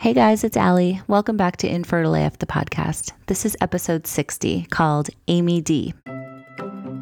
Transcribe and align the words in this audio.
Hey 0.00 0.14
guys, 0.14 0.44
it's 0.44 0.56
Ali. 0.56 1.02
Welcome 1.08 1.36
back 1.36 1.56
to 1.56 1.68
Infertile 1.68 2.14
AF, 2.14 2.38
the 2.38 2.46
podcast. 2.46 3.10
This 3.26 3.44
is 3.44 3.56
episode 3.60 4.06
60 4.06 4.68
called 4.70 5.10
Amy 5.26 5.60
D. 5.60 5.92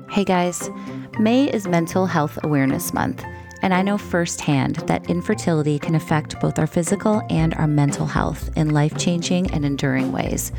Hey 0.08 0.25
guys, 0.25 0.71
May 1.19 1.45
is 1.45 1.69
Mental 1.69 2.06
Health 2.06 2.38
Awareness 2.43 2.95
Month, 2.95 3.22
and 3.61 3.74
I 3.74 3.82
know 3.82 3.98
firsthand 3.98 4.77
that 4.87 5.11
infertility 5.11 5.79
can 5.79 5.95
affect 5.95 6.40
both 6.40 6.59
our 6.59 6.67
physical 6.67 7.21
and 7.29 7.53
our 7.56 7.67
mental 7.67 8.06
health 8.06 8.48
in 8.56 8.71
life 8.71 8.97
changing 8.97 9.51
and 9.51 9.67
enduring 9.67 10.11
ways. 10.11 10.51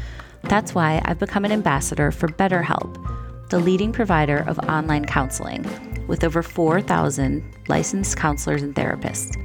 That's 0.44 0.76
why 0.76 1.02
I've 1.06 1.18
become 1.18 1.44
an 1.44 1.52
ambassador 1.52 2.12
for 2.12 2.28
BetterHelp, 2.28 3.50
the 3.50 3.58
leading 3.58 3.92
provider 3.92 4.46
of 4.48 4.60
online 4.70 5.06
counseling 5.06 5.66
with 6.06 6.24
over 6.24 6.44
4,000 6.44 7.44
licensed 7.68 8.16
counselors 8.16 8.62
and 8.62 8.76
therapists. 8.76 9.36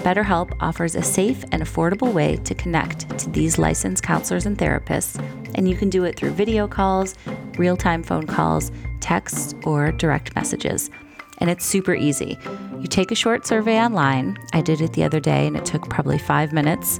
BetterHelp 0.00 0.56
offers 0.60 0.94
a 0.94 1.02
safe 1.02 1.44
and 1.52 1.62
affordable 1.62 2.10
way 2.10 2.36
to 2.36 2.54
connect 2.54 3.18
to 3.18 3.28
these 3.28 3.58
licensed 3.58 4.02
counselors 4.02 4.46
and 4.46 4.56
therapists, 4.56 5.22
and 5.54 5.68
you 5.68 5.76
can 5.76 5.90
do 5.90 6.04
it 6.04 6.16
through 6.16 6.30
video 6.30 6.66
calls, 6.66 7.14
real 7.58 7.76
time 7.76 8.02
phone 8.02 8.26
calls, 8.26 8.72
texts, 9.00 9.54
or 9.64 9.92
direct 9.92 10.34
messages. 10.34 10.88
And 11.36 11.50
it's 11.50 11.66
super 11.66 11.94
easy. 11.94 12.38
You 12.78 12.86
take 12.86 13.10
a 13.10 13.14
short 13.14 13.46
survey 13.46 13.78
online. 13.78 14.38
I 14.54 14.62
did 14.62 14.80
it 14.80 14.94
the 14.94 15.04
other 15.04 15.20
day, 15.20 15.46
and 15.46 15.54
it 15.54 15.66
took 15.66 15.90
probably 15.90 16.16
five 16.16 16.50
minutes. 16.50 16.98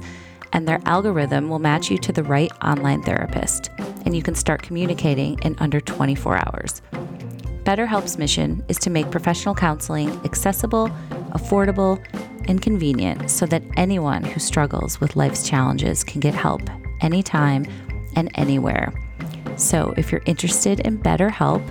And 0.53 0.67
their 0.67 0.81
algorithm 0.85 1.49
will 1.49 1.59
match 1.59 1.89
you 1.89 1.97
to 1.99 2.11
the 2.11 2.23
right 2.23 2.51
online 2.63 3.01
therapist, 3.01 3.71
and 4.05 4.15
you 4.15 4.21
can 4.21 4.35
start 4.35 4.61
communicating 4.61 5.39
in 5.39 5.55
under 5.57 5.81
24 5.81 6.37
hours. 6.37 6.83
BetterHelp's 7.63 8.17
mission 8.17 8.65
is 8.67 8.77
to 8.79 8.89
make 8.89 9.11
professional 9.11 9.53
counseling 9.53 10.09
accessible, 10.25 10.89
affordable, 11.31 12.03
and 12.47 12.61
convenient 12.61 13.29
so 13.29 13.45
that 13.45 13.63
anyone 13.77 14.23
who 14.23 14.39
struggles 14.39 14.99
with 14.99 15.15
life's 15.15 15.47
challenges 15.47 16.03
can 16.03 16.19
get 16.19 16.33
help 16.33 16.61
anytime 17.01 17.65
and 18.15 18.31
anywhere. 18.35 18.91
So 19.57 19.93
if 19.97 20.11
you're 20.11 20.23
interested 20.25 20.79
in 20.81 20.99
BetterHelp, 20.99 21.61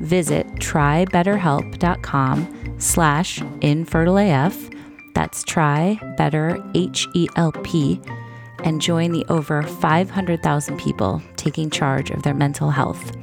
visit 0.00 0.46
trybetterhelp.com 0.56 2.74
slash 2.78 3.38
infertileaf. 3.38 4.76
That's 5.14 5.44
try 5.44 6.00
better 6.16 6.62
H-E-L-P 6.74 8.00
and 8.64 8.80
join 8.80 9.12
the 9.12 9.24
over 9.28 9.62
500,000 9.62 10.78
people 10.78 11.22
taking 11.36 11.70
charge 11.70 12.10
of 12.10 12.22
their 12.22 12.34
mental 12.34 12.70
health. 12.70 13.16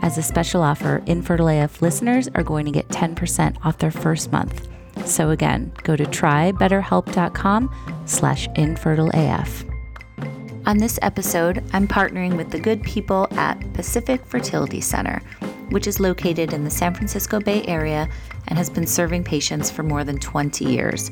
As 0.00 0.16
a 0.16 0.22
special 0.22 0.62
offer, 0.62 1.02
Infertile 1.06 1.48
AF 1.48 1.82
listeners 1.82 2.28
are 2.34 2.42
going 2.42 2.64
to 2.66 2.72
get 2.72 2.88
10% 2.88 3.56
off 3.64 3.78
their 3.78 3.90
first 3.90 4.30
month. 4.32 4.68
So 5.04 5.30
again, 5.30 5.72
go 5.82 5.96
to 5.96 6.04
trybetterhelp.com 6.04 8.02
slash 8.06 8.48
infertileaf. 8.48 9.64
On 10.66 10.76
this 10.76 10.98
episode, 11.02 11.64
I'm 11.72 11.88
partnering 11.88 12.36
with 12.36 12.50
the 12.50 12.60
good 12.60 12.82
people 12.82 13.26
at 13.32 13.54
Pacific 13.72 14.24
Fertility 14.26 14.80
Center, 14.80 15.20
which 15.70 15.86
is 15.86 15.98
located 15.98 16.52
in 16.52 16.64
the 16.64 16.70
San 16.70 16.94
Francisco 16.94 17.40
Bay 17.40 17.64
Area 17.64 18.08
and 18.48 18.58
has 18.58 18.68
been 18.68 18.86
serving 18.86 19.24
patients 19.24 19.70
for 19.70 19.82
more 19.82 20.04
than 20.04 20.18
20 20.18 20.64
years. 20.64 21.10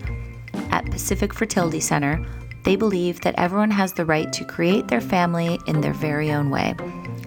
At 0.71 0.91
Pacific 0.91 1.33
Fertility 1.33 1.81
Center, 1.81 2.25
they 2.65 2.77
believe 2.77 3.21
that 3.23 3.35
everyone 3.39 3.71
has 3.71 3.93
the 3.93 4.05
right 4.05 4.33
to 4.33 4.45
create 4.45 4.89
their 4.89 5.01
family 5.01 5.59
in 5.67 5.81
their 5.81 5.95
very 5.95 6.33
own 6.33 6.51
way. 6.51 6.75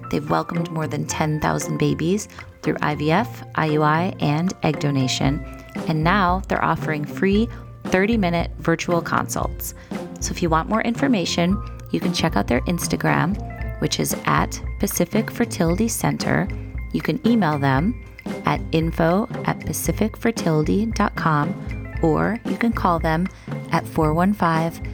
They've 0.09 0.29
welcomed 0.29 0.71
more 0.71 0.87
than 0.87 1.05
10,000 1.05 1.77
babies 1.77 2.27
through 2.61 2.75
IVF, 2.75 3.53
IUI, 3.53 4.21
and 4.21 4.53
egg 4.63 4.79
donation 4.79 5.45
and 5.87 6.03
now 6.03 6.41
they're 6.47 6.63
offering 6.63 7.05
free 7.05 7.47
30 7.85 8.17
minute 8.17 8.51
virtual 8.59 9.01
consults. 9.01 9.73
So 10.19 10.31
if 10.31 10.41
you 10.41 10.49
want 10.49 10.69
more 10.69 10.81
information, 10.81 11.57
you 11.91 11.99
can 11.99 12.13
check 12.13 12.35
out 12.35 12.47
their 12.47 12.61
Instagram, 12.61 13.81
which 13.81 13.99
is 13.99 14.15
at 14.25 14.61
Pacific 14.79 15.29
Fertility 15.31 15.87
Center. 15.87 16.47
You 16.93 17.01
can 17.01 17.25
email 17.27 17.57
them 17.57 18.03
at 18.45 18.61
info 18.71 19.27
at 19.45 19.59
pacificfertility.com 19.59 21.95
or 22.01 22.39
you 22.45 22.57
can 22.57 22.71
call 22.71 22.99
them 22.99 23.27
at 23.71 23.85
415 23.87 24.85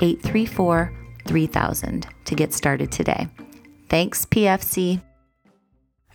834 0.00 0.92
3000 1.26 2.06
to 2.24 2.34
get 2.34 2.52
started 2.52 2.92
today. 2.92 3.28
Thanks, 3.94 4.26
PFC. 4.26 5.00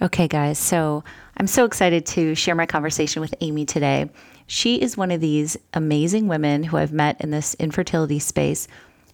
Okay, 0.01 0.28
guys, 0.28 0.59
so 0.59 1.01
I'm 1.38 1.47
so 1.47 1.63
excited 1.63 2.06
to 2.07 2.35
share 2.35 2.53
my 2.53 2.66
conversation 2.66 3.22
with 3.22 3.34
Amy 3.40 3.66
today. 3.66 4.09
She 4.47 4.81
is 4.81 4.97
one 4.97 5.12
of 5.12 5.22
these 5.22 5.56
amazing 5.73 6.28
women 6.28 6.63
who 6.63 6.75
I've 6.75 6.91
met 6.91 7.22
in 7.22 7.31
this 7.31 7.53
infertility 7.53 8.19
space 8.19 8.68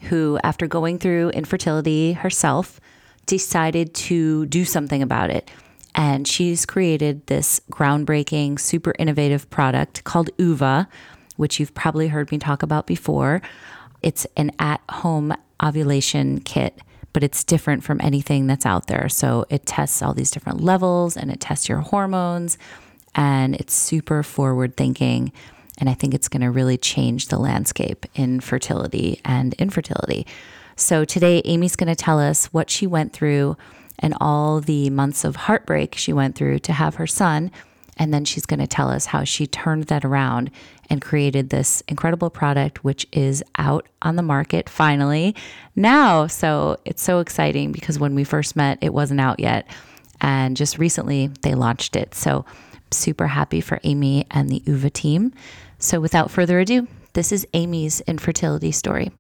who, 0.10 0.40
after 0.44 0.66
going 0.66 0.98
through 0.98 1.30
infertility 1.30 2.14
herself, 2.14 2.82
decided 3.28 3.94
to 3.94 4.48
do 4.48 4.66
something 4.66 5.04
about 5.04 5.30
it. 5.30 5.52
And 5.94 6.28
she's 6.28 6.66
created 6.66 7.28
this 7.28 7.62
groundbreaking, 7.70 8.60
super 8.60 8.96
innovative 8.98 9.48
product 9.52 10.04
called 10.06 10.32
OOVA, 10.40 10.88
which 11.36 11.60
you've 11.60 11.76
probably 11.76 12.08
heard 12.08 12.32
me 12.32 12.40
talk 12.40 12.64
about 12.64 12.88
before. 12.88 13.44
It's 14.02 14.26
an 14.36 14.54
at 14.58 14.82
home 14.90 15.36
ovulation 15.62 16.40
kit 16.40 16.82
but 17.16 17.24
it's 17.24 17.46
different 17.46 17.82
from 17.82 18.02
anything 18.02 18.46
that's 18.46 18.66
out 18.66 18.88
there. 18.88 19.08
So 19.08 19.46
it 19.50 19.66
tests 19.66 20.02
all 20.02 20.14
these 20.14 20.30
different 20.30 20.60
levels 20.60 21.16
and 21.16 21.32
it 21.32 21.40
tests 21.40 21.70
your 21.70 21.78
hormones 21.78 22.58
and 23.16 23.56
it's 23.56 23.74
super 23.74 24.22
forward 24.22 24.76
thinking. 24.76 25.32
And 25.78 25.90
I 25.90 25.94
think 25.94 26.14
it's 26.14 26.28
going 26.28 26.42
to 26.42 26.52
really 26.52 26.78
change 26.78 27.30
the 27.30 27.38
landscape 27.38 28.06
in 28.16 28.42
fertility 28.42 29.22
and 29.24 29.54
infertility. 29.54 30.28
So 30.76 31.06
today, 31.06 31.42
Amy's 31.46 31.78
going 31.78 31.88
to 31.88 31.96
tell 31.96 32.20
us 32.20 32.48
what 32.48 32.70
she 32.70 32.86
went 32.86 33.14
through 33.14 33.56
and 33.98 34.14
all 34.20 34.60
the 34.60 34.90
months 34.90 35.24
of 35.24 35.38
heartbreak 35.38 35.96
she 35.96 36.12
went 36.12 36.36
through 36.36 36.60
to 36.60 36.74
have 36.74 36.96
her 36.96 37.08
son 37.08 37.50
and 37.98 38.14
then 38.14 38.26
she's 38.26 38.46
going 38.46 38.60
to 38.60 38.68
tell 38.68 38.90
us 38.90 39.08
how 39.08 39.24
she 39.24 39.48
turned 39.48 39.86
that 39.86 40.04
around 40.04 40.52
and 40.90 41.02
created 41.02 41.50
this 41.50 41.82
incredible 41.88 42.30
product, 42.30 42.84
which 42.84 43.08
is 43.12 43.44
out 43.58 43.88
on 44.02 44.16
the 44.16 44.22
market 44.22 44.70
finally 44.70 45.36
now. 45.76 46.28
So 46.28 46.78
it's 46.86 47.02
so 47.02 47.20
exciting 47.20 47.72
because 47.72 47.98
when 48.00 48.16
we 48.16 48.24
first 48.24 48.56
met, 48.56 48.78
it 48.82 48.94
wasn't 48.94 49.22
out 49.22 49.40
yet. 49.40 49.68
And 50.22 50.56
just 50.58 50.78
recently, 50.78 51.28
they 51.42 51.56
launched 51.56 51.96
it. 51.96 52.16
So 52.16 52.46
super 52.92 53.28
happy 53.28 53.62
for 53.62 53.80
Amy 53.84 54.26
and 54.32 54.50
the 54.50 54.62
OOVA 54.68 54.90
team. 54.92 55.34
So 55.80 56.00
without 56.00 56.32
further 56.32 56.60
ado, 56.60 56.88
this 57.14 57.32
is 57.32 57.48
Amy's 57.54 58.02
infertility 58.02 58.72
story. 58.72 59.12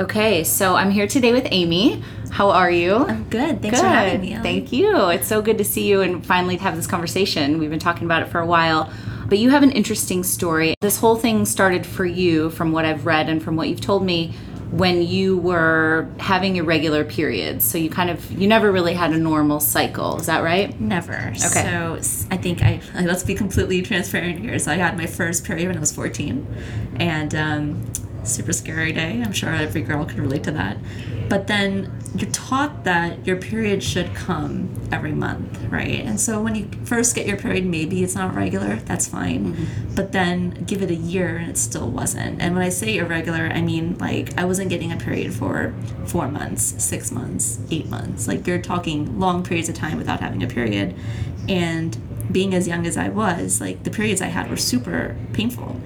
Okay, 0.00 0.44
so 0.44 0.76
I'm 0.76 0.92
here 0.92 1.08
today 1.08 1.32
with 1.32 1.48
Amy. 1.50 2.04
How 2.30 2.50
are 2.50 2.70
you? 2.70 2.94
I'm 2.94 3.24
good. 3.24 3.60
Thanks 3.60 3.78
good. 3.78 3.84
for 3.84 3.88
having 3.88 4.20
me. 4.20 4.36
Thank 4.36 4.70
you. 4.70 5.08
It's 5.08 5.26
so 5.26 5.42
good 5.42 5.58
to 5.58 5.64
see 5.64 5.88
you 5.88 6.02
and 6.02 6.24
finally 6.24 6.56
have 6.58 6.76
this 6.76 6.86
conversation. 6.86 7.58
We've 7.58 7.68
been 7.68 7.80
talking 7.80 8.04
about 8.04 8.22
it 8.22 8.28
for 8.28 8.38
a 8.38 8.46
while. 8.46 8.92
But 9.26 9.38
you 9.38 9.50
have 9.50 9.64
an 9.64 9.72
interesting 9.72 10.22
story. 10.22 10.76
This 10.80 10.98
whole 10.98 11.16
thing 11.16 11.44
started 11.44 11.84
for 11.84 12.06
you, 12.06 12.50
from 12.50 12.70
what 12.70 12.84
I've 12.84 13.06
read 13.06 13.28
and 13.28 13.42
from 13.42 13.56
what 13.56 13.68
you've 13.68 13.80
told 13.80 14.04
me, 14.04 14.34
when 14.70 15.02
you 15.02 15.36
were 15.38 16.08
having 16.20 16.54
irregular 16.54 17.04
periods. 17.04 17.64
So 17.64 17.76
you 17.76 17.90
kind 17.90 18.08
of 18.08 18.30
you 18.30 18.46
never 18.46 18.70
really 18.70 18.94
had 18.94 19.10
a 19.10 19.18
normal 19.18 19.58
cycle. 19.58 20.16
Is 20.18 20.26
that 20.26 20.44
right? 20.44 20.80
Never. 20.80 21.16
Okay. 21.16 21.38
So 21.38 21.98
I 22.30 22.36
think 22.36 22.62
I 22.62 22.80
let's 23.00 23.24
be 23.24 23.34
completely 23.34 23.82
transparent 23.82 24.38
here. 24.38 24.60
So 24.60 24.70
I 24.70 24.76
had 24.76 24.96
my 24.96 25.06
first 25.06 25.44
period 25.44 25.66
when 25.66 25.76
I 25.76 25.80
was 25.80 25.90
14, 25.90 26.46
and 27.00 27.34
um, 27.34 27.92
super 28.24 28.52
scary 28.52 28.92
day. 28.92 29.22
I'm 29.24 29.32
sure 29.32 29.50
every 29.50 29.82
girl 29.82 30.04
could 30.04 30.18
relate 30.18 30.44
to 30.44 30.50
that. 30.52 30.78
But 31.28 31.46
then 31.46 31.92
you're 32.14 32.30
taught 32.30 32.84
that 32.84 33.26
your 33.26 33.36
period 33.36 33.82
should 33.82 34.14
come 34.14 34.74
every 34.90 35.12
month, 35.12 35.62
right? 35.64 36.00
And 36.00 36.18
so 36.18 36.40
when 36.40 36.54
you 36.54 36.70
first 36.84 37.14
get 37.14 37.26
your 37.26 37.36
period, 37.36 37.66
maybe 37.66 38.02
it's 38.02 38.14
not 38.14 38.34
regular, 38.34 38.76
that's 38.76 39.06
fine. 39.06 39.52
Mm-hmm. 39.54 39.94
But 39.94 40.12
then 40.12 40.64
give 40.66 40.82
it 40.82 40.90
a 40.90 40.94
year 40.94 41.36
and 41.36 41.50
it 41.50 41.58
still 41.58 41.90
wasn't. 41.90 42.40
And 42.40 42.54
when 42.54 42.64
I 42.64 42.70
say 42.70 42.96
irregular, 42.96 43.50
I 43.52 43.60
mean 43.60 43.98
like 43.98 44.36
I 44.38 44.46
wasn't 44.46 44.70
getting 44.70 44.90
a 44.90 44.96
period 44.96 45.34
for 45.34 45.74
four 46.06 46.28
months, 46.28 46.82
six 46.82 47.12
months, 47.12 47.60
eight 47.70 47.88
months. 47.88 48.26
Like 48.26 48.46
you're 48.46 48.62
talking 48.62 49.20
long 49.20 49.42
periods 49.42 49.68
of 49.68 49.74
time 49.74 49.98
without 49.98 50.20
having 50.20 50.42
a 50.42 50.46
period. 50.46 50.94
And 51.46 51.96
being 52.32 52.54
as 52.54 52.66
young 52.66 52.86
as 52.86 52.96
I 52.96 53.08
was, 53.08 53.60
like 53.60 53.84
the 53.84 53.90
periods 53.90 54.22
I 54.22 54.26
had 54.26 54.48
were 54.50 54.56
super 54.56 55.16
painful. 55.34 55.80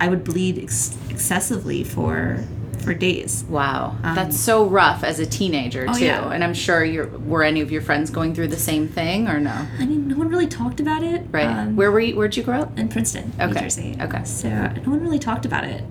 I 0.00 0.08
would 0.08 0.24
bleed 0.24 0.58
ex- 0.62 0.96
excessively 1.10 1.84
for 1.84 2.44
for 2.84 2.94
days. 2.94 3.44
Wow, 3.48 3.96
that's 4.02 4.38
so 4.38 4.64
rough 4.66 5.02
as 5.02 5.18
a 5.18 5.26
teenager 5.26 5.84
too. 5.86 5.90
Um, 5.90 5.96
oh, 5.96 5.98
yeah. 5.98 6.30
And 6.30 6.44
I'm 6.44 6.54
sure 6.54 6.84
you're. 6.84 7.08
Were 7.08 7.42
any 7.42 7.60
of 7.60 7.70
your 7.72 7.82
friends 7.82 8.08
going 8.10 8.34
through 8.34 8.48
the 8.48 8.56
same 8.56 8.86
thing 8.88 9.28
or 9.28 9.40
no? 9.40 9.66
I 9.78 9.84
mean, 9.84 10.06
no 10.08 10.16
one 10.16 10.28
really 10.28 10.46
talked 10.46 10.78
about 10.80 11.02
it. 11.02 11.26
Right. 11.32 11.46
Um, 11.46 11.74
Where 11.76 11.90
were 11.90 12.00
you? 12.00 12.16
Where'd 12.16 12.36
you 12.36 12.42
grow 12.44 12.62
up? 12.62 12.78
in 12.78 12.88
Princeton, 12.88 13.32
New 13.38 13.44
Okay, 13.46 13.60
Jersey. 13.60 13.96
okay. 14.00 14.24
So 14.24 14.48
no 14.48 14.90
one 14.90 15.00
really 15.02 15.18
talked 15.18 15.44
about 15.44 15.64
it, 15.64 15.82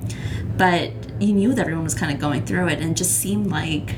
but 0.57 0.91
you 1.21 1.33
knew 1.33 1.53
that 1.53 1.61
everyone 1.61 1.83
was 1.83 1.93
kind 1.93 2.11
of 2.13 2.19
going 2.19 2.45
through 2.45 2.67
it, 2.69 2.79
and 2.79 2.91
it 2.91 2.95
just 2.97 3.19
seemed 3.19 3.47
like 3.47 3.95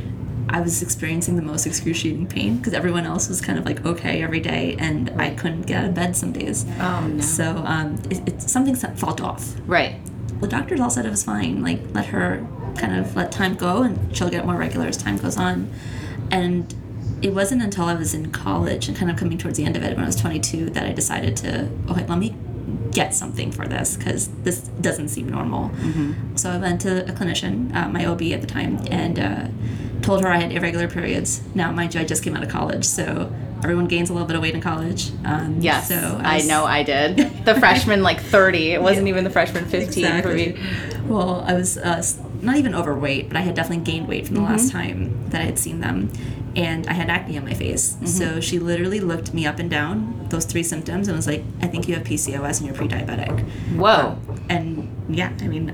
I 0.51 0.61
was 0.61 0.81
experiencing 0.81 1.35
the 1.35 1.41
most 1.41 1.65
excruciating 1.65 2.27
pain 2.27 2.57
because 2.57 2.73
everyone 2.73 3.05
else 3.05 3.29
was 3.29 3.39
kind 3.41 3.59
of 3.59 3.65
like 3.65 3.85
okay 3.85 4.23
every 4.23 4.39
day, 4.39 4.75
and 4.79 5.09
I 5.21 5.31
couldn't 5.31 5.63
get 5.63 5.83
out 5.83 5.89
of 5.89 5.93
bed 5.93 6.15
some 6.15 6.31
days. 6.31 6.65
Oh 6.79 7.07
no. 7.07 7.21
So 7.21 7.57
um, 7.65 8.01
it, 8.09 8.27
it's 8.27 8.51
something 8.51 8.73
that 8.73 8.97
felt 8.97 9.21
off. 9.21 9.55
Right. 9.65 9.99
The 10.41 10.47
doctors 10.47 10.79
all 10.79 10.89
said 10.89 11.05
it 11.05 11.09
was 11.09 11.23
fine. 11.23 11.61
Like 11.63 11.79
let 11.93 12.07
her 12.07 12.45
kind 12.77 12.95
of 12.97 13.15
let 13.15 13.31
time 13.31 13.55
go, 13.55 13.83
and 13.83 14.15
she'll 14.15 14.29
get 14.29 14.45
more 14.45 14.55
regular 14.55 14.87
as 14.87 14.97
time 14.97 15.17
goes 15.17 15.37
on. 15.37 15.71
And 16.31 16.73
it 17.21 17.33
wasn't 17.33 17.61
until 17.61 17.85
I 17.85 17.95
was 17.95 18.13
in 18.13 18.31
college 18.31 18.87
and 18.87 18.95
kind 18.95 19.11
of 19.11 19.17
coming 19.17 19.37
towards 19.37 19.57
the 19.57 19.65
end 19.65 19.75
of 19.75 19.83
it 19.83 19.95
when 19.95 20.03
I 20.03 20.07
was 20.07 20.15
22 20.15 20.69
that 20.71 20.85
I 20.85 20.93
decided 20.93 21.35
to 21.37 21.69
okay, 21.89 22.05
let 22.07 22.17
me 22.17 22.35
get 22.91 23.13
something 23.13 23.51
for 23.51 23.67
this 23.67 23.97
because 23.97 24.29
this 24.43 24.61
doesn't 24.81 25.09
seem 25.09 25.29
normal. 25.29 25.69
So 26.35 26.49
I 26.51 26.57
went 26.57 26.81
to 26.81 27.03
a 27.07 27.11
clinician, 27.11 27.73
uh, 27.75 27.89
my 27.89 28.05
OB 28.05 28.21
at 28.23 28.41
the 28.41 28.47
time, 28.47 28.79
and 28.89 29.19
uh, 29.19 29.47
told 30.01 30.21
her 30.21 30.27
I 30.29 30.37
had 30.37 30.51
irregular 30.51 30.87
periods. 30.87 31.41
Now, 31.55 31.71
mind 31.71 31.93
you, 31.95 32.01
I 32.01 32.05
just 32.05 32.23
came 32.23 32.35
out 32.35 32.43
of 32.43 32.49
college, 32.49 32.85
so 32.85 33.31
everyone 33.63 33.87
gains 33.87 34.09
a 34.09 34.13
little 34.13 34.27
bit 34.27 34.35
of 34.35 34.41
weight 34.41 34.53
in 34.55 34.61
college. 34.61 35.11
Um, 35.25 35.57
Yes. 35.59 35.89
so 35.89 36.19
I 36.23 36.35
was- 36.37 36.47
know 36.47 36.65
I 36.65 36.83
did. 36.83 37.17
The 37.45 37.55
freshman 37.55 38.01
like 38.03 38.19
30. 38.21 38.71
It 38.73 38.81
wasn't 38.81 39.07
even 39.07 39.23
the 39.23 39.29
freshman 39.29 39.65
15 39.65 40.05
Exactly. 40.05 40.53
for 40.53 40.59
me. 40.59 41.01
Well, 41.07 41.43
I 41.47 41.53
was 41.53 41.77
uh, 41.77 42.03
not 42.41 42.55
even 42.57 42.73
overweight, 42.75 43.27
but 43.27 43.37
I 43.37 43.41
had 43.41 43.55
definitely 43.55 43.83
gained 43.83 44.07
weight 44.07 44.27
from 44.27 44.35
the 44.35 44.41
Mm-hmm. 44.41 44.51
last 44.51 44.71
time 44.71 45.29
that 45.29 45.41
I 45.41 45.45
had 45.45 45.57
seen 45.59 45.79
them. 45.81 46.09
And 46.55 46.87
I 46.87 46.93
had 46.93 47.09
acne 47.09 47.37
on 47.37 47.45
my 47.45 47.53
face. 47.53 47.93
Mm-hmm. 47.93 48.05
So 48.07 48.39
she 48.41 48.59
literally 48.59 48.99
looked 48.99 49.33
me 49.33 49.45
up 49.45 49.59
and 49.59 49.69
down, 49.69 50.25
those 50.29 50.45
three 50.45 50.63
symptoms, 50.63 51.07
and 51.07 51.15
was 51.15 51.27
like, 51.27 51.43
I 51.61 51.67
think 51.67 51.87
you 51.87 51.95
have 51.95 52.03
PCOS 52.03 52.57
and 52.59 52.65
you're 52.67 52.75
pre 52.75 52.87
diabetic. 52.87 53.39
Whoa. 53.75 54.17
And 54.49 54.89
yeah, 55.09 55.31
I 55.41 55.47
mean, 55.47 55.69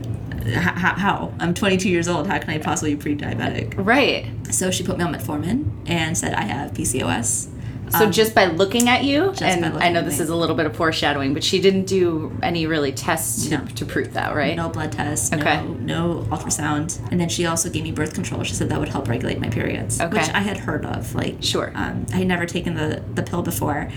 how? 0.53 1.33
I'm 1.39 1.53
22 1.53 1.89
years 1.89 2.07
old. 2.07 2.27
How 2.27 2.37
can 2.39 2.49
I 2.49 2.57
possibly 2.59 2.95
be 2.95 3.01
pre 3.01 3.15
diabetic? 3.15 3.73
Right. 3.77 4.27
So 4.51 4.71
she 4.71 4.83
put 4.83 4.97
me 4.97 5.03
on 5.03 5.13
metformin 5.13 5.71
and 5.87 6.17
said, 6.17 6.33
I 6.33 6.41
have 6.43 6.71
PCOS. 6.73 7.49
So 7.91 8.09
just 8.09 8.33
by 8.35 8.45
looking 8.47 8.89
at 8.89 9.03
you, 9.03 9.29
and 9.41 9.63
I 9.77 9.89
know 9.89 10.01
this 10.01 10.17
me. 10.17 10.23
is 10.23 10.29
a 10.29 10.35
little 10.35 10.55
bit 10.55 10.65
of 10.65 10.75
foreshadowing, 10.75 11.33
but 11.35 11.43
she 11.43 11.61
didn't 11.61 11.85
do 11.85 12.35
any 12.41 12.65
really 12.65 12.91
tests 12.91 13.45
to, 13.47 13.57
No. 13.59 13.65
to 13.65 13.85
prove 13.85 14.11
that, 14.13 14.35
right? 14.35 14.55
No 14.57 14.69
blood 14.69 14.91
tests, 14.91 15.31
Okay. 15.31 15.61
no, 15.63 15.73
no 15.75 16.27
ultrasound. 16.31 16.99
And 17.11 17.21
then 17.21 17.29
she 17.29 17.45
also 17.45 17.69
gave 17.69 17.83
me 17.83 17.91
birth 17.91 18.13
control. 18.13 18.43
She 18.43 18.53
said 18.55 18.69
that 18.69 18.79
would 18.79 18.89
help 18.89 19.07
regulate 19.07 19.39
my 19.39 19.49
periods, 19.49 20.01
Okay. 20.01 20.17
which 20.17 20.29
I 20.29 20.39
had 20.39 20.57
heard 20.57 20.83
of. 20.85 21.13
Like, 21.13 21.37
Sure. 21.41 21.71
Um, 21.75 22.07
I 22.11 22.17
had 22.17 22.27
never 22.27 22.45
taken 22.47 22.73
the, 22.73 23.03
the 23.13 23.21
pill 23.23 23.43
before. 23.43 23.89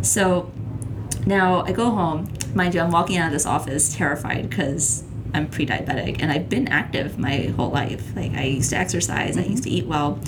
So 0.00 0.50
now 1.26 1.62
I 1.64 1.72
go 1.72 1.90
home. 1.90 2.32
Mind 2.54 2.74
you, 2.74 2.80
I'm 2.80 2.90
walking 2.90 3.18
out 3.18 3.26
of 3.26 3.32
this 3.32 3.46
office 3.46 3.94
terrified 3.94 4.48
because 4.48 5.04
I'm 5.34 5.48
pre 5.48 5.66
diabetic 5.66 6.22
and 6.22 6.32
I've 6.32 6.48
been 6.48 6.68
active 6.68 7.18
my 7.18 7.52
whole 7.56 7.70
life. 7.70 8.14
Like, 8.16 8.32
I 8.32 8.44
used 8.44 8.70
to 8.70 8.76
exercise, 8.76 9.36
I 9.36 9.42
used 9.42 9.64
to 9.64 9.70
eat 9.70 9.86
well. 9.86 10.18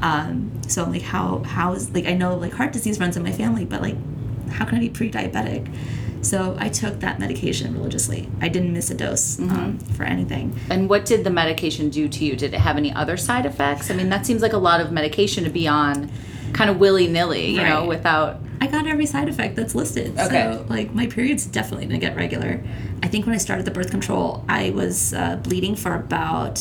Um, 0.00 0.52
so 0.68 0.84
I'm 0.84 0.92
like, 0.92 1.02
how, 1.02 1.38
how 1.44 1.72
is, 1.72 1.90
like, 1.90 2.06
I 2.06 2.14
know 2.14 2.36
like 2.36 2.52
heart 2.52 2.72
disease 2.72 3.00
runs 3.00 3.16
in 3.16 3.22
my 3.22 3.32
family, 3.32 3.64
but 3.64 3.80
like, 3.80 3.96
how 4.50 4.64
can 4.64 4.76
I 4.76 4.80
be 4.80 4.90
pre 4.90 5.10
diabetic? 5.10 5.72
So 6.20 6.56
I 6.58 6.68
took 6.68 7.00
that 7.00 7.20
medication 7.20 7.72
religiously. 7.74 8.28
I 8.40 8.48
didn't 8.48 8.72
miss 8.72 8.90
a 8.90 8.94
dose 8.94 9.38
um, 9.38 9.78
for 9.78 10.02
anything. 10.02 10.58
And 10.68 10.88
what 10.88 11.04
did 11.04 11.22
the 11.22 11.30
medication 11.30 11.90
do 11.90 12.08
to 12.08 12.24
you? 12.24 12.34
Did 12.34 12.54
it 12.54 12.60
have 12.60 12.76
any 12.76 12.92
other 12.92 13.16
side 13.16 13.46
effects? 13.46 13.90
I 13.90 13.94
mean, 13.94 14.08
that 14.08 14.26
seems 14.26 14.42
like 14.42 14.52
a 14.52 14.58
lot 14.58 14.80
of 14.80 14.90
medication 14.90 15.44
to 15.44 15.50
be 15.50 15.68
on 15.68 16.10
kind 16.52 16.70
of 16.70 16.78
willy 16.78 17.06
nilly, 17.06 17.46
you 17.50 17.62
know, 17.62 17.84
without. 17.86 18.40
I 18.60 18.66
got 18.66 18.86
every 18.86 19.06
side 19.06 19.28
effect 19.28 19.56
that's 19.56 19.74
listed. 19.74 20.18
Okay. 20.18 20.52
So, 20.52 20.66
like, 20.68 20.92
my 20.92 21.06
periods 21.06 21.46
definitely 21.46 21.86
didn't 21.86 22.00
get 22.00 22.16
regular. 22.16 22.62
I 23.02 23.08
think 23.08 23.26
when 23.26 23.34
I 23.34 23.38
started 23.38 23.64
the 23.64 23.70
birth 23.70 23.90
control, 23.90 24.44
I 24.48 24.70
was 24.70 25.14
uh, 25.14 25.36
bleeding 25.36 25.76
for 25.76 25.94
about, 25.94 26.60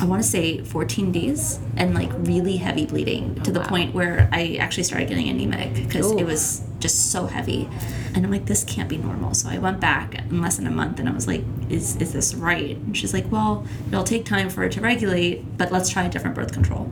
I 0.00 0.04
want 0.04 0.22
to 0.22 0.28
say 0.28 0.62
14 0.62 1.10
days 1.10 1.58
and 1.76 1.94
like 1.94 2.10
really 2.18 2.56
heavy 2.58 2.86
bleeding 2.86 3.34
to 3.42 3.50
the 3.50 3.60
wow. 3.60 3.68
point 3.68 3.94
where 3.94 4.28
I 4.32 4.56
actually 4.60 4.84
started 4.84 5.08
getting 5.08 5.28
anemic 5.28 5.74
because 5.74 6.12
it 6.12 6.24
was 6.24 6.62
just 6.80 7.10
so 7.10 7.26
heavy. 7.26 7.68
And 8.14 8.24
I'm 8.24 8.30
like, 8.30 8.46
this 8.46 8.64
can't 8.64 8.88
be 8.88 8.96
normal. 8.96 9.34
So 9.34 9.48
I 9.48 9.58
went 9.58 9.80
back 9.80 10.14
in 10.14 10.40
less 10.40 10.56
than 10.56 10.66
a 10.66 10.70
month 10.70 10.98
and 10.98 11.08
I 11.08 11.12
was 11.12 11.26
like, 11.26 11.42
is, 11.68 11.96
is 11.96 12.12
this 12.12 12.34
right? 12.34 12.76
And 12.76 12.96
she's 12.96 13.12
like, 13.12 13.30
well, 13.30 13.66
it'll 13.88 14.04
take 14.04 14.24
time 14.24 14.48
for 14.48 14.64
it 14.64 14.72
to 14.72 14.80
regulate, 14.80 15.58
but 15.58 15.70
let's 15.72 15.88
try 15.90 16.04
a 16.04 16.08
different 16.08 16.34
birth 16.36 16.52
control. 16.52 16.90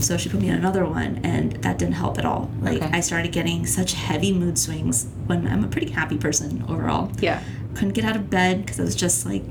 So 0.00 0.16
she 0.16 0.28
put 0.28 0.40
me 0.40 0.48
on 0.50 0.56
another 0.56 0.84
one, 0.84 1.20
and 1.24 1.52
that 1.62 1.76
didn't 1.78 1.94
help 1.94 2.18
at 2.18 2.24
all. 2.24 2.50
Like 2.60 2.80
Okay. 2.82 2.90
I 2.96 3.00
started 3.00 3.32
getting 3.32 3.66
such 3.66 3.94
heavy 3.94 4.32
mood 4.32 4.56
swings 4.56 5.08
when 5.26 5.46
I'm 5.46 5.64
a 5.64 5.68
pretty 5.68 5.90
happy 5.90 6.16
person 6.18 6.64
overall. 6.68 7.10
Yeah. 7.18 7.42
Couldn't 7.74 7.94
get 7.94 8.04
out 8.04 8.14
of 8.14 8.30
bed 8.30 8.60
because 8.64 8.78
I 8.78 8.84
was 8.84 8.94
just 8.94 9.26
like, 9.26 9.42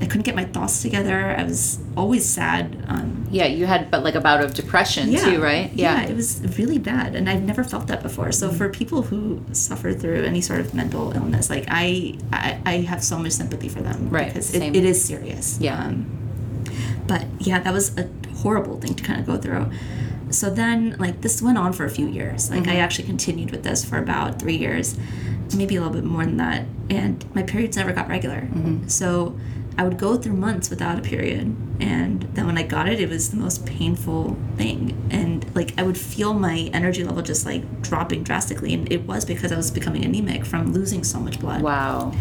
I 0.00 0.06
couldn't 0.06 0.22
get 0.22 0.36
my 0.36 0.44
thoughts 0.44 0.80
together. 0.80 1.34
I 1.36 1.42
was 1.42 1.78
always 1.96 2.24
sad. 2.28 2.84
Um, 2.86 3.26
Yeah, 3.30 3.46
you 3.46 3.66
had 3.66 3.90
but 3.90 4.04
like 4.04 4.14
a 4.14 4.20
bout 4.20 4.40
of 4.42 4.54
depression 4.54 5.10
too, 5.12 5.42
right? 5.42 5.70
yeah, 5.74 6.02
yeah. 6.02 6.08
it 6.08 6.14
was 6.14 6.40
really 6.58 6.78
bad, 6.78 7.14
and 7.16 7.28
I've 7.28 7.42
never 7.42 7.64
felt 7.64 7.88
that 7.88 8.02
before. 8.02 8.30
So 8.32 8.50
for 8.50 8.68
people 8.68 9.02
who 9.02 9.42
suffer 9.52 9.92
through 9.92 10.22
any 10.24 10.40
sort 10.40 10.60
of 10.60 10.72
mental 10.74 11.12
illness, 11.12 11.50
like 11.50 11.64
I, 11.68 12.16
I, 12.32 12.60
I 12.64 12.72
have 12.82 13.02
so 13.02 13.18
much 13.18 13.32
sympathy 13.32 13.68
for 13.68 13.80
them, 13.80 14.08
Right, 14.08 14.28
Because 14.28 14.54
it, 14.54 14.62
it 14.62 14.84
is 14.84 15.02
serious. 15.04 15.58
Yeah. 15.60 15.82
Um, 15.84 16.06
but 17.06 17.24
yeah, 17.40 17.58
that 17.60 17.72
was 17.72 17.96
a 17.98 18.08
horrible 18.42 18.78
thing 18.80 18.94
to 18.94 19.02
kind 19.02 19.18
of 19.20 19.26
go 19.26 19.36
through. 19.36 19.70
So 20.30 20.50
then, 20.50 20.94
like, 20.98 21.22
this 21.22 21.40
went 21.40 21.56
on 21.56 21.72
for 21.72 21.86
a 21.86 21.90
few 21.90 22.06
years. 22.06 22.50
Like, 22.50 22.68
I 22.68 22.76
actually 22.76 23.06
continued 23.06 23.50
with 23.50 23.62
this 23.62 23.82
for 23.82 23.96
about 23.96 24.38
three 24.38 24.56
years, 24.56 24.96
maybe 25.56 25.76
a 25.76 25.80
little 25.80 25.94
bit 25.94 26.04
more 26.04 26.24
than 26.24 26.36
that. 26.36 26.66
And 26.90 27.24
my 27.34 27.42
periods 27.42 27.78
never 27.78 27.92
got 27.94 28.08
regular. 28.08 28.46
So 28.88 29.38
I 29.78 29.84
would 29.84 29.96
go 29.96 30.16
through 30.18 30.34
months 30.34 30.68
without 30.68 30.98
a 30.98 31.02
period. 31.02 31.56
And 31.80 32.22
then 32.34 32.46
when 32.46 32.58
I 32.58 32.64
got 32.64 32.88
it, 32.88 33.00
it 33.00 33.08
was 33.08 33.30
the 33.30 33.36
most 33.36 33.64
painful 33.64 34.36
thing. 34.56 35.06
And, 35.10 35.46
like, 35.54 35.72
I 35.78 35.84
would 35.84 35.96
feel 35.96 36.34
my 36.34 36.68
energy 36.74 37.04
level 37.04 37.22
just, 37.22 37.46
like, 37.46 37.80
dropping 37.80 38.24
drastically. 38.24 38.74
And 38.74 38.92
it 38.92 39.06
was 39.06 39.24
because 39.24 39.52
I 39.52 39.56
was 39.56 39.70
becoming 39.70 40.04
anemic 40.04 40.44
from 40.44 40.72
losing 40.72 41.04
so 41.04 41.20
much 41.20 41.38
blood. 41.38 41.62
Wow. 41.62 42.12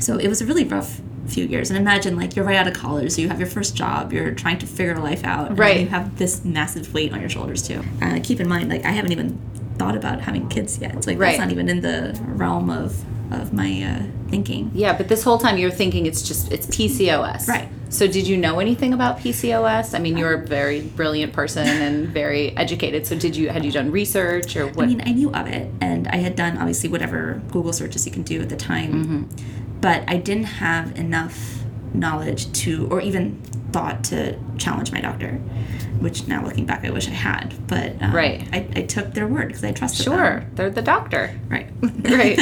So 0.00 0.18
it 0.18 0.28
was 0.28 0.42
a 0.42 0.46
really 0.46 0.64
rough 0.64 1.00
few 1.28 1.44
years. 1.46 1.70
And 1.70 1.78
imagine 1.78 2.16
like 2.16 2.36
you're 2.36 2.44
right 2.44 2.56
out 2.56 2.68
of 2.68 2.74
college, 2.74 3.10
so 3.12 3.20
you 3.20 3.28
have 3.28 3.40
your 3.40 3.48
first 3.48 3.74
job, 3.74 4.12
you're 4.12 4.32
trying 4.32 4.58
to 4.58 4.66
figure 4.66 4.96
life 4.98 5.24
out, 5.24 5.48
and 5.48 5.58
Right. 5.58 5.80
you 5.80 5.86
have 5.88 6.18
this 6.18 6.44
massive 6.44 6.92
weight 6.94 7.12
on 7.12 7.20
your 7.20 7.28
shoulders 7.28 7.66
too. 7.66 7.82
Uh, 8.00 8.20
keep 8.22 8.38
in 8.38 8.48
mind, 8.48 8.68
like 8.68 8.84
I 8.84 8.90
haven't 8.90 9.10
even 9.12 9.38
thought 9.76 9.96
about 9.96 10.20
having 10.20 10.48
kids 10.48 10.78
yet. 10.78 10.94
It's 10.94 11.06
like 11.06 11.18
Right. 11.18 11.30
that's 11.30 11.38
not 11.40 11.50
even 11.50 11.68
in 11.68 11.80
the 11.80 12.16
realm 12.26 12.70
of 12.70 13.04
of 13.30 13.52
my 13.52 13.82
uh, 13.82 14.28
thinking. 14.30 14.70
Yeah, 14.74 14.96
but 14.96 15.08
this 15.08 15.22
whole 15.22 15.38
time 15.38 15.58
you're 15.58 15.70
thinking 15.70 16.06
it's 16.06 16.22
just 16.22 16.52
it's 16.52 16.66
PCOS. 16.66 17.48
Right. 17.48 17.68
So 17.88 18.06
did 18.08 18.26
you 18.26 18.36
know 18.36 18.58
anything 18.58 18.92
about 18.92 19.18
PCOS? 19.18 19.94
I 19.94 20.00
mean, 20.00 20.16
you're 20.16 20.34
a 20.34 20.46
very 20.46 20.80
brilliant 20.82 21.32
person 21.32 21.66
and 21.66 22.08
very 22.08 22.56
educated. 22.56 23.06
So 23.06 23.16
did 23.16 23.36
you 23.36 23.48
had 23.48 23.64
you 23.64 23.70
done 23.72 23.90
research 23.92 24.56
or 24.56 24.66
what? 24.66 24.84
I 24.84 24.86
mean, 24.86 25.02
I 25.06 25.12
knew 25.12 25.30
of 25.32 25.46
it, 25.46 25.70
and 25.80 26.08
I 26.08 26.16
had 26.16 26.34
done 26.36 26.58
obviously 26.58 26.88
whatever 26.88 27.40
Google 27.52 27.72
searches 27.72 28.04
you 28.06 28.12
can 28.12 28.22
do 28.22 28.40
at 28.42 28.48
the 28.48 28.56
time, 28.56 28.92
Mm-hmm. 29.04 29.80
but 29.80 30.02
I 30.08 30.16
didn't 30.16 30.44
have 30.44 30.96
enough 30.98 31.62
knowledge 31.94 32.52
to, 32.52 32.88
or 32.90 33.00
even 33.00 33.40
thought 33.72 34.04
to 34.04 34.38
challenge 34.58 34.92
my 34.92 35.00
doctor. 35.00 35.32
Which 36.00 36.26
now 36.28 36.44
looking 36.44 36.66
back, 36.66 36.84
I 36.84 36.90
wish 36.90 37.08
I 37.08 37.12
had. 37.12 37.54
But 37.68 38.00
um, 38.02 38.14
Right. 38.14 38.46
I, 38.52 38.68
I 38.76 38.82
took 38.82 39.14
their 39.14 39.26
word 39.26 39.48
because 39.48 39.64
I 39.64 39.72
trusted 39.72 40.06
them. 40.06 40.12
sure, 40.18 40.46
they're 40.54 40.68
the 40.70 40.82
doctor. 40.82 41.30
Right. 41.48 41.68
Right. 41.80 42.38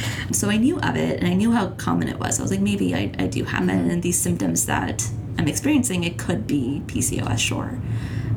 so 0.32 0.48
I 0.48 0.56
knew 0.58 0.78
of 0.80 0.96
it 0.96 1.18
and 1.18 1.28
I 1.28 1.34
knew 1.34 1.50
how 1.50 1.68
common 1.70 2.08
it 2.08 2.18
was. 2.20 2.38
I 2.38 2.42
was 2.42 2.50
like, 2.52 2.60
maybe 2.60 2.94
I, 2.94 3.12
I 3.18 3.26
do 3.26 3.44
have 3.44 3.62
Mm-hmm. 3.64 3.70
it. 3.88 3.92
And 3.92 4.02
these 4.02 4.18
symptoms 4.18 4.66
that 4.66 5.08
I'm 5.38 5.48
experiencing, 5.48 6.04
it 6.04 6.18
could 6.18 6.46
be 6.46 6.82
PCOS, 6.86 7.38
sure. 7.38 7.80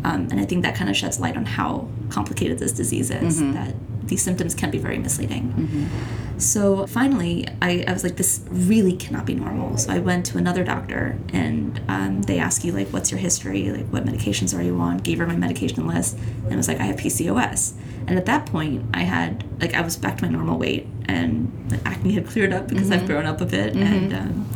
Um, 0.03 0.27
and 0.31 0.39
I 0.39 0.45
think 0.45 0.63
that 0.63 0.75
kind 0.75 0.89
of 0.89 0.95
sheds 0.95 1.19
light 1.19 1.35
on 1.37 1.45
how 1.45 1.87
complicated 2.09 2.59
this 2.59 2.71
disease 2.71 3.09
is, 3.11 3.41
Mm-hmm. 3.41 3.53
that 3.53 3.73
these 4.07 4.21
symptoms 4.21 4.55
can 4.55 4.71
be 4.71 4.77
very 4.77 4.97
misleading. 4.97 5.89
So 6.37 6.85
finally, 6.87 7.45
I, 7.61 7.83
I 7.87 7.91
was 7.93 8.03
like, 8.03 8.15
this 8.15 8.41
really 8.49 8.93
cannot 8.95 9.25
be 9.25 9.33
normal. 9.35 9.75
So 9.77 9.91
I 9.91 9.99
went 9.99 10.25
to 10.27 10.37
another 10.37 10.63
doctor, 10.63 11.17
and 11.33 11.81
um, 11.89 12.21
they 12.21 12.39
ask 12.39 12.63
you 12.63 12.71
like, 12.71 12.87
what's 12.89 13.11
your 13.11 13.19
history? 13.19 13.69
Like, 13.71 13.87
what 13.87 14.05
medications 14.05 14.57
are 14.57 14.61
you 14.61 14.77
on? 14.79 14.99
Gave 14.99 15.17
her 15.17 15.27
my 15.27 15.35
medication 15.35 15.87
list, 15.87 16.17
and 16.45 16.53
it 16.53 16.55
was 16.55 16.67
like, 16.69 16.79
I 16.79 16.83
have 16.83 16.97
PCOS. 16.97 17.73
And 18.07 18.17
at 18.17 18.25
that 18.27 18.45
point, 18.45 18.85
I 18.93 19.01
had 19.03 19.43
like 19.59 19.73
I 19.73 19.81
was 19.81 19.97
back 19.97 20.17
to 20.19 20.23
my 20.25 20.29
normal 20.31 20.57
weight, 20.57 20.87
and 21.05 21.51
the 21.69 21.79
acne 21.85 22.13
had 22.13 22.27
cleared 22.27 22.53
up 22.53 22.67
because 22.69 22.89
I've 22.91 23.05
grown 23.07 23.25
up 23.25 23.41
a 23.41 23.45
bit. 23.45 23.75
And 23.75 24.13
um, 24.13 24.49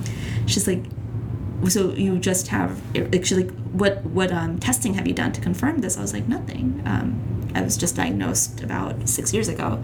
she's 0.45 0.67
like, 0.67 0.83
so 1.67 1.93
you 1.93 2.17
just 2.19 2.47
have 2.47 2.81
actually 3.13 3.43
what 3.73 4.03
what 4.05 4.31
um, 4.31 4.59
testing 4.59 4.93
have 4.95 5.07
you 5.07 5.13
done 5.13 5.31
to 5.33 5.41
confirm 5.41 5.79
this? 5.79 5.97
I 5.97 6.01
was 6.01 6.13
like, 6.13 6.27
nothing. 6.27 6.81
Um, 6.85 7.51
I 7.53 7.61
was 7.61 7.77
just 7.77 7.95
diagnosed 7.95 8.61
about 8.61 9.07
six 9.09 9.33
years 9.33 9.47
ago, 9.47 9.81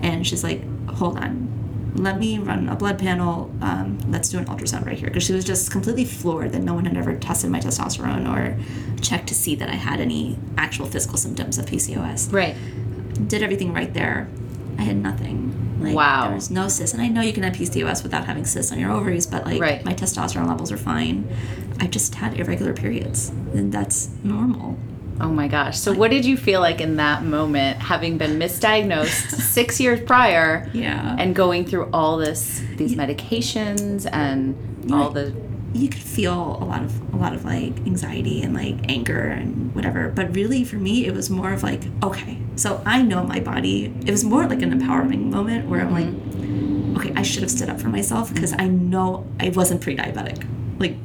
and 0.00 0.26
she's 0.26 0.44
like, 0.44 0.62
hold 0.88 1.18
on, 1.18 1.92
let 1.98 2.18
me 2.18 2.38
run 2.38 2.68
a 2.68 2.76
blood 2.76 2.98
panel. 2.98 3.50
Um, 3.60 3.98
let's 4.10 4.28
do 4.28 4.38
an 4.38 4.46
ultrasound 4.46 4.86
right 4.86 4.98
here. 4.98 5.08
Because 5.08 5.24
she 5.24 5.32
was 5.32 5.44
just 5.44 5.70
completely 5.70 6.04
floored 6.04 6.52
that 6.52 6.60
no 6.62 6.74
one 6.74 6.84
had 6.84 6.96
ever 6.96 7.16
tested 7.16 7.50
my 7.50 7.60
testosterone 7.60 8.30
or 8.30 8.58
checked 9.02 9.28
to 9.28 9.34
see 9.34 9.54
that 9.56 9.68
I 9.68 9.74
had 9.74 10.00
any 10.00 10.38
actual 10.56 10.86
physical 10.86 11.18
symptoms 11.18 11.58
of 11.58 11.66
PCOS. 11.66 12.32
Right. 12.32 12.56
Did 13.28 13.42
everything 13.42 13.72
right 13.72 13.92
there. 13.92 14.28
I 14.78 14.82
had 14.82 14.96
nothing. 14.96 15.45
Like, 15.86 15.94
Wow. 15.96 16.26
There 16.26 16.34
was 16.34 16.50
no 16.50 16.68
cysts. 16.68 16.92
And 16.94 17.02
I 17.02 17.08
know 17.08 17.20
you 17.20 17.32
can 17.32 17.42
have 17.42 17.54
PCOS 17.54 18.02
without 18.02 18.24
having 18.24 18.44
cysts 18.44 18.72
on 18.72 18.78
your 18.78 18.90
ovaries, 18.92 19.26
but 19.26 19.44
like 19.44 19.60
Right. 19.60 19.84
my 19.84 19.94
testosterone 19.94 20.48
levels 20.48 20.70
are 20.72 20.76
fine. 20.76 21.26
I 21.80 21.86
just 21.86 22.14
had 22.14 22.38
irregular 22.38 22.72
periods. 22.72 23.30
And 23.54 23.72
that's 23.72 24.08
normal. 24.24 24.76
Oh 25.18 25.28
my 25.30 25.48
gosh. 25.48 25.78
So, 25.78 25.94
what 25.94 26.10
did 26.10 26.26
you 26.26 26.36
feel 26.36 26.60
like 26.60 26.80
in 26.82 26.96
that 26.96 27.24
moment, 27.24 27.78
having 27.78 28.18
been 28.18 28.38
misdiagnosed 28.38 29.30
six 29.56 29.80
years 29.80 29.98
prior? 30.02 30.68
Yeah. 30.74 31.16
And 31.18 31.34
going 31.34 31.64
through 31.64 31.88
all 31.90 32.18
this, 32.18 32.60
these 32.76 32.94
medications 32.96 34.06
and 34.12 34.54
all 34.92 35.08
the. 35.10 35.34
You 35.76 35.88
could 35.88 36.02
feel 36.02 36.58
a 36.60 36.64
lot 36.64 36.82
of 36.82 37.14
a 37.14 37.16
lot 37.16 37.34
of 37.34 37.44
like 37.44 37.76
anxiety 37.86 38.42
and 38.42 38.54
like 38.54 38.76
anger 38.88 39.20
and 39.20 39.74
whatever 39.74 40.08
but 40.08 40.34
really 40.34 40.64
for 40.64 40.76
me 40.76 41.06
it 41.06 41.14
was 41.14 41.30
more 41.30 41.52
of 41.52 41.62
like 41.62 41.82
okay 42.02 42.38
so 42.56 42.82
i 42.86 43.02
know 43.02 43.22
my 43.22 43.40
body. 43.40 43.92
It 44.06 44.10
was 44.10 44.24
more 44.24 44.46
like 44.46 44.62
an 44.62 44.72
empowering 44.72 45.30
moment 45.30 45.68
where 45.68 45.80
i'm 45.80 45.92
like 45.92 46.06
mm-hmm. 46.06 46.96
okay 46.96 47.12
i 47.14 47.22
should 47.22 47.42
have 47.42 47.50
stood 47.50 47.68
up 47.68 47.80
for 47.80 47.88
myself 47.88 48.32
because 48.32 48.52
i 48.58 48.66
know 48.66 49.26
i 49.40 49.50
wasn't 49.50 49.80
pre-diabetic. 49.80 50.46
Like 50.78 50.96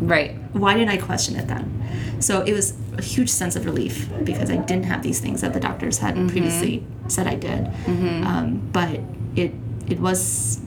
Right. 0.00 0.36
why 0.52 0.74
didn't 0.74 0.90
i 0.90 0.96
question 0.96 1.36
it 1.36 1.46
then? 1.48 2.18
So 2.20 2.42
it 2.42 2.52
was 2.52 2.74
a 2.96 3.02
huge 3.02 3.30
sense 3.30 3.56
of 3.56 3.64
relief 3.64 4.08
because 4.24 4.50
i 4.50 4.56
didn't 4.56 4.84
have 4.84 5.02
these 5.02 5.20
things 5.20 5.40
that 5.40 5.52
the 5.52 5.60
doctors 5.60 5.98
had 5.98 6.14
mm-hmm. 6.14 6.28
previously 6.28 6.86
said 7.08 7.26
i 7.26 7.34
did. 7.34 7.64
Mm-hmm. 7.64 8.26
Um, 8.26 8.68
but 8.72 9.00
it 9.36 9.52
it 9.88 10.00
was 10.00 10.60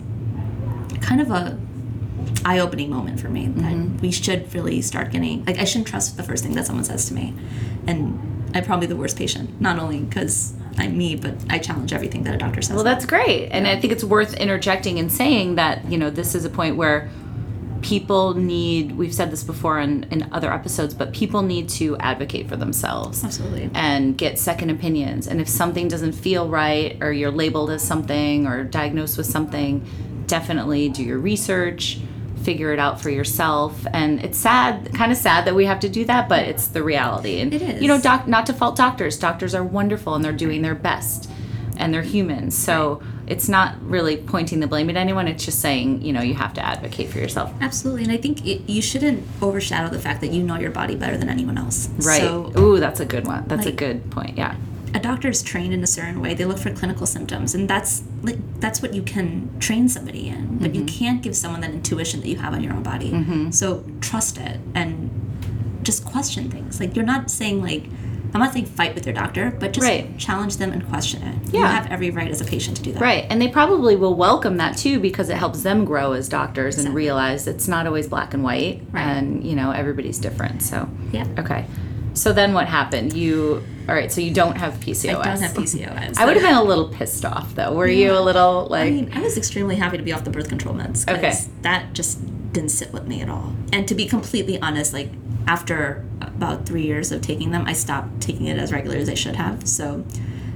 kind 1.02 1.22
of 1.22 1.32
a 1.32 1.58
eye-opening 2.46 2.90
moment 2.90 3.20
for 3.20 3.30
me 3.30 3.48
that 3.48 3.74
mm-hmm. 3.74 3.98
we 3.98 4.12
should 4.12 4.54
really 4.54 4.82
start 4.82 5.12
getting 5.12 5.44
like 5.46 5.58
i 5.60 5.64
shouldn't 5.64 5.88
trust 5.88 6.16
the 6.18 6.24
first 6.24 6.44
thing 6.44 6.54
that 6.56 6.66
someone 6.66 6.86
says 6.86 7.08
to 7.08 7.14
me 7.14 7.34
and 7.88 8.50
i'm 8.54 8.64
probably 8.64 8.88
the 8.88 8.96
worst 8.96 9.18
patient 9.18 9.60
not 9.60 9.80
only 9.80 10.00
because 10.00 10.54
i'm 10.78 10.98
me 10.98 11.16
but 11.16 11.34
i 11.50 11.58
challenge 11.58 11.92
everything 11.92 12.24
that 12.24 12.34
a 12.34 12.38
doctor 12.38 12.62
says 12.62 12.76
Well, 12.76 12.84
that's 12.84 13.06
great. 13.06 13.50
And 13.50 13.68
I 13.68 13.80
think 13.80 13.94
it's 13.94 14.04
worth 14.04 14.34
interjecting 14.36 15.00
and 15.00 15.12
saying 15.12 15.56
that, 15.56 15.90
you 15.90 15.98
know, 15.98 16.10
this 16.10 16.36
is 16.36 16.46
a 16.46 16.50
point 16.50 16.76
where 16.76 17.10
people 17.82 18.34
need, 18.34 18.94
we've 18.94 19.14
said 19.14 19.32
this 19.32 19.44
before 19.44 19.80
in, 19.80 20.04
in 20.06 20.28
other 20.34 20.52
episodes, 20.52 20.94
but 20.94 21.14
people 21.14 21.42
need 21.44 21.70
to 21.70 21.96
advocate 21.98 22.50
for 22.50 22.56
themselves. 22.56 23.24
absolutely 23.24 23.70
and 23.74 24.18
get 24.18 24.40
second 24.40 24.72
opinions. 24.72 25.28
And 25.28 25.40
if 25.40 25.48
something 25.48 25.88
doesn't 25.88 26.14
feel 26.14 26.50
right, 26.50 26.98
or 27.02 27.12
you're 27.12 27.32
labeled 27.32 27.70
as 27.70 27.84
something, 27.84 28.48
or 28.48 28.64
diagnosed 28.64 29.18
with 29.18 29.28
something, 29.28 29.86
definitely 30.28 30.90
do 30.90 31.04
your 31.04 31.20
research, 31.20 32.00
figure 32.44 32.72
it 32.74 32.80
out 32.80 33.02
for 33.02 33.10
yourself. 33.10 33.86
And 33.94 34.20
it's 34.24 34.38
sad, 34.38 34.94
kind 34.94 35.12
of 35.12 35.18
sad 35.18 35.46
that 35.46 35.56
we 35.56 35.66
have 35.66 35.80
to 35.82 35.90
do 35.90 36.06
that, 36.06 36.30
but 36.30 36.44
it's 36.44 36.68
the 36.68 36.84
reality. 36.84 37.40
And 37.40 37.54
It 37.54 37.62
is. 37.62 37.82
you 37.82 37.88
know, 37.88 38.00
doc, 38.00 38.28
not 38.28 38.46
to 38.48 38.54
fault 38.54 38.76
doctors. 38.76 39.18
Doctors 39.18 39.56
are 39.56 39.64
wonderful 39.64 40.14
and 40.16 40.24
they're 40.24 40.32
doing 40.34 40.62
their 40.62 40.76
best, 40.76 41.30
and 41.78 41.94
they're 41.94 42.04
humans. 42.04 42.56
So 42.58 43.02
it's 43.28 43.50
not 43.50 43.76
really 43.82 44.18
pointing 44.18 44.60
the 44.60 44.68
blame 44.68 44.88
at 44.92 44.96
anyone. 44.96 45.28
It's 45.28 45.44
just 45.44 45.60
saying, 45.60 46.04
you 46.04 46.14
know, 46.14 46.22
you 46.22 46.36
have 46.36 46.54
to 46.54 46.62
advocate 46.64 47.10
for 47.10 47.18
yourself. 47.18 47.52
absolutely 47.60 48.04
and 48.04 48.12
i 48.12 48.18
think 48.18 48.46
it, 48.46 48.70
you 48.70 48.82
shouldn't 48.84 49.24
overshadow 49.42 49.90
the 49.90 49.98
fact 50.00 50.22
that 50.22 50.28
you 50.32 50.44
know 50.44 50.60
your 50.60 50.70
body 50.70 50.96
better 50.96 51.18
than 51.18 51.28
anyone 51.28 51.58
else 51.58 51.90
Right. 51.98 52.20
so 52.22 52.54
Ooh, 52.58 52.80
that's 52.80 53.00
a 53.00 53.06
good 53.06 53.26
one. 53.26 53.44
That's 53.48 53.66
a 53.66 53.72
good 53.72 54.12
point. 54.12 54.38
Yeah. 54.38 54.56
A 54.96 55.00
doctor 55.00 55.28
is 55.28 55.44
trained 55.44 55.74
in 55.74 55.84
a 55.84 55.88
certain 55.88 56.22
way 56.22 56.34
they 56.34 56.46
look 56.46 56.58
for 56.58 56.72
clinical 56.72 57.06
symptoms 57.06 57.54
and 57.54 57.70
that's 57.70 58.04
like 58.24 58.38
that's 58.62 58.82
what 58.82 58.94
you 58.94 59.04
can 59.04 59.50
train 59.60 59.90
somebody 59.90 60.30
in 60.30 60.58
but 60.58 60.74
you 60.74 60.82
mm-hmm. 60.82 60.98
can't 60.98 61.22
give 61.22 61.36
someone 61.36 61.62
that 61.62 61.72
intuition 61.72 62.22
that 62.22 62.30
you 62.30 62.38
have 62.38 62.54
on 62.54 62.64
your 62.64 62.74
own 62.74 62.82
body 62.82 63.12
mm-hmm. 63.12 63.52
so 63.52 63.84
trust 64.00 64.38
it 64.38 64.60
and 64.74 65.12
just 65.84 66.06
question 66.06 66.50
things 66.50 66.80
like 66.80 66.96
you're 66.96 67.06
not 67.06 67.30
saying 67.30 67.62
like 67.62 67.84
i'm 68.34 68.40
not 68.40 68.54
saying 68.54 68.66
fight 68.66 68.96
with 68.96 69.06
your 69.06 69.14
doctor 69.14 69.52
but 69.60 69.74
just 69.74 69.86
Right. 69.86 70.18
challenge 70.18 70.58
them 70.58 70.72
and 70.72 70.88
question 70.88 71.22
it 71.22 71.54
Yeah. 71.54 71.60
you 71.60 71.66
have 71.66 71.88
every 71.92 72.10
right 72.10 72.32
as 72.32 72.40
a 72.40 72.46
patient 72.46 72.78
to 72.78 72.84
do 72.84 72.94
that 72.94 73.02
Right. 73.02 73.26
And 73.30 73.42
they 73.42 73.50
probably 73.50 73.96
will 73.96 74.16
welcome 74.16 74.58
that 74.58 74.78
too 74.78 75.00
because 75.00 75.30
it 75.30 75.38
helps 75.38 75.62
them 75.64 75.86
grow 75.86 76.14
as 76.14 76.28
doctors 76.28 76.78
and 76.78 76.94
realize 76.94 77.48
it's 77.48 77.68
not 77.68 77.86
always 77.86 78.08
black 78.08 78.34
and 78.34 78.44
white 78.44 78.82
Right. 78.92 79.04
and, 79.04 79.46
you 79.46 79.56
know, 79.56 79.72
everybody's 79.72 80.20
different. 80.20 80.64
So, 80.64 80.90
yeah 81.12 81.28
okay. 81.38 81.66
So 82.16 82.34
then 82.34 82.54
what 82.54 82.68
happened? 82.68 83.14
You, 83.14 83.64
all 83.88 83.94
right, 83.96 84.12
so 84.12 84.22
you 84.22 84.34
don't 84.34 84.58
have 84.58 84.74
PCOS. 84.76 85.10
i 85.10 85.24
don't 85.24 85.42
have 85.42 85.54
pcos 85.54 86.18
I 86.18 86.26
would 86.26 86.36
have 86.36 86.44
been 86.44 86.56
a 86.56 86.64
little 86.64 86.90
pissed 86.90 87.24
off 87.26 87.54
though. 87.56 87.74
Were 87.74 87.88
you 87.88 88.14
a 88.18 88.22
little 88.22 88.68
like, 88.68 88.88
I 88.88 88.92
mean, 88.92 89.12
I 89.14 89.22
was 89.22 89.38
extremely 89.38 89.76
happy 89.76 89.98
to 89.98 90.04
be 90.04 90.12
off 90.14 90.24
the 90.24 90.32
birth 90.32 90.50
control 90.50 90.74
meds 90.74 91.06
because 91.06 91.18
Okay. 91.46 91.54
that 91.62 91.94
just 91.94 92.20
didn't 92.54 92.70
sit 92.72 92.92
with 92.94 93.06
me 93.08 93.22
at 93.22 93.30
all. 93.30 93.54
And 93.74 93.88
to 93.88 93.94
be 93.96 94.06
completely 94.06 94.60
honest, 94.62 94.94
like 94.94 95.12
after 95.48 96.06
about 96.22 96.66
three 96.66 96.84
years 96.84 97.12
of 97.12 97.22
taking 97.22 97.52
them, 97.52 97.66
I 97.68 97.74
stopped 97.74 98.22
taking 98.22 98.48
it 98.48 98.58
as 98.58 98.72
regular 98.72 98.98
as 98.98 99.10
I 99.10 99.14
should 99.14 99.36
have. 99.36 99.68
So 99.68 100.06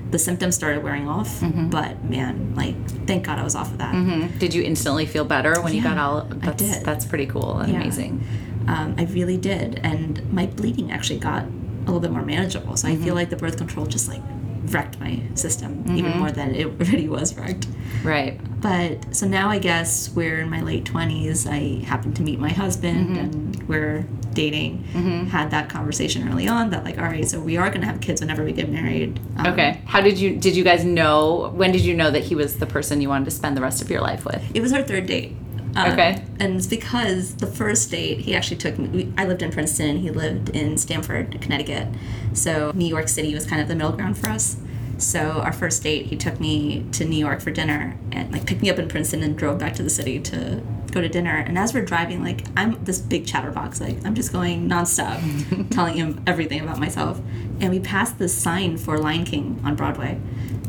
the 0.10 0.18
symptoms 0.18 0.56
started 0.56 0.82
wearing 0.82 1.08
off. 1.08 1.42
Mm-hmm. 1.42 1.70
But 1.70 2.04
man, 2.06 2.56
like 2.56 2.76
thank 3.06 3.26
God 3.26 3.38
I 3.38 3.44
was 3.44 3.54
off 3.54 3.72
of 3.72 3.78
that. 3.80 4.40
did 4.40 4.54
you 4.54 4.64
instantly 4.64 5.06
feel 5.06 5.26
better 5.26 5.62
when 5.62 5.74
you 5.74 5.84
got 5.84 5.98
Yeah, 5.98 6.08
all, 6.08 6.22
I 6.22 6.34
that's, 6.48 6.64
did. 6.64 6.86
that's 6.86 7.06
pretty 7.06 7.26
cool 7.28 7.60
and 7.60 7.72
Yeah. 7.74 7.82
amazing. 7.82 8.24
Um, 8.68 8.96
I 8.98 9.06
really 9.06 9.38
did, 9.38 9.80
and 9.84 10.32
my 10.32 10.46
bleeding 10.48 10.92
actually 10.92 11.20
got 11.20 11.44
a 11.44 11.86
little 11.86 12.00
bit 12.00 12.12
more 12.12 12.24
manageable. 12.24 12.76
So 12.78 12.88
Mm-hmm. 12.88 13.02
I 13.02 13.06
feel 13.06 13.16
like 13.16 13.30
the 13.30 13.36
birth 13.38 13.58
control 13.58 13.86
just 13.86 14.08
like 14.10 14.22
wrecked 14.66 15.00
my 15.00 15.22
system 15.34 15.84
Mm-hmm. 15.84 15.98
even 15.98 16.18
more 16.20 16.32
than 16.32 16.54
it 16.54 16.66
already 16.80 17.08
was 17.08 17.36
wrecked. 17.38 17.68
Right. 18.04 18.40
But 18.62 19.16
so 19.16 19.26
now 19.28 19.50
I 19.50 19.58
guess 19.58 20.10
we're 20.10 20.40
in 20.42 20.50
my 20.50 20.62
late 20.62 20.84
20s. 20.84 21.48
I 21.50 21.84
happened 21.86 22.16
to 22.18 22.22
meet 22.22 22.40
my 22.40 22.50
husband 22.50 23.08
Mm-hmm. 23.10 23.18
and 23.18 23.68
we're 23.68 24.06
dating. 24.34 24.84
Had 25.32 25.52
that 25.52 25.70
conversation 25.70 26.28
early 26.30 26.48
on 26.48 26.70
that, 26.70 26.84
like, 26.84 26.98
all 27.00 27.04
right, 27.06 27.28
so 27.28 27.40
we 27.40 27.58
are 27.58 27.70
going 27.70 27.82
to 27.82 27.88
have 27.88 28.00
kids 28.00 28.22
whenever 28.22 28.44
we 28.44 28.52
get 28.52 28.70
married. 28.70 29.20
Um, 29.38 29.48
Okay. 29.48 29.82
How 29.86 30.02
did 30.02 30.20
you, 30.20 30.36
did 30.38 30.56
you 30.56 30.64
guys 30.64 30.86
know, 30.86 31.52
when 31.56 31.72
did 31.72 31.82
you 31.82 31.96
know 31.96 32.12
that 32.12 32.24
he 32.24 32.36
was 32.36 32.58
the 32.60 32.66
person 32.68 33.02
you 33.02 33.10
wanted 33.10 33.26
to 33.26 33.32
spend 33.32 33.58
the 33.58 33.62
rest 33.62 33.82
of 33.82 33.90
your 33.90 34.02
life 34.02 34.24
with? 34.26 34.44
It 34.54 34.62
was 34.62 34.72
our 34.72 34.84
third 34.84 35.08
date. 35.08 35.36
Um, 35.80 35.92
Okay. 35.94 36.24
And 36.40 36.56
it's 36.56 36.68
because 36.68 37.36
the 37.36 37.48
first 37.48 37.92
date, 37.92 38.20
he 38.22 38.36
actually 38.36 38.58
took 38.58 38.78
me. 38.78 39.12
I 39.18 39.26
lived 39.26 39.42
in 39.42 39.52
Princeton, 39.52 39.98
he 39.98 40.12
lived 40.12 40.50
in 40.50 40.78
Stamford, 40.78 41.40
Connecticut. 41.42 41.88
So 42.34 42.72
New 42.76 42.88
York 42.88 43.08
City 43.08 43.34
was 43.34 43.46
kind 43.46 43.62
of 43.62 43.68
the 43.68 43.76
middle 43.76 43.92
ground 43.92 44.18
for 44.18 44.30
us. 44.30 44.58
So 44.98 45.20
our 45.20 45.54
first 45.54 45.82
date, 45.84 46.08
he 46.08 46.18
took 46.18 46.40
me 46.40 46.86
to 46.92 47.06
New 47.06 47.18
York 47.18 47.40
for 47.40 47.52
dinner 47.52 47.98
and 48.12 48.32
like 48.34 48.46
picked 48.46 48.62
me 48.62 48.70
up 48.70 48.78
in 48.80 48.88
Princeton 48.90 49.24
and 49.24 49.38
drove 49.38 49.58
back 49.58 49.74
to 49.76 49.84
the 49.84 49.90
city 49.90 50.20
to 50.20 50.62
go 50.92 51.00
to 51.02 51.08
dinner. 51.08 51.38
And 51.38 51.58
as 51.58 51.74
we're 51.74 51.86
driving, 51.86 52.24
like 52.24 52.44
I'm 52.58 52.84
this 52.84 53.00
big 53.00 53.26
chatterbox, 53.26 53.80
like 53.80 54.06
I'm 54.06 54.14
just 54.16 54.34
going 54.34 54.68
nonstop, 54.68 55.70
telling 55.72 55.96
him 55.96 56.22
everything 56.28 56.62
about 56.62 56.80
myself. 56.80 57.20
And 57.62 57.70
we 57.70 57.80
passed 57.80 58.20
this 58.20 58.34
sign 58.34 58.78
for 58.78 58.98
Lion 58.98 59.24
King 59.24 59.62
on 59.64 59.76
Broadway. 59.76 60.20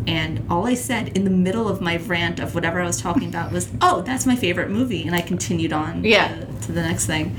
And 0.07 0.45
all 0.51 0.67
I 0.67 0.75
said 0.75 1.17
in 1.17 1.25
the 1.25 1.31
middle 1.31 1.69
of 1.69 1.81
my 1.81 1.97
rant 1.99 2.41
of 2.41 2.55
whatever 2.55 2.81
I 2.81 2.87
was 2.87 3.01
talking 3.01 3.29
about 3.29 3.53
was, 3.53 3.69
"Oh, 3.81 4.03
that's 4.03 4.27
my 4.27 4.37
favorite 4.37 4.71
movie," 4.71 5.07
and 5.07 5.15
I 5.15 5.21
continued 5.21 5.73
on 5.73 6.05
Yeah. 6.05 6.29
to, 6.37 6.47
to 6.67 6.73
the 6.73 6.83
next 6.83 7.07
thing. 7.07 7.37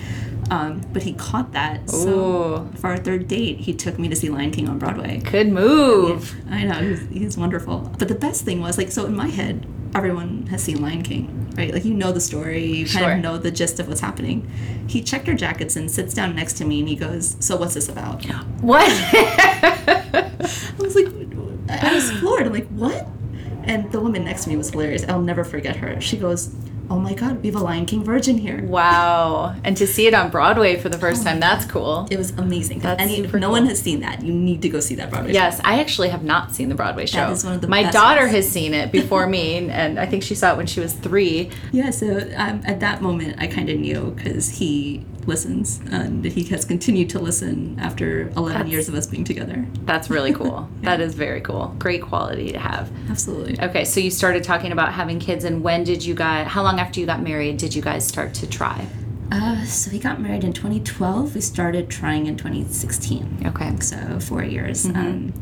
Um, 0.49 0.81
but 0.91 1.03
he 1.03 1.13
caught 1.13 1.53
that. 1.53 1.89
So 1.89 2.09
Ooh. 2.09 2.77
for 2.77 2.87
our 2.89 2.97
third 2.97 3.27
date, 3.29 3.59
he 3.59 3.73
took 3.73 3.97
me 3.97 4.09
to 4.09 4.15
see 4.17 4.29
Lion 4.29 4.51
King 4.51 4.67
on 4.67 4.79
Broadway. 4.79 5.19
Good 5.23 5.47
move. 5.47 6.35
I 6.49 6.65
know 6.65 6.73
he's, 6.73 7.07
he's 7.09 7.37
wonderful. 7.37 7.89
But 7.97 8.09
the 8.09 8.15
best 8.15 8.43
thing 8.43 8.59
was 8.61 8.77
like, 8.77 8.91
so 8.91 9.05
in 9.05 9.15
my 9.15 9.27
head, 9.27 9.65
everyone 9.95 10.47
has 10.47 10.61
seen 10.61 10.81
Lion 10.81 11.03
King, 11.03 11.53
right? 11.55 11.73
Like 11.73 11.85
you 11.85 11.93
know 11.93 12.11
the 12.11 12.19
story, 12.19 12.65
you 12.65 12.85
kind 12.85 12.89
Sure. 13.05 13.11
of 13.13 13.19
know 13.19 13.37
the 13.37 13.51
gist 13.51 13.79
of 13.79 13.87
what's 13.87 14.01
happening. 14.01 14.49
He 14.87 15.01
checked 15.01 15.29
our 15.29 15.35
jackets 15.35 15.77
and 15.77 15.89
sits 15.89 16.13
down 16.13 16.35
next 16.35 16.53
to 16.57 16.65
me 16.65 16.79
and 16.81 16.89
he 16.89 16.95
goes, 16.97 17.37
"So 17.39 17.55
what's 17.55 17.73
this 17.75 17.87
about?" 17.87 18.25
What? 18.61 18.89
I 18.91 20.29
was 20.79 20.95
like, 20.95 21.07
I 21.81 21.93
was 21.93 22.11
floored. 22.11 22.47
I'm 22.47 22.53
like, 22.53 22.67
what? 22.69 23.07
And 23.63 23.91
the 23.91 23.99
woman 24.01 24.23
next 24.25 24.43
to 24.45 24.49
me 24.49 24.57
was 24.57 24.69
hilarious. 24.71 25.05
I'll 25.07 25.21
never 25.21 25.43
forget 25.43 25.75
her. 25.77 26.01
She 26.01 26.17
goes, 26.17 26.53
oh 26.89 26.99
my 26.99 27.13
god, 27.13 27.41
we 27.41 27.49
have 27.49 27.55
a 27.61 27.63
Lion 27.63 27.85
King 27.85 28.03
virgin 28.03 28.37
here. 28.37 28.61
wow. 28.65 29.55
And 29.63 29.77
to 29.77 29.87
see 29.87 30.07
it 30.07 30.13
on 30.13 30.29
Broadway 30.29 30.77
for 30.77 30.89
the 30.89 30.97
first 30.97 31.23
time, 31.23 31.39
that's 31.39 31.63
cool. 31.65 32.05
It 32.11 32.17
was 32.17 32.31
amazing. 32.31 32.79
That's 32.79 33.01
Any, 33.01 33.21
no 33.21 33.29
cool. 33.39 33.51
one 33.51 33.65
has 33.67 33.79
seen 33.79 34.01
that, 34.01 34.23
you 34.23 34.33
need 34.33 34.61
to 34.63 34.69
go 34.69 34.79
see 34.81 34.95
that 34.95 35.09
Broadway. 35.09 35.31
Yes, 35.31 35.61
I 35.63 35.79
actually 35.79 36.09
have 36.09 36.23
not 36.23 36.53
seen 36.53 36.67
the 36.69 36.75
Broadway 36.75 37.05
show. 37.05 37.29
is 37.29 37.45
one 37.45 37.53
of 37.53 37.61
the 37.61 37.67
My 37.69 37.89
daughter 37.91 38.21
ones. 38.23 38.33
has 38.33 38.49
seen 38.49 38.73
it 38.73 38.91
before 38.91 39.25
me, 39.27 39.69
and 39.69 39.99
I 39.99 40.05
think 40.05 40.23
she 40.23 40.35
saw 40.35 40.51
it 40.53 40.57
when 40.57 40.67
she 40.67 40.79
was 40.81 40.91
three. 40.93 41.49
Yeah. 41.71 41.91
So 41.91 42.17
um, 42.35 42.61
at 42.65 42.81
that 42.81 43.01
moment, 43.01 43.35
I 43.39 43.47
kind 43.47 43.69
of 43.69 43.79
knew 43.79 44.11
because 44.17 44.49
he 44.49 45.05
listens 45.27 45.79
and 45.91 46.25
he 46.25 46.43
has 46.45 46.65
continued 46.65 47.09
to 47.11 47.19
listen 47.19 47.77
after 47.79 48.29
11 48.37 48.47
That's- 48.53 48.71
years 48.71 48.89
of 48.89 48.95
us 48.95 49.07
being 49.07 49.23
together. 49.23 49.65
That's 49.85 50.09
really 50.09 50.33
cool. 50.33 50.69
That 50.81 50.99
is 50.99 51.13
very 51.13 51.41
cool. 51.41 51.75
Great 51.79 52.01
quality 52.01 52.51
to 52.51 52.59
have. 52.59 52.91
Absolutely. 53.09 53.59
Okay, 53.61 53.85
so 53.85 53.99
you 53.99 54.09
started 54.09 54.43
talking 54.43 54.71
about 54.71 54.93
having 54.93 55.19
kids, 55.19 55.43
and 55.45 55.63
when 55.63 55.83
did 55.83 56.03
you 56.03 56.15
guys? 56.15 56.47
How 56.47 56.63
long 56.63 56.79
after 56.79 56.99
you 56.99 57.05
got 57.05 57.21
married 57.21 57.57
did 57.57 57.75
you 57.75 57.81
guys 57.81 58.05
start 58.05 58.33
to 58.35 58.47
try? 58.47 58.85
Uh, 59.31 59.63
so 59.63 59.91
we 59.91 59.99
got 59.99 60.19
married 60.19 60.43
in 60.43 60.51
2012. 60.53 61.35
We 61.35 61.41
started 61.41 61.89
trying 61.89 62.25
in 62.25 62.35
2016. 62.35 63.43
Okay. 63.45 63.73
so 63.79 64.19
four 64.19 64.43
years. 64.43 64.85
Um, 64.87 65.33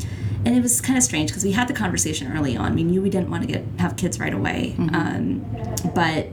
and 0.45 0.55
it 0.55 0.61
was 0.61 0.79
kind 0.81 0.97
of 0.97 1.03
strange 1.03 1.29
because 1.31 1.43
we 1.43 1.51
had 1.53 1.67
the 1.67 1.73
conversation 1.73 2.31
early 2.35 2.55
on. 2.55 2.75
We 2.75 2.83
knew 2.83 3.01
we 3.01 3.09
didn't 3.09 3.29
want 3.29 3.43
to 3.43 3.47
get 3.51 3.63
have 3.79 3.95
kids 3.97 4.19
right 4.19 4.33
away, 4.33 4.75
um, 4.93 5.39
but 5.95 6.27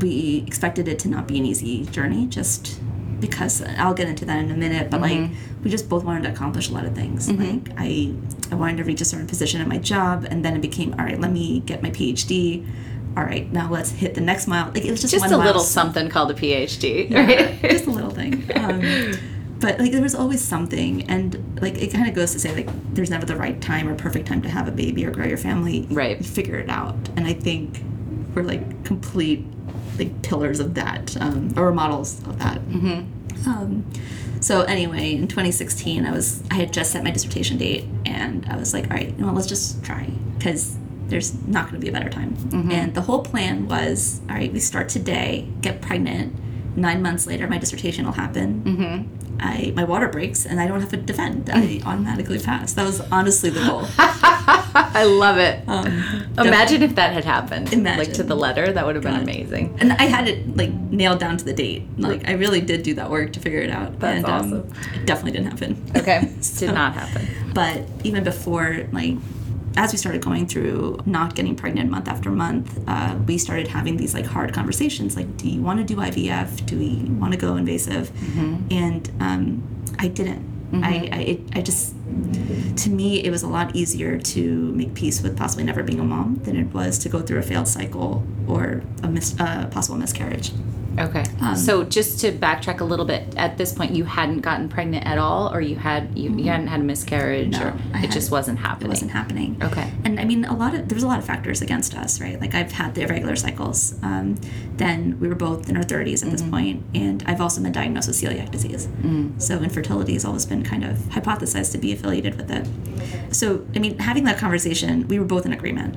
we 0.00 0.44
expected 0.46 0.88
it 0.88 0.98
to 1.00 1.08
not 1.08 1.26
be 1.26 1.38
an 1.38 1.44
easy 1.44 1.84
journey. 1.86 2.26
Just 2.26 2.80
because 3.20 3.60
I'll 3.76 3.92
get 3.94 4.08
into 4.08 4.24
that 4.24 4.38
in 4.38 4.50
a 4.50 4.56
minute, 4.56 4.90
but 4.90 5.00
like 5.02 5.30
we 5.62 5.70
just 5.70 5.88
both 5.90 6.04
wanted 6.04 6.22
to 6.22 6.30
accomplish 6.32 6.70
a 6.70 6.72
lot 6.72 6.84
of 6.86 6.94
things. 6.94 7.30
Like 7.30 7.68
I, 7.76 8.14
I 8.50 8.54
wanted 8.54 8.78
to 8.78 8.84
reach 8.84 9.00
a 9.02 9.04
certain 9.04 9.26
position 9.26 9.60
at 9.60 9.68
my 9.68 9.78
job, 9.78 10.26
and 10.30 10.44
then 10.44 10.56
it 10.56 10.62
became 10.62 10.94
all 10.98 11.04
right. 11.04 11.20
Let 11.20 11.30
me 11.32 11.60
get 11.60 11.82
my 11.82 11.90
PhD. 11.90 12.66
All 13.16 13.24
right, 13.24 13.52
now 13.52 13.68
let's 13.70 13.90
hit 13.90 14.14
the 14.14 14.20
next 14.20 14.46
mile. 14.46 14.68
Like 14.72 14.84
it 14.84 14.90
was 14.90 15.00
just 15.00 15.12
Just 15.12 15.24
one 15.30 15.32
a 15.34 15.44
little 15.44 15.60
something 15.62 16.08
called 16.08 16.30
a 16.30 16.34
PhD. 16.34 17.10
Yeah, 17.10 17.26
Right? 17.26 17.60
just 17.62 17.86
a 17.86 17.90
little 17.90 18.10
thing. 18.10 18.48
Um, 18.60 18.82
but 19.58 19.78
like 19.78 19.92
there 19.92 20.00
was 20.00 20.14
always 20.14 20.40
something, 20.42 21.02
and 21.10 21.58
like 21.60 21.76
it 21.76 21.92
kind 21.92 22.08
of 22.08 22.14
goes 22.14 22.32
to 22.32 22.38
say 22.38 22.54
like 22.54 22.68
there's 22.94 23.10
never 23.10 23.26
the 23.26 23.36
right 23.36 23.60
time 23.60 23.86
or 23.88 23.94
perfect 23.94 24.26
time 24.28 24.40
to 24.42 24.48
have 24.48 24.66
a 24.68 24.70
baby 24.70 25.04
or 25.04 25.10
grow 25.10 25.26
your 25.26 25.36
family. 25.36 25.86
Right. 25.90 26.16
You 26.18 26.24
figure 26.24 26.56
it 26.56 26.70
out, 26.70 26.94
and 27.16 27.26
I 27.26 27.34
think 27.34 27.82
we're 28.34 28.42
like 28.42 28.84
complete 28.84 29.44
like 29.98 30.22
pillars 30.22 30.60
of 30.60 30.74
that, 30.74 31.16
um, 31.20 31.52
or 31.56 31.72
models 31.72 32.20
of 32.26 32.38
that. 32.38 32.60
Mm-hmm. 32.62 33.48
Um, 33.48 33.90
so 34.40 34.62
anyway, 34.62 35.14
in 35.14 35.28
2016, 35.28 36.06
I 36.06 36.10
was 36.10 36.42
I 36.50 36.54
had 36.54 36.72
just 36.72 36.92
set 36.92 37.04
my 37.04 37.10
dissertation 37.10 37.58
date, 37.58 37.84
and 38.06 38.46
I 38.46 38.56
was 38.56 38.72
like, 38.72 38.84
all 38.84 38.96
right, 38.96 39.10
you 39.10 39.24
know, 39.24 39.32
let's 39.32 39.46
just 39.46 39.84
try 39.84 40.10
because 40.38 40.76
there's 41.08 41.34
not 41.46 41.68
going 41.68 41.80
to 41.80 41.84
be 41.84 41.88
a 41.88 41.92
better 41.92 42.08
time. 42.08 42.36
And 42.70 42.94
the 42.94 43.02
whole 43.02 43.22
plan 43.22 43.66
was, 43.68 44.20
all 44.28 44.36
right, 44.36 44.52
we 44.52 44.60
start 44.60 44.88
today, 44.88 45.48
get 45.60 45.80
pregnant. 45.82 46.36
Nine 46.76 47.02
months 47.02 47.26
later, 47.26 47.48
my 47.48 47.58
dissertation 47.58 48.04
will 48.04 48.12
happen. 48.12 48.62
Mm-hmm. 48.62 49.29
I 49.40 49.72
my 49.74 49.84
water 49.84 50.08
breaks, 50.08 50.46
and 50.46 50.60
I 50.60 50.66
don't 50.68 50.80
have 50.80 50.90
to 50.90 50.96
defend. 50.96 51.50
I 51.52 51.80
automatically 51.84 52.38
pass. 52.38 52.74
That 52.74 52.86
was 52.86 53.00
honestly 53.12 53.50
the 53.50 53.60
goal. 53.60 53.86
I 54.72 55.04
love 55.04 55.38
it. 55.38 55.62
Um, 55.68 55.86
Imagine 56.38 56.82
if 56.82 56.94
that 56.94 57.12
had 57.12 57.24
happened. 57.24 57.72
Imagine. 57.72 57.98
Like 57.98 58.12
to 58.14 58.22
the 58.22 58.36
letter. 58.36 58.72
That 58.72 58.86
would 58.86 58.94
have 58.94 59.02
been 59.04 59.14
God. 59.14 59.22
amazing. 59.22 59.76
and 59.80 59.92
I 59.92 60.04
had 60.04 60.28
it 60.28 60.56
like 60.56 60.70
nailed 60.72 61.18
down 61.20 61.36
to 61.38 61.44
the 61.44 61.52
date. 61.52 61.84
Like 61.96 62.28
I 62.28 62.32
really 62.32 62.60
did 62.60 62.82
do 62.82 62.94
that 62.94 63.10
work 63.10 63.32
to 63.32 63.40
figure 63.40 63.60
it 63.60 63.70
out. 63.70 63.98
That's 63.98 64.18
and, 64.18 64.26
awesome. 64.26 64.72
it 64.94 65.06
definitely 65.06 65.32
didn't 65.32 65.50
happen. 65.52 65.90
Okay. 65.96 66.28
So- 66.40 66.66
Did 66.66 66.74
not 66.74 66.94
happen. 66.94 67.26
But 67.54 67.82
even 68.04 68.24
before, 68.24 68.86
like, 68.92 69.16
as 69.76 69.92
we 69.92 69.98
started 69.98 70.20
going 70.22 70.46
through 70.46 70.98
not 71.06 71.34
getting 71.34 71.54
pregnant 71.56 71.90
month 71.90 72.08
after 72.08 72.30
month, 72.30 72.78
uh, 72.88 73.16
we 73.26 73.38
started 73.38 73.68
having 73.68 73.96
these 73.96 74.14
like 74.14 74.26
hard 74.26 74.52
conversations. 74.52 75.16
Like, 75.16 75.36
do 75.36 75.48
you 75.48 75.62
want 75.62 75.78
to 75.78 75.84
do 75.84 75.96
IVF? 76.00 76.66
Do 76.66 76.78
we 76.78 76.96
want 77.10 77.32
to 77.32 77.38
go 77.38 77.56
invasive? 77.56 78.10
And 78.70 79.10
um, 79.20 79.62
I 79.98 80.08
didn't. 80.08 80.48
I 80.72 81.08
I, 81.12 81.18
it, 81.32 81.40
I 81.54 81.62
just 81.62 81.94
to 82.76 82.90
me 82.90 83.24
it 83.24 83.30
was 83.30 83.42
a 83.42 83.48
lot 83.48 83.74
easier 83.74 84.18
to 84.18 84.72
make 84.72 84.94
peace 84.94 85.20
with 85.20 85.36
possibly 85.36 85.64
never 85.64 85.82
being 85.82 85.98
a 85.98 86.04
mom 86.04 86.36
than 86.44 86.56
it 86.56 86.72
was 86.72 86.96
to 87.00 87.08
go 87.08 87.20
through 87.20 87.38
a 87.38 87.42
failed 87.42 87.66
cycle 87.66 88.24
or 88.46 88.82
a 89.02 89.08
mis- 89.08 89.34
uh, 89.40 89.66
possible 89.72 89.98
miscarriage. 89.98 90.52
Okay. 90.98 91.24
Um, 91.40 91.54
so 91.56 91.84
just 91.84 92.20
to 92.20 92.32
backtrack 92.32 92.80
a 92.80 92.84
little 92.84 93.04
bit, 93.04 93.34
at 93.36 93.56
this 93.56 93.72
point 93.72 93.92
you 93.92 94.04
hadn't 94.04 94.40
gotten 94.40 94.68
pregnant 94.68 95.06
at 95.06 95.18
all, 95.18 95.52
or 95.54 95.60
you 95.60 95.76
had 95.76 96.18
you, 96.18 96.30
you 96.36 96.44
hadn't 96.50 96.66
had 96.66 96.80
a 96.80 96.82
miscarriage, 96.82 97.52
No, 97.52 97.68
or 97.68 97.74
I 97.94 98.04
it 98.04 98.10
just 98.10 98.30
wasn't 98.30 98.58
It 98.58 98.62
happening. 98.62 98.88
wasn't 98.90 99.10
happening. 99.12 99.56
Okay. 99.62 99.92
And 100.04 100.18
I 100.18 100.24
mean, 100.24 100.44
a 100.44 100.54
lot 100.56 100.74
of 100.74 100.88
there's 100.88 101.02
a 101.02 101.06
lot 101.06 101.18
of 101.18 101.24
factors 101.24 101.62
against 101.62 101.94
us, 101.94 102.20
right? 102.20 102.40
Like 102.40 102.54
I've 102.54 102.72
had 102.72 102.94
the 102.94 103.02
irregular 103.02 103.36
cycles. 103.36 103.94
Um, 104.02 104.36
then 104.76 105.18
we 105.20 105.28
were 105.28 105.34
both 105.34 105.68
in 105.68 105.76
our 105.76 105.82
30s 105.84 106.24
at 106.24 106.30
this 106.32 106.42
point, 106.42 106.82
and 106.94 107.22
I've 107.26 107.40
also 107.40 107.62
been 107.62 107.72
diagnosed 107.72 108.08
with 108.08 108.16
celiac 108.20 108.50
disease. 108.50 108.88
So 109.38 109.58
infertility 109.60 110.14
has 110.14 110.24
always 110.24 110.46
been 110.46 110.62
kind 110.64 110.84
of 110.84 110.96
hypothesized 111.10 111.72
to 111.72 111.78
be 111.78 111.92
affiliated 111.92 112.36
with 112.36 112.50
it. 112.50 112.66
So 113.34 113.64
I 113.76 113.78
mean, 113.78 113.98
having 113.98 114.24
that 114.24 114.38
conversation, 114.38 115.06
we 115.08 115.18
were 115.18 115.24
both 115.24 115.46
in 115.46 115.52
agreement. 115.52 115.96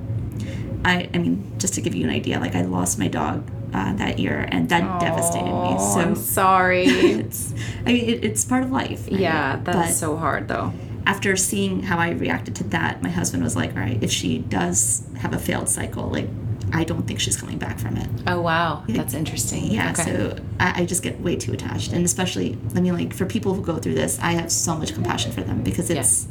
I, 0.86 1.10
I 1.14 1.18
mean, 1.18 1.52
just 1.58 1.74
to 1.76 1.82
give 1.82 1.96
you 1.96 2.04
an 2.04 2.10
idea, 2.10 2.40
like 2.40 2.56
I 2.56 2.62
lost 2.64 3.00
my 3.00 3.08
dog 3.08 3.50
uh, 3.74 3.94
that 3.94 4.20
year, 4.20 4.48
and 4.52 4.70
that 4.70 5.00
devastated 5.02 5.46
me. 5.46 5.78
So 5.80 6.00
I'm 6.00 6.16
sorry. 6.16 6.86
it's, 7.22 7.54
I 7.86 7.94
mean, 7.94 8.06
it, 8.10 8.24
it's 8.24 8.46
part 8.46 8.64
of 8.64 8.72
life. 8.72 9.08
right? 9.10 9.20
yeah, 9.20 9.60
that's 9.64 9.78
But- 9.78 9.94
so 9.94 10.16
hard 10.18 10.48
though. 10.48 10.72
after 11.06 11.36
seeing 11.36 11.84
how 11.84 11.98
I 11.98 12.12
reacted 12.12 12.56
to 12.56 12.64
that, 12.76 13.02
my 13.04 13.10
husband 13.10 13.44
was 13.44 13.56
like, 13.56 13.72
"All 13.76 13.82
right, 13.82 14.02
if 14.02 14.12
she 14.12 14.40
does 14.40 15.04
have 15.18 15.34
a 15.34 15.40
failed 15.40 15.68
cycle, 15.70 16.08
like 16.10 16.30
I 16.72 16.84
don't 16.86 17.06
think 17.08 17.20
she's 17.20 17.36
coming 17.36 17.58
back 17.58 17.78
from 17.80 17.98
it." 17.98 18.08
Oh 18.26 18.40
wow, 18.42 18.84
that's 18.88 19.14
interesting. 19.14 19.66
Yeah, 19.72 19.92
Okay. 19.92 20.04
so 20.04 20.38
I, 20.60 20.82
I 20.82 20.86
just 20.86 21.04
get 21.04 21.20
way 21.20 21.36
too 21.36 21.52
attached, 21.54 21.92
and 21.92 22.06
especially, 22.06 22.58
I 22.76 22.80
mean, 22.80 22.94
like 22.94 23.14
for 23.14 23.26
people 23.26 23.54
who 23.54 23.62
go 23.62 23.76
through 23.78 23.96
this, 23.96 24.18
I 24.22 24.32
have 24.40 24.50
so 24.52 24.76
much 24.78 24.94
compassion 24.94 25.32
for 25.34 25.42
them 25.44 25.62
because 25.62 25.90
it's 25.90 26.28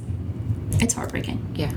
it's 0.82 0.94
heartbreaking. 0.94 1.38
yeah. 1.54 1.72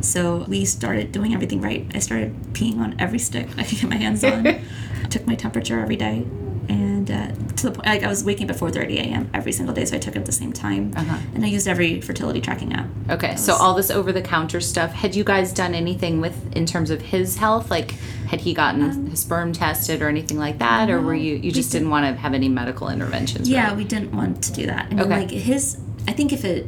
So 0.00 0.44
we 0.48 0.64
started 0.64 1.12
doing 1.12 1.34
everything 1.34 1.60
right. 1.60 1.86
I 1.94 1.98
started 2.00 2.34
peeing 2.52 2.78
on 2.78 2.94
every 2.98 3.18
stick 3.18 3.48
I 3.58 3.64
could 3.64 3.78
get 3.80 3.88
my 3.90 3.96
hands 3.96 4.22
on. 4.24 4.44
took 5.10 5.26
my 5.26 5.34
temperature 5.36 5.78
every 5.80 5.94
day, 5.96 6.26
and 6.68 7.08
uh, 7.10 7.28
to 7.56 7.62
the 7.66 7.70
point 7.70 7.86
like 7.86 8.02
I 8.02 8.08
was 8.08 8.24
waking 8.24 8.50
up 8.50 8.56
at 8.56 8.60
4:30 8.62 8.96
a.m. 8.98 9.30
every 9.32 9.52
single 9.52 9.74
day, 9.74 9.84
so 9.84 9.96
I 9.96 9.98
took 10.00 10.16
it 10.16 10.18
at 10.18 10.26
the 10.26 10.32
same 10.32 10.52
time. 10.52 10.92
Uh-huh. 10.96 11.16
And 11.34 11.44
I 11.44 11.48
used 11.48 11.68
every 11.68 12.00
fertility 12.00 12.40
tracking 12.40 12.72
app. 12.72 12.86
Okay, 13.10 13.28
That 13.34 13.38
so 13.38 13.54
all 13.54 13.74
this 13.74 13.90
over 13.90 14.12
the 14.12 14.22
counter 14.22 14.60
stuff, 14.60 14.92
had 14.92 15.14
you 15.14 15.22
guys 15.22 15.52
done 15.52 15.74
anything 15.74 16.20
with 16.20 16.36
in 16.56 16.66
terms 16.66 16.90
of 16.90 17.00
his 17.02 17.36
health? 17.36 17.70
Like 17.70 17.92
had 18.32 18.40
he 18.40 18.52
gotten 18.54 19.06
his 19.10 19.20
sperm 19.20 19.52
tested 19.52 20.02
or 20.02 20.08
anything 20.08 20.38
like 20.38 20.58
that? 20.58 20.90
Or 20.90 21.00
were 21.00 21.14
Um, 21.14 21.20
you 21.20 21.36
you 21.36 21.52
just 21.52 21.70
didn't 21.72 21.90
want 21.90 22.04
to 22.06 22.20
have 22.20 22.34
any 22.34 22.48
medical 22.48 22.88
interventions? 22.88 23.48
Yeah, 23.48 23.66
really? 23.70 23.76
we 23.78 23.84
didn't 23.84 24.12
want 24.12 24.42
to 24.44 24.52
do 24.52 24.66
that. 24.66 24.86
I 24.86 24.88
mean, 24.94 25.00
Okay. 25.00 25.20
like 25.20 25.30
his, 25.30 25.78
I 26.08 26.12
think 26.12 26.32
if 26.32 26.44
it 26.44 26.66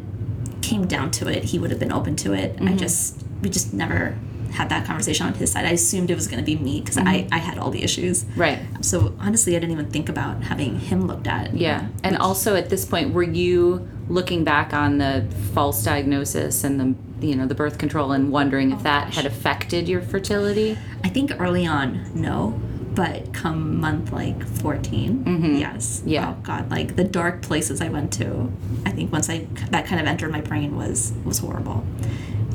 came 0.62 0.86
down 0.86 1.10
to 1.12 1.28
it, 1.28 1.44
he 1.44 1.58
would 1.58 1.70
have 1.70 1.80
been 1.80 1.92
open 1.92 2.16
to 2.16 2.32
it. 2.32 2.56
Mm-hmm. 2.56 2.68
I 2.68 2.76
just, 2.76 3.22
we 3.42 3.50
just 3.50 3.72
never 3.72 4.16
had 4.50 4.70
that 4.70 4.86
conversation 4.86 5.26
on 5.26 5.34
his 5.34 5.52
side. 5.52 5.64
I 5.64 5.70
assumed 5.70 6.10
it 6.10 6.14
was 6.14 6.26
going 6.26 6.42
to 6.42 6.44
be 6.44 6.56
me 6.56 6.80
because 6.80 6.96
I, 6.98 7.28
I 7.30 7.38
had 7.38 7.58
all 7.58 7.70
the 7.70 7.82
issues. 7.82 8.24
Mm-hmm. 8.24 8.40
Right. 8.40 8.58
So 8.80 9.14
honestly, 9.20 9.56
I 9.56 9.58
didn't 9.58 9.72
even 9.72 9.90
think 9.90 10.08
about 10.08 10.42
having 10.42 10.78
him 10.78 11.06
looked 11.06 11.26
at. 11.26 11.54
Yeah. 11.54 11.88
And 12.02 12.16
also 12.16 12.56
at 12.56 12.70
this 12.70 12.84
point, 12.84 13.12
were 13.12 13.22
you 13.22 13.88
looking 14.08 14.44
back 14.44 14.72
on 14.72 14.98
the 14.98 15.28
false 15.52 15.84
diagnosis 15.84 16.64
and 16.64 16.80
the 16.80 16.94
you 17.20 17.34
know 17.34 17.46
the 17.46 17.54
birth 17.54 17.78
control 17.78 18.12
and 18.12 18.30
wondering 18.30 18.70
if 18.70 18.82
that 18.84 19.12
had 19.14 19.26
affected 19.26 19.88
your 19.88 20.00
fertility? 20.00 20.78
I 21.04 21.08
think 21.08 21.32
early 21.40 21.66
on, 21.66 22.10
no. 22.14 22.60
But 22.98 23.32
come 23.32 23.78
month 23.80 24.10
like 24.12 24.44
14, 24.44 25.56
yes. 25.56 26.00
Mm-hmm. 26.00 26.08
Yeah. 26.08 26.30
Oh 26.36 26.40
God, 26.42 26.68
like 26.68 26.96
the 26.96 27.04
dark 27.04 27.42
places 27.42 27.80
I 27.80 27.88
went 27.90 28.12
to, 28.14 28.50
I 28.84 28.90
think 28.90 29.12
once 29.12 29.30
I 29.30 29.46
that 29.70 29.86
kind 29.86 30.00
of 30.00 30.08
entered 30.08 30.32
my 30.32 30.40
brain 30.40 30.76
was 30.76 31.12
was 31.24 31.38
horrible. 31.38 31.84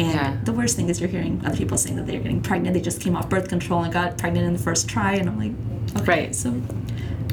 And 0.02 0.12
Yeah. 0.16 0.36
the 0.44 0.52
worst 0.52 0.76
thing 0.76 0.90
is 0.90 1.00
you're 1.00 1.08
hearing 1.10 1.42
other 1.46 1.56
people 1.56 1.78
saying 1.78 1.96
that 1.96 2.08
they're 2.08 2.20
getting 2.20 2.42
pregnant. 2.42 2.74
They 2.74 2.82
just 2.82 3.00
came 3.00 3.16
off 3.16 3.30
birth 3.30 3.48
control 3.48 3.84
and 3.84 3.94
got 3.94 4.18
pregnant 4.18 4.46
in 4.46 4.52
the 4.52 4.60
first 4.60 4.90
try, 4.90 5.14
and 5.14 5.30
I'm 5.30 5.40
like, 5.40 5.54
okay, 6.02 6.12
Right. 6.24 6.36
so 6.36 6.50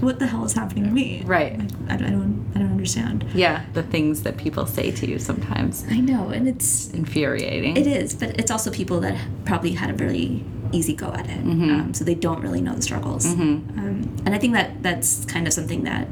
what 0.00 0.18
the 0.18 0.26
hell 0.26 0.44
is 0.44 0.52
happening 0.54 0.84
to 0.84 0.90
me? 0.90 1.22
Right. 1.24 1.58
Like, 1.58 1.70
I, 1.88 1.96
don't- 1.96 2.06
I 2.06 2.10
don't 2.10 2.52
I 2.54 2.58
don't 2.58 2.70
understand. 2.72 3.24
Yeah, 3.34 3.64
the 3.74 3.82
things 3.82 4.22
that 4.22 4.36
people 4.36 4.66
say 4.66 4.90
to 4.90 5.06
you 5.06 5.18
sometimes 5.18 5.84
I 5.90 6.00
know, 6.00 6.28
and 6.28 6.48
it's 6.48 6.90
infuriating. 6.90 7.76
It 7.76 7.86
is, 7.86 8.14
but 8.14 8.38
it's 8.40 8.50
also 8.50 8.70
people 8.70 9.00
that 9.00 9.16
probably 9.44 9.72
had 9.72 9.90
a 9.90 9.94
really 9.94 10.44
easy 10.72 10.94
go 10.94 11.12
at 11.12 11.26
it, 11.28 11.38
um, 11.40 11.94
so 11.94 12.04
they 12.04 12.14
don't 12.14 12.40
really 12.42 12.60
know 12.60 12.74
the 12.74 12.82
struggles. 12.82 13.26
Um, 13.26 14.16
and 14.24 14.34
I 14.34 14.38
think 14.38 14.54
that 14.54 14.82
that's 14.82 15.24
kind 15.24 15.46
of 15.46 15.52
something 15.52 15.84
that 15.84 16.06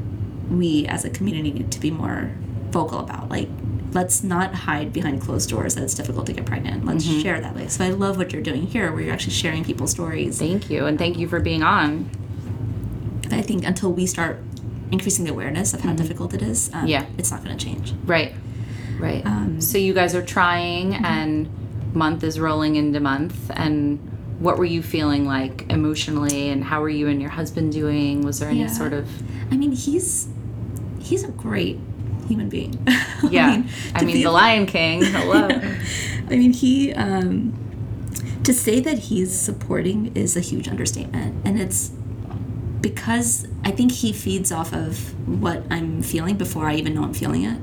we 0.50 0.86
as 0.86 1.04
a 1.04 1.10
community 1.10 1.50
need 1.52 1.70
to 1.72 1.80
be 1.80 1.90
more 1.90 2.30
vocal 2.70 2.98
about. 3.00 3.28
Like, 3.28 3.48
let's 3.92 4.22
not 4.24 4.54
hide 4.54 4.92
behind 4.92 5.20
closed 5.22 5.48
doors 5.50 5.74
that 5.76 5.84
it's 5.84 5.94
difficult 5.94 6.26
to 6.26 6.32
get 6.32 6.44
pregnant. 6.44 6.84
Let's 6.84 7.04
share 7.22 7.40
that 7.40 7.54
way. 7.54 7.68
So 7.68 7.84
I 7.84 7.90
love 7.90 8.16
what 8.16 8.32
you're 8.32 8.42
doing 8.42 8.66
here, 8.66 8.90
where 8.92 9.00
you're 9.02 9.12
actually 9.14 9.32
sharing 9.34 9.64
people's 9.64 9.90
stories. 9.92 10.38
Thank 10.38 10.68
you, 10.70 10.86
and 10.86 10.98
thank 10.98 11.18
you 11.18 11.28
for 11.28 11.40
being 11.40 11.62
on. 11.62 12.10
I 13.32 13.42
think 13.42 13.64
until 13.66 13.92
we 13.92 14.06
start 14.06 14.38
increasing 14.90 15.24
the 15.24 15.30
awareness 15.30 15.74
of 15.74 15.80
how 15.80 15.92
difficult 15.94 16.32
it 16.34 16.42
is, 16.42 16.70
um, 16.72 16.86
Yeah. 16.86 17.04
it's 17.18 17.30
not 17.30 17.44
going 17.44 17.56
to 17.56 17.62
change. 17.64 17.92
Right. 18.06 18.34
Right. 18.98 19.24
Um, 19.26 19.60
so 19.60 19.78
you 19.78 19.92
guys 19.94 20.14
are 20.14 20.22
trying 20.24 20.94
and 20.94 21.48
month 21.94 22.22
is 22.24 22.38
rolling 22.40 22.76
into 22.76 23.00
month 23.00 23.50
and 23.54 23.98
what 24.40 24.56
were 24.58 24.64
you 24.64 24.82
feeling 24.82 25.24
like 25.26 25.66
emotionally 25.68 26.48
and 26.48 26.62
how 26.64 26.80
were 26.80 26.88
you 26.88 27.08
and 27.08 27.20
your 27.20 27.30
husband 27.30 27.72
doing? 27.72 28.22
Was 28.22 28.38
there 28.40 28.48
any 28.48 28.60
Yeah. 28.60 28.66
sort 28.68 28.92
of 28.92 29.06
I 29.50 29.56
mean, 29.56 29.72
he's 29.72 30.28
he's 31.00 31.24
a 31.24 31.28
great 31.28 31.78
human 32.28 32.48
being. 32.48 32.74
Yeah. 33.30 33.62
I 33.94 34.04
mean, 34.04 34.16
be- 34.16 34.22
the 34.22 34.30
Lion 34.30 34.66
King. 34.66 35.02
Hello. 35.02 35.48
I 36.30 36.36
mean, 36.36 36.52
he 36.52 36.92
um, 36.92 37.52
to 38.44 38.52
say 38.54 38.80
that 38.80 38.98
he's 38.98 39.36
supporting 39.38 40.12
is 40.14 40.36
a 40.36 40.40
huge 40.40 40.68
understatement, 40.68 41.34
and 41.44 41.60
it's 41.60 41.90
because 42.80 43.46
I 43.64 43.70
think 43.70 43.92
he 43.92 44.12
feeds 44.12 44.52
off 44.52 44.72
of 44.72 45.14
what 45.28 45.62
I'm 45.70 46.02
feeling 46.02 46.36
before 46.36 46.66
I 46.68 46.74
even 46.74 46.94
know 46.94 47.02
I'm 47.02 47.14
feeling 47.14 47.44
it. 47.44 47.58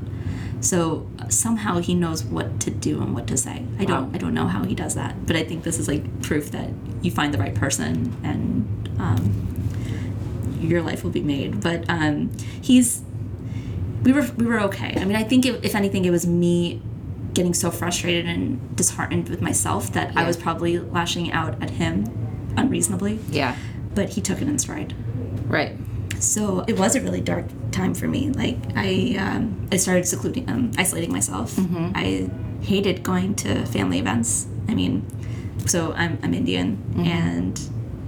So 0.61 1.07
somehow 1.29 1.79
he 1.79 1.93
knows 1.93 2.23
what 2.23 2.59
to 2.61 2.71
do 2.71 3.01
and 3.01 3.13
what 3.13 3.27
to 3.27 3.37
say. 3.37 3.65
I 3.77 3.85
don't. 3.85 4.07
Wow. 4.07 4.11
I 4.13 4.17
don't 4.17 4.33
know 4.33 4.47
how 4.47 4.63
he 4.63 4.73
does 4.73 4.95
that, 4.95 5.25
but 5.25 5.35
I 5.35 5.43
think 5.43 5.63
this 5.63 5.79
is 5.79 5.87
like 5.87 6.21
proof 6.21 6.51
that 6.51 6.69
you 7.01 7.11
find 7.11 7.33
the 7.33 7.37
right 7.37 7.53
person 7.53 8.15
and 8.23 8.89
um, 8.99 10.59
your 10.59 10.81
life 10.81 11.03
will 11.03 11.11
be 11.11 11.21
made. 11.21 11.61
But 11.61 11.85
um, 11.89 12.31
he's 12.61 13.03
we 14.03 14.11
were 14.11 14.27
we 14.37 14.45
were 14.45 14.59
okay. 14.61 14.95
I 14.97 15.05
mean, 15.05 15.15
I 15.15 15.23
think 15.23 15.45
if, 15.45 15.63
if 15.63 15.75
anything, 15.75 16.05
it 16.05 16.11
was 16.11 16.25
me 16.25 16.81
getting 17.33 17.53
so 17.53 17.69
frustrated 17.69 18.25
and 18.25 18.75
disheartened 18.75 19.29
with 19.29 19.41
myself 19.41 19.91
that 19.91 20.15
I 20.15 20.25
was 20.25 20.37
probably 20.37 20.79
lashing 20.79 21.31
out 21.31 21.61
at 21.61 21.71
him 21.71 22.53
unreasonably. 22.57 23.19
Yeah. 23.29 23.55
But 23.95 24.09
he 24.09 24.21
took 24.21 24.41
it 24.41 24.47
in 24.47 24.59
stride. 24.59 24.93
Right. 25.47 25.75
So 26.19 26.63
it 26.67 26.77
was 26.77 26.95
a 26.95 27.01
really 27.01 27.21
dark 27.21 27.45
time 27.71 27.93
for 27.93 28.07
me. 28.07 28.29
Like 28.29 28.57
I, 28.75 29.15
um, 29.19 29.67
I 29.71 29.77
started 29.77 30.07
secluding, 30.07 30.49
um, 30.49 30.71
isolating 30.77 31.11
myself. 31.11 31.57
I 31.95 32.29
hated 32.61 33.03
going 33.03 33.35
to 33.35 33.65
family 33.65 33.99
events. 33.99 34.47
I 34.67 34.73
mean, 34.75 35.05
so 35.65 35.93
I'm, 35.93 36.17
I'm 36.23 36.33
Indian, 36.33 36.81
and 37.05 37.59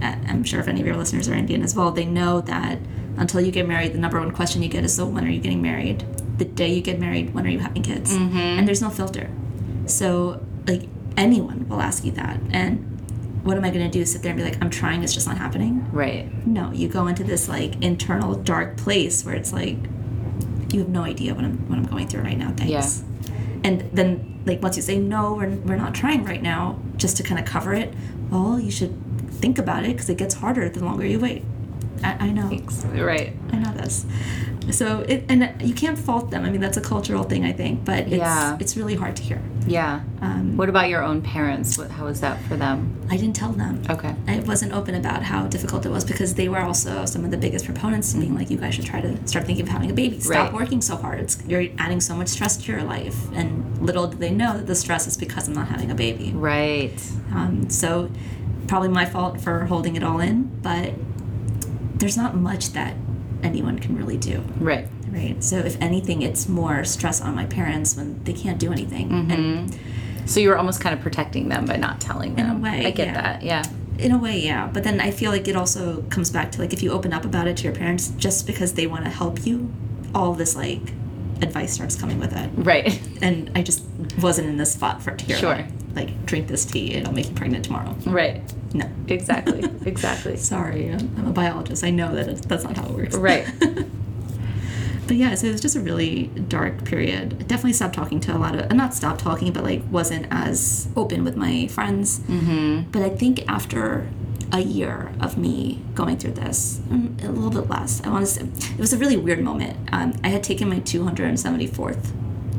I- 0.02 0.18
I'm 0.28 0.42
sure 0.44 0.60
if 0.60 0.68
any 0.68 0.80
of 0.80 0.86
your 0.86 0.96
listeners 0.96 1.28
are 1.28 1.34
Indian 1.34 1.62
as 1.62 1.74
well, 1.74 1.90
they 1.92 2.04
know 2.06 2.40
that 2.42 2.78
until 3.16 3.40
you 3.40 3.50
get 3.52 3.66
married, 3.68 3.92
the 3.94 3.98
number 3.98 4.18
one 4.20 4.30
question 4.30 4.62
you 4.62 4.68
get 4.68 4.84
is, 4.84 4.94
"So 4.94 5.06
when 5.06 5.24
are 5.24 5.30
you 5.30 5.40
getting 5.40 5.60
married?" 5.62 6.04
The 6.38 6.44
day 6.44 6.72
you 6.72 6.80
get 6.82 7.00
married, 7.00 7.34
when 7.34 7.46
are 7.46 7.50
you 7.50 7.58
having 7.58 7.82
kids? 7.82 8.12
And 8.58 8.66
there's 8.66 8.80
no 8.82 8.90
filter. 8.90 9.28
So 9.86 10.40
like 10.66 10.84
anyone 11.16 11.66
will 11.68 11.80
ask 11.80 12.04
you 12.04 12.12
that, 12.12 12.40
and 12.50 12.87
what 13.48 13.56
am 13.56 13.64
I 13.64 13.70
going 13.70 13.90
to 13.90 13.98
do? 13.98 14.04
Sit 14.04 14.22
there 14.22 14.32
and 14.32 14.38
be 14.38 14.44
like, 14.44 14.58
"I'm 14.62 14.68
trying, 14.68 15.02
it's 15.02 15.14
just 15.14 15.26
not 15.26 15.38
happening." 15.38 15.88
Right. 15.90 16.28
No, 16.46 16.70
you 16.70 16.86
go 16.86 17.06
into 17.06 17.24
this 17.24 17.48
like 17.48 17.82
internal 17.82 18.34
dark 18.34 18.76
place 18.76 19.24
where 19.24 19.34
it's 19.34 19.54
like 19.54 19.78
you 20.70 20.80
have 20.80 20.90
no 20.90 21.02
idea 21.02 21.34
what 21.34 21.44
I'm 21.44 21.56
what 21.68 21.78
I'm 21.78 21.86
going 21.86 22.06
through 22.08 22.24
right 22.24 22.36
now. 22.36 22.52
Thanks. 22.54 22.70
Yeah. 22.70 23.30
And 23.64 23.80
then 23.94 24.42
like 24.44 24.62
once 24.62 24.76
you 24.76 24.82
say 24.82 24.98
no, 24.98 25.32
we're, 25.34 25.48
we're 25.48 25.76
not 25.76 25.94
trying 25.94 26.24
right 26.24 26.42
now, 26.42 26.78
just 26.98 27.16
to 27.16 27.22
kind 27.22 27.40
of 27.40 27.46
cover 27.46 27.72
it. 27.72 27.94
Well, 28.30 28.60
you 28.60 28.70
should 28.70 28.94
think 29.40 29.58
about 29.58 29.84
it 29.84 29.92
because 29.92 30.10
it 30.10 30.18
gets 30.18 30.34
harder 30.34 30.68
the 30.68 30.84
longer 30.84 31.06
you 31.06 31.18
wait. 31.18 31.42
I, 32.04 32.26
I 32.26 32.30
know. 32.30 32.48
Right. 33.02 33.34
I 33.50 33.56
know 33.58 33.72
this. 33.72 34.04
So 34.70 35.00
it 35.08 35.24
and 35.30 35.40
you 35.62 35.72
can't 35.74 35.98
fault 35.98 36.30
them. 36.30 36.44
I 36.44 36.50
mean 36.50 36.60
that's 36.60 36.76
a 36.76 36.82
cultural 36.82 37.24
thing 37.24 37.46
I 37.46 37.52
think, 37.52 37.86
but 37.86 38.00
it's 38.00 38.12
Yeah. 38.12 38.58
it's 38.60 38.76
really 38.76 38.94
hard 38.96 39.16
to 39.16 39.22
hear. 39.22 39.40
Yeah. 39.70 40.00
Um, 40.20 40.56
What 40.56 40.68
about 40.68 40.88
your 40.88 41.02
own 41.02 41.22
parents? 41.22 41.78
What, 41.78 41.90
how 41.90 42.04
was 42.06 42.20
that 42.20 42.40
for 42.44 42.56
them? 42.56 43.00
I 43.10 43.16
didn't 43.16 43.36
tell 43.36 43.52
them. 43.52 43.82
Okay. 43.88 44.14
I 44.26 44.40
wasn't 44.40 44.72
open 44.72 44.94
about 44.94 45.22
how 45.22 45.46
difficult 45.46 45.86
it 45.86 45.90
was 45.90 46.04
because 46.04 46.34
they 46.34 46.48
were 46.48 46.60
also 46.60 47.04
some 47.06 47.24
of 47.24 47.30
the 47.30 47.36
biggest 47.36 47.64
proponents 47.64 48.12
to 48.12 48.18
being 48.18 48.34
like, 48.34 48.50
you 48.50 48.56
guys 48.58 48.74
should 48.74 48.86
try 48.86 49.00
to 49.00 49.26
start 49.26 49.46
thinking 49.46 49.64
of 49.66 49.68
having 49.70 49.90
a 49.90 49.94
baby. 49.94 50.18
Stop 50.20 50.32
Mm-hmm. 50.32 50.44
Right. 50.56 50.62
working 50.62 50.80
so 50.82 50.96
hard. 50.96 51.20
It's 51.20 51.42
you're 51.46 51.66
adding 51.78 52.00
so 52.00 52.14
much 52.16 52.28
stress 52.28 52.56
to 52.56 52.72
your 52.72 52.82
life, 52.82 53.16
and 53.32 53.78
little 53.80 54.06
do 54.08 54.16
they 54.16 54.30
know 54.30 54.56
that 54.56 54.66
the 54.66 54.74
stress 54.74 55.06
is 55.06 55.16
because 55.16 55.48
I'm 55.48 55.54
not 55.54 55.68
having 55.68 55.90
a 55.90 55.94
baby. 55.94 56.32
Right. 56.34 56.98
Um, 57.32 57.70
so 57.70 58.10
probably 58.66 58.88
my 58.88 59.04
fault 59.06 59.40
for 59.40 59.64
holding 59.66 59.96
it 59.96 60.02
all 60.02 60.20
in, 60.20 60.44
but 60.62 60.92
there's 61.96 62.16
not 62.16 62.34
much 62.36 62.72
that 62.72 62.94
anyone 63.42 63.78
can 63.78 63.96
really 63.96 64.16
do. 64.16 64.42
Right. 64.58 64.88
Right. 65.10 65.42
So 65.42 65.58
if 65.58 65.80
anything, 65.80 66.22
it's 66.22 66.48
more 66.48 66.84
stress 66.84 67.20
on 67.20 67.34
my 67.34 67.46
parents 67.46 67.96
when 67.96 68.22
they 68.24 68.32
can't 68.32 68.58
do 68.58 68.72
anything. 68.72 69.08
Mm-hmm. 69.08 69.30
And 69.30 69.78
So 70.26 70.40
you 70.40 70.48
were 70.48 70.56
almost 70.58 70.80
kind 70.80 70.94
of 70.94 71.00
protecting 71.00 71.48
them 71.48 71.64
by 71.66 71.76
not 71.76 72.00
telling 72.00 72.34
them. 72.34 72.46
In 72.50 72.56
a 72.56 72.58
way, 72.60 72.86
I 72.86 72.90
get 72.90 73.08
yeah. 73.08 73.22
that. 73.22 73.42
Yeah. 73.42 73.64
In 73.98 74.12
a 74.12 74.18
way, 74.18 74.38
yeah. 74.38 74.68
But 74.72 74.84
then 74.84 75.00
I 75.00 75.10
feel 75.10 75.30
like 75.32 75.48
it 75.48 75.56
also 75.56 76.02
comes 76.02 76.30
back 76.30 76.52
to 76.52 76.60
like 76.60 76.72
if 76.72 76.82
you 76.82 76.92
open 76.92 77.12
up 77.12 77.24
about 77.24 77.48
it 77.48 77.56
to 77.58 77.64
your 77.64 77.74
parents 77.74 78.08
just 78.16 78.46
because 78.46 78.74
they 78.74 78.86
want 78.86 79.04
to 79.04 79.10
help 79.10 79.44
you, 79.44 79.72
all 80.14 80.34
this 80.34 80.54
like 80.54 80.80
advice 81.42 81.72
starts 81.72 81.96
coming 81.96 82.18
with 82.18 82.32
it. 82.36 82.50
Right. 82.54 83.00
And 83.20 83.50
I 83.56 83.62
just 83.62 83.84
wasn't 84.22 84.48
in 84.48 84.58
this 84.58 84.72
spot 84.72 85.02
for 85.02 85.10
it 85.10 85.18
to 85.18 85.24
hear 85.24 85.36
Sure. 85.36 85.54
like, 85.56 85.66
like 85.96 86.26
drink 86.26 86.46
this 86.46 86.64
tea, 86.64 86.94
it'll 86.94 87.12
make 87.12 87.28
you 87.28 87.34
pregnant 87.34 87.64
tomorrow. 87.64 87.96
Right. 88.06 88.42
No. 88.72 88.88
Exactly. 89.08 89.64
exactly. 89.84 90.36
Sorry, 90.36 90.92
I'm, 90.92 91.12
I'm 91.18 91.26
a 91.26 91.32
biologist. 91.32 91.82
I 91.82 91.90
know 91.90 92.14
that 92.14 92.28
it's, 92.28 92.42
that's 92.42 92.62
not 92.62 92.76
how 92.76 92.84
it 92.86 92.92
works. 92.92 93.16
Right. 93.16 93.44
but 95.08 95.16
yeah, 95.16 95.34
so 95.34 95.46
it 95.46 95.52
was 95.52 95.60
just 95.60 95.74
a 95.74 95.80
really 95.80 96.26
dark 96.48 96.84
period. 96.84 97.36
I 97.40 97.42
definitely 97.44 97.72
stopped 97.72 97.94
talking 97.94 98.20
to 98.20 98.36
a 98.36 98.38
lot 98.38 98.54
of, 98.54 98.70
not 98.72 98.94
stopped 98.94 99.20
talking, 99.20 99.52
but 99.52 99.64
like 99.64 99.82
wasn't 99.90 100.26
as 100.30 100.88
open 100.96 101.24
with 101.24 101.34
my 101.34 101.66
friends. 101.66 102.20
Mm-hmm. 102.20 102.90
But 102.92 103.02
I 103.02 103.08
think 103.08 103.48
after 103.48 104.06
a 104.52 104.60
year 104.60 105.12
of 105.20 105.36
me 105.36 105.82
going 105.94 106.18
through 106.18 106.32
this, 106.32 106.80
mm, 106.88 107.22
a 107.24 107.32
little 107.32 107.50
bit 107.50 107.68
less, 107.68 108.02
I 108.04 108.10
want 108.10 108.26
to 108.26 108.32
say, 108.32 108.42
it 108.42 108.78
was 108.78 108.92
a 108.92 108.98
really 108.98 109.16
weird 109.16 109.40
moment. 109.40 109.76
Um, 109.92 110.14
I 110.22 110.28
had 110.28 110.44
taken 110.44 110.68
my 110.68 110.80
274th 110.80 112.12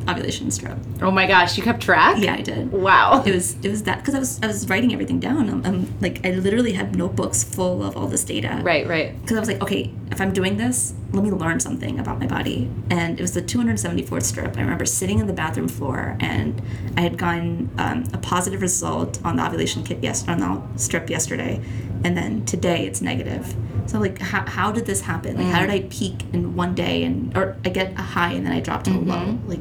ovulation 0.10 0.52
strip. 0.52 0.78
Oh 1.02 1.12
my 1.12 1.28
gosh, 1.28 1.58
you 1.58 1.64
kept 1.64 1.82
track? 1.82 2.18
Yeah, 2.20 2.36
I 2.36 2.42
did. 2.42 2.72
Wow. 2.72 3.24
It 3.26 3.34
was 3.34 3.56
it 3.64 3.70
was 3.70 3.84
that 3.84 4.00
because 4.00 4.16
I 4.16 4.20
was 4.20 4.40
I 4.44 4.48
was 4.48 4.68
writing 4.70 4.94
everything 4.94 5.20
down. 5.20 5.50
I'm, 5.50 5.66
I'm 5.66 6.00
like 6.02 6.26
I 6.26 6.32
literally 6.32 6.74
had 6.74 6.96
notebooks 6.96 7.44
full 7.44 7.84
of 7.84 7.96
all 7.96 8.08
this 8.08 8.24
data 8.24 8.60
Right, 8.64 8.88
right. 8.88 9.20
because 9.22 9.38
I 9.38 9.40
was 9.40 9.50
like, 9.50 9.62
okay, 9.62 9.94
if 10.12 10.20
I'm 10.20 10.34
doing 10.34 10.58
this, 10.58 10.94
let 11.12 11.24
me 11.24 11.32
learn 11.32 11.60
something 11.60 12.00
about 12.00 12.20
my 12.20 12.28
body. 12.28 12.70
And 12.90 13.20
it 13.20 13.22
was 13.22 13.34
the 13.34 13.42
274th 13.42 14.24
strip. 14.24 14.58
I 14.58 14.62
remember 14.62 14.86
sitting 14.86 15.20
in 15.20 15.28
the 15.28 15.34
bathroom 15.34 15.68
floor, 15.68 16.18
and 16.20 16.62
I 16.98 17.02
had 17.02 17.18
gotten 17.18 17.70
um, 17.78 18.06
a 18.14 18.18
positive 18.18 18.62
result 18.62 19.24
on 19.24 19.36
the 19.36 19.46
ovulation 19.46 19.84
kit 19.84 20.00
yes 20.02 20.28
on 20.28 20.40
the 20.40 20.62
strip 20.78 21.10
yesterday, 21.10 21.62
and 22.04 22.18
then 22.18 22.46
today 22.46 22.86
it's 22.86 23.02
negative. 23.02 23.56
So 23.88 24.00
like, 24.00 24.20
how, 24.20 24.46
how 24.46 24.72
did 24.72 24.86
this 24.86 25.02
happen? 25.02 25.38
Like, 25.38 25.48
how 25.48 25.60
mm-hmm. 25.60 25.72
did 25.72 25.86
I 25.86 25.88
peak 25.90 26.24
in 26.34 26.56
one 26.56 26.76
day 26.76 27.04
and 27.04 27.36
or 27.36 27.58
I 27.66 27.70
get 27.70 27.94
a 27.94 28.04
high 28.04 28.34
and 28.34 28.46
then 28.46 28.54
I 28.54 28.60
drop 28.60 28.84
to 28.84 28.92
a 28.92 28.94
low? 28.94 29.16
Mm-hmm. 29.16 29.50
Like, 29.50 29.60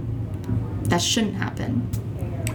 that 0.88 1.00
shouldn't 1.02 1.34
happen. 1.34 1.88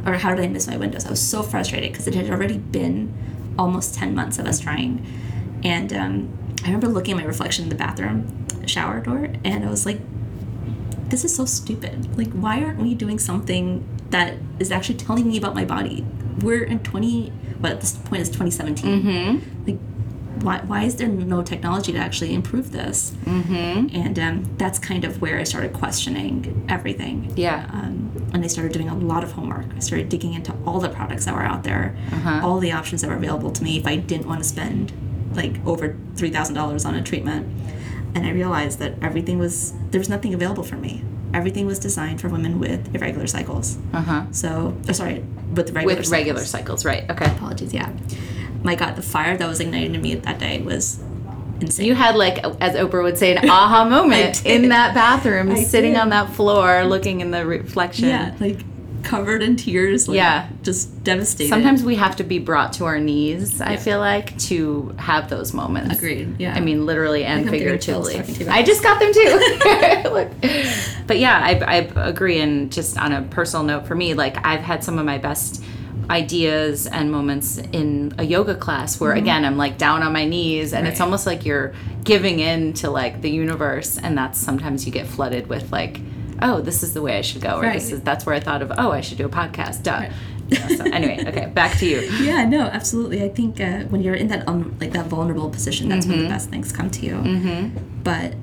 Or 0.05 0.13
how 0.15 0.35
did 0.35 0.43
I 0.43 0.47
miss 0.47 0.67
my 0.67 0.77
windows? 0.77 1.05
I 1.05 1.09
was 1.09 1.21
so 1.21 1.43
frustrated 1.43 1.91
because 1.91 2.07
it 2.07 2.15
had 2.15 2.29
already 2.29 2.57
been 2.57 3.13
almost 3.57 3.95
10 3.95 4.13
months 4.13 4.37
of 4.39 4.45
us 4.45 4.59
trying. 4.59 5.05
And 5.63 5.93
um, 5.93 6.37
I 6.63 6.67
remember 6.67 6.87
looking 6.87 7.13
at 7.13 7.21
my 7.21 7.25
reflection 7.25 7.63
in 7.63 7.69
the 7.69 7.75
bathroom 7.75 8.45
shower 8.65 8.99
door 8.99 9.29
and 9.43 9.65
I 9.65 9.69
was 9.69 9.85
like, 9.85 9.99
this 11.09 11.23
is 11.23 11.35
so 11.35 11.45
stupid. 11.45 12.17
Like, 12.17 12.31
why 12.31 12.63
aren't 12.63 12.79
we 12.79 12.95
doing 12.95 13.19
something 13.19 13.87
that 14.09 14.37
is 14.59 14.71
actually 14.71 14.95
telling 14.95 15.27
me 15.27 15.37
about 15.37 15.53
my 15.53 15.63
body? 15.63 16.03
We're 16.41 16.63
in 16.63 16.79
20, 16.79 17.29
what 17.59 17.71
at 17.73 17.81
this 17.81 17.93
point 17.93 18.23
is 18.23 18.29
2017. 18.29 19.03
Like, 19.67 19.77
why, 20.41 20.59
why 20.65 20.83
is 20.83 20.95
there 20.95 21.07
no 21.07 21.43
technology 21.43 21.91
to 21.93 21.97
actually 21.97 22.33
improve 22.33 22.71
this? 22.71 23.11
Mm-hmm. 23.25 23.95
And 23.95 24.19
um, 24.19 24.55
that's 24.57 24.79
kind 24.79 25.03
of 25.05 25.21
where 25.21 25.39
I 25.39 25.43
started 25.43 25.73
questioning 25.73 26.65
everything. 26.69 27.31
Yeah. 27.35 27.69
Um, 27.71 28.11
and 28.33 28.43
I 28.43 28.47
started 28.47 28.71
doing 28.73 28.89
a 28.89 28.95
lot 28.97 29.23
of 29.23 29.31
homework. 29.33 29.65
I 29.75 29.79
started 29.79 30.09
digging 30.09 30.33
into 30.33 30.53
all 30.65 30.79
the 30.79 30.89
products 30.89 31.25
that 31.25 31.33
were 31.35 31.43
out 31.43 31.63
there, 31.63 31.95
all 32.43 32.59
the 32.59 32.71
options 32.71 33.01
that 33.01 33.09
were 33.09 33.15
available 33.15 33.51
to 33.51 33.63
me 33.63 33.77
if 33.77 33.85
I 33.85 33.95
didn't 33.97 34.27
want 34.27 34.41
to 34.41 34.47
spend 34.47 34.91
like 35.35 35.63
over 35.65 35.95
three 36.15 36.29
thousand 36.29 36.55
dollars 36.55 36.85
on 36.85 36.95
a 36.95 37.03
treatment. 37.03 37.47
And 38.15 38.25
I 38.25 38.31
realized 38.31 38.79
that 38.79 38.93
everything 39.01 39.39
was 39.39 39.73
there 39.91 39.99
was 39.99 40.09
nothing 40.09 40.33
available 40.33 40.63
for 40.63 40.75
me. 40.77 41.03
Everything 41.33 41.65
was 41.65 41.79
designed 41.79 42.21
for 42.21 42.29
women 42.29 42.59
with 42.59 42.93
irregular 42.95 43.25
cycles. 43.27 43.77
Uh 43.93 44.01
huh. 44.01 44.25
So, 44.31 44.77
oh, 44.87 44.91
sorry, 44.91 45.23
with 45.53 45.71
regular 45.71 45.97
With 45.97 46.05
cycles. 46.05 46.11
regular 46.11 46.45
cycles, 46.45 46.85
right? 46.85 47.09
Okay. 47.09 47.25
Apologies, 47.25 47.73
yeah. 47.73 47.91
My 48.63 48.75
God, 48.75 48.95
the 48.95 49.01
fire 49.01 49.35
that 49.37 49.47
was 49.47 49.59
ignited 49.59 49.93
in 49.95 50.01
me 50.01 50.15
that 50.15 50.39
day 50.39 50.61
was 50.61 50.99
insane. 51.59 51.85
You 51.85 51.95
had 51.95 52.15
like, 52.15 52.37
as 52.61 52.75
Oprah 52.75 53.03
would 53.03 53.17
say, 53.17 53.35
an 53.35 53.49
aha 53.49 53.85
moment 53.85 54.45
in 54.45 54.69
that 54.69 54.93
bathroom, 54.93 55.51
I 55.51 55.63
sitting 55.63 55.93
did. 55.93 55.99
on 56.01 56.09
that 56.09 56.29
floor, 56.33 56.83
looking 56.85 57.21
in 57.21 57.31
the 57.31 57.45
reflection. 57.45 58.09
yeah, 58.09 58.33
like 58.39 58.61
covered 59.03 59.43
in 59.43 59.57
tears. 59.57 60.07
Like, 60.07 60.15
Yeah. 60.15 60.47
just 60.61 61.03
devastated. 61.03 61.49
Sometimes 61.49 61.83
we 61.83 61.95
have 61.95 62.15
to 62.15 62.23
be 62.23 62.39
brought 62.39 62.71
to 62.73 62.85
our 62.85 62.99
knees, 63.01 63.59
I 63.59 63.75
feel 63.75 63.99
like, 63.99 64.37
to 64.39 64.95
have 64.97 65.29
those 65.29 65.53
moments. 65.53 65.97
Agreed, 65.97 66.39
yeah. 66.39 66.55
I 66.55 66.61
mean, 66.61 66.85
literally 66.85 67.25
and 67.25 67.41
I'm 67.41 67.51
getting 67.51 67.79
chills 67.79 68.07
figuratively. 68.07 68.13
talking 68.13 68.33
to 68.35 68.39
you 68.39 68.45
about 68.45 68.57
I 68.57 68.63
just 68.63 68.81
got 68.81 68.99
them 69.01 69.13
too. 69.13 70.69
But 71.05 71.19
yeah, 71.19 71.37
I, 71.43 71.55
I 71.59 72.07
agree. 72.07 72.39
And 72.39 72.71
just 72.71 72.97
on 72.97 73.11
a 73.11 73.23
personal 73.23 73.65
note 73.65 73.85
for 73.87 73.93
me, 73.93 74.13
like, 74.13 74.37
I've 74.47 74.61
had 74.61 74.85
some 74.85 74.97
of 74.97 75.05
my 75.05 75.17
best 75.17 75.61
ideas 76.09 76.87
and 76.87 77.11
moments 77.11 77.57
in 77.57 78.13
a 78.17 78.23
yoga 78.23 78.55
class 78.55 78.99
where 78.99 79.13
again 79.13 79.45
I'm 79.45 79.57
like 79.57 79.77
down 79.77 80.03
on 80.03 80.13
my 80.13 80.25
knees 80.25 80.73
and 80.73 80.87
it's 80.87 80.95
Mm-hmm. 80.95 81.03
Almost 81.03 81.25
like 81.25 81.45
you're 81.45 81.73
giving 82.03 82.39
in 82.39 82.73
to 82.73 82.89
like 82.89 83.21
the 83.21 83.29
universe 83.29 83.97
and 83.97 84.17
that's 84.17 84.39
sometimes 84.39 84.85
you 84.85 84.91
get 84.91 85.05
flooded 85.05 85.47
with 85.47 85.71
like 85.71 85.99
oh 86.41 86.61
this 86.61 86.81
is 86.83 86.93
the 86.93 87.01
way 87.01 87.17
I 87.17 87.21
should 87.21 87.41
go 87.41 87.57
or 87.57 87.71
this 87.71 87.91
is 87.91 88.01
that's 88.01 88.25
where 88.25 88.35
I 88.35 88.39
thought 88.39 88.61
of 88.61 88.71
oh 88.77 88.91
I 88.91 89.01
should 89.01 89.17
do 89.17 89.25
a 89.25 89.29
podcast 89.29 89.83
duh 89.83 90.09
know, 90.49 90.67
so 90.75 90.83
anyway 90.85 91.23
okay 91.27 91.47
back 91.47 91.77
to 91.79 91.85
you 91.85 92.01
Yeah, 92.23 92.45
no, 92.45 92.61
absolutely. 92.61 93.23
I 93.23 93.29
think 93.29 93.59
uh, 93.59 93.83
when 93.85 94.01
you're 94.01 94.15
in 94.15 94.27
that 94.27 94.47
um, 94.47 94.75
like 94.79 94.91
that 94.91 95.07
vulnerable 95.07 95.49
position, 95.49 95.89
that's 95.89 96.05
when 96.05 96.19
the 96.23 96.27
best 96.27 96.49
things 96.49 96.71
come 96.71 96.89
to 96.91 97.05
you. 97.05 97.15
Mm-hmm. 97.15 97.77
But 98.03 98.33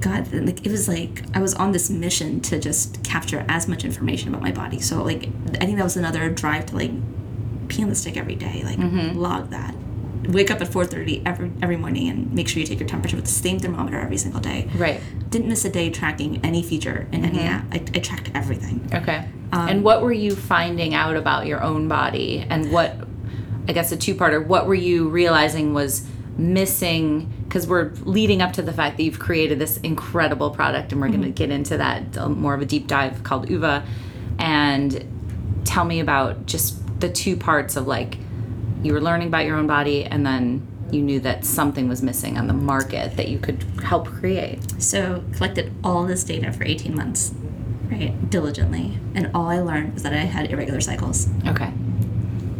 God, 0.00 0.32
like 0.32 0.64
it 0.64 0.70
was 0.70 0.88
like 0.88 1.24
I 1.34 1.40
was 1.40 1.54
on 1.54 1.72
this 1.72 1.90
mission 1.90 2.40
to 2.42 2.58
just 2.58 3.02
capture 3.04 3.44
as 3.48 3.66
much 3.68 3.84
information 3.84 4.28
about 4.28 4.42
my 4.42 4.52
body. 4.52 4.80
So 4.80 5.02
like 5.02 5.28
I 5.60 5.64
think 5.66 5.76
that 5.76 5.84
was 5.84 5.96
another 5.96 6.30
drive 6.30 6.66
to 6.66 6.76
like 6.76 6.92
pee 7.68 7.82
on 7.82 7.88
the 7.88 7.94
stick 7.94 8.16
every 8.16 8.34
day, 8.36 8.62
like 8.64 8.78
log 9.16 9.50
that. 9.50 9.74
Wake 10.28 10.50
up 10.50 10.60
at 10.60 10.68
4:30 10.68 11.22
every 11.24 11.50
every 11.62 11.76
morning 11.76 12.08
and 12.08 12.32
make 12.32 12.48
sure 12.48 12.60
you 12.60 12.66
take 12.66 12.80
your 12.80 12.88
temperature 12.88 13.16
with 13.16 13.24
the 13.24 13.30
same 13.30 13.58
thermometer 13.58 13.98
every 13.98 14.18
single 14.18 14.40
day. 14.40 14.68
right 14.74 15.00
Didn't 15.30 15.48
miss 15.48 15.64
a 15.64 15.70
day 15.70 15.90
tracking 15.90 16.44
any 16.44 16.62
feature 16.62 17.06
in 17.12 17.24
any 17.24 17.40
app. 17.40 17.64
I, 17.72 17.76
I 17.76 18.00
tracked 18.00 18.30
everything. 18.34 18.88
Okay. 18.92 19.26
Um, 19.52 19.68
and 19.68 19.84
what 19.84 20.02
were 20.02 20.12
you 20.12 20.36
finding 20.36 20.92
out 20.94 21.16
about 21.16 21.46
your 21.46 21.62
own 21.62 21.88
body? 21.88 22.44
And 22.50 22.70
what, 22.70 22.96
I 23.66 23.72
guess, 23.72 23.90
a 23.92 23.96
two 23.96 24.14
parter, 24.14 24.44
what 24.44 24.66
were 24.66 24.74
you 24.74 25.08
realizing 25.08 25.72
was 25.72 26.06
missing? 26.36 27.32
Because 27.58 27.68
we're 27.68 27.90
leading 28.04 28.40
up 28.40 28.52
to 28.52 28.62
the 28.62 28.72
fact 28.72 28.98
that 28.98 29.02
you've 29.02 29.18
created 29.18 29.58
this 29.58 29.78
incredible 29.78 30.50
product, 30.52 30.92
and 30.92 31.00
we're 31.00 31.08
Mm-hmm. 31.08 31.22
going 31.22 31.34
to 31.34 31.36
get 31.36 31.50
into 31.50 31.76
that 31.76 32.16
uh, 32.16 32.28
more 32.28 32.54
of 32.54 32.62
a 32.62 32.64
deep 32.64 32.86
dive 32.86 33.24
called 33.24 33.50
OOVA. 33.50 33.82
And 34.38 35.60
tell 35.64 35.84
me 35.84 35.98
about 35.98 36.46
just 36.46 37.00
the 37.00 37.08
two 37.08 37.36
parts 37.36 37.74
of 37.74 37.88
like 37.88 38.18
you 38.84 38.92
were 38.92 39.00
learning 39.00 39.26
about 39.26 39.44
your 39.44 39.56
own 39.56 39.66
body 39.66 40.04
and 40.04 40.24
then 40.24 40.64
you 40.92 41.02
knew 41.02 41.18
that 41.18 41.44
something 41.44 41.88
was 41.88 42.00
missing 42.00 42.38
on 42.38 42.46
the 42.46 42.54
market 42.54 43.16
that 43.16 43.26
you 43.26 43.40
could 43.40 43.60
help 43.82 44.06
create. 44.06 44.60
So 44.80 45.24
collected 45.34 45.72
all 45.82 46.04
this 46.06 46.22
data 46.22 46.52
for 46.52 46.62
18 46.62 46.94
months, 46.94 47.34
right, 47.90 48.30
diligently, 48.30 49.00
and 49.16 49.32
all 49.34 49.48
I 49.48 49.58
learned 49.58 49.94
was 49.94 50.04
that 50.04 50.12
I 50.12 50.18
had 50.18 50.52
irregular 50.52 50.80
cycles. 50.80 51.26
Okay. 51.44 51.72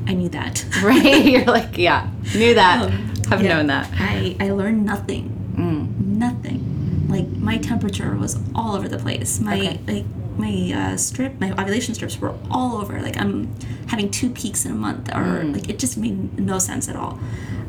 I 0.09 0.15
knew 0.15 0.29
that. 0.31 0.65
Right? 0.83 1.25
You're 1.25 1.45
like, 1.45 1.79
yeah, 1.79 2.11
knew 2.35 2.55
that. 2.55 2.83
Um, 2.91 3.15
Have 3.29 3.43
yeah. 3.43 3.57
known 3.57 3.67
that. 3.69 3.91
I, 3.95 4.37
I 4.41 4.51
learned 4.51 4.85
nothing. 4.85 5.55
Mm. 5.57 6.07
Nothing. 6.07 7.07
Like 7.09 7.29
my 7.29 7.59
temperature 7.59 8.15
was 8.17 8.39
all 8.55 8.77
over 8.77 8.89
the 8.89 8.99
place. 8.99 9.41
My 9.41 9.59
Okay. 9.59 9.81
like 9.87 10.05
my 10.39 10.73
uh, 10.75 10.97
strip, 10.97 11.41
my 11.41 11.51
ovulation 11.53 11.95
strips 11.95 12.19
were 12.19 12.35
all 12.51 12.77
over. 12.77 13.01
Like 13.03 13.17
I'm 13.19 13.53
having 13.89 14.11
two 14.11 14.31
peaks 14.31 14.65
in 14.65 14.71
a 14.73 14.75
month, 14.75 15.09
or 15.09 15.43
mm. 15.43 15.53
like 15.55 15.69
it 15.69 15.79
just 15.79 15.99
made 15.99 16.39
no 16.39 16.59
sense 16.59 16.89
at 16.89 16.97
all. 16.97 17.19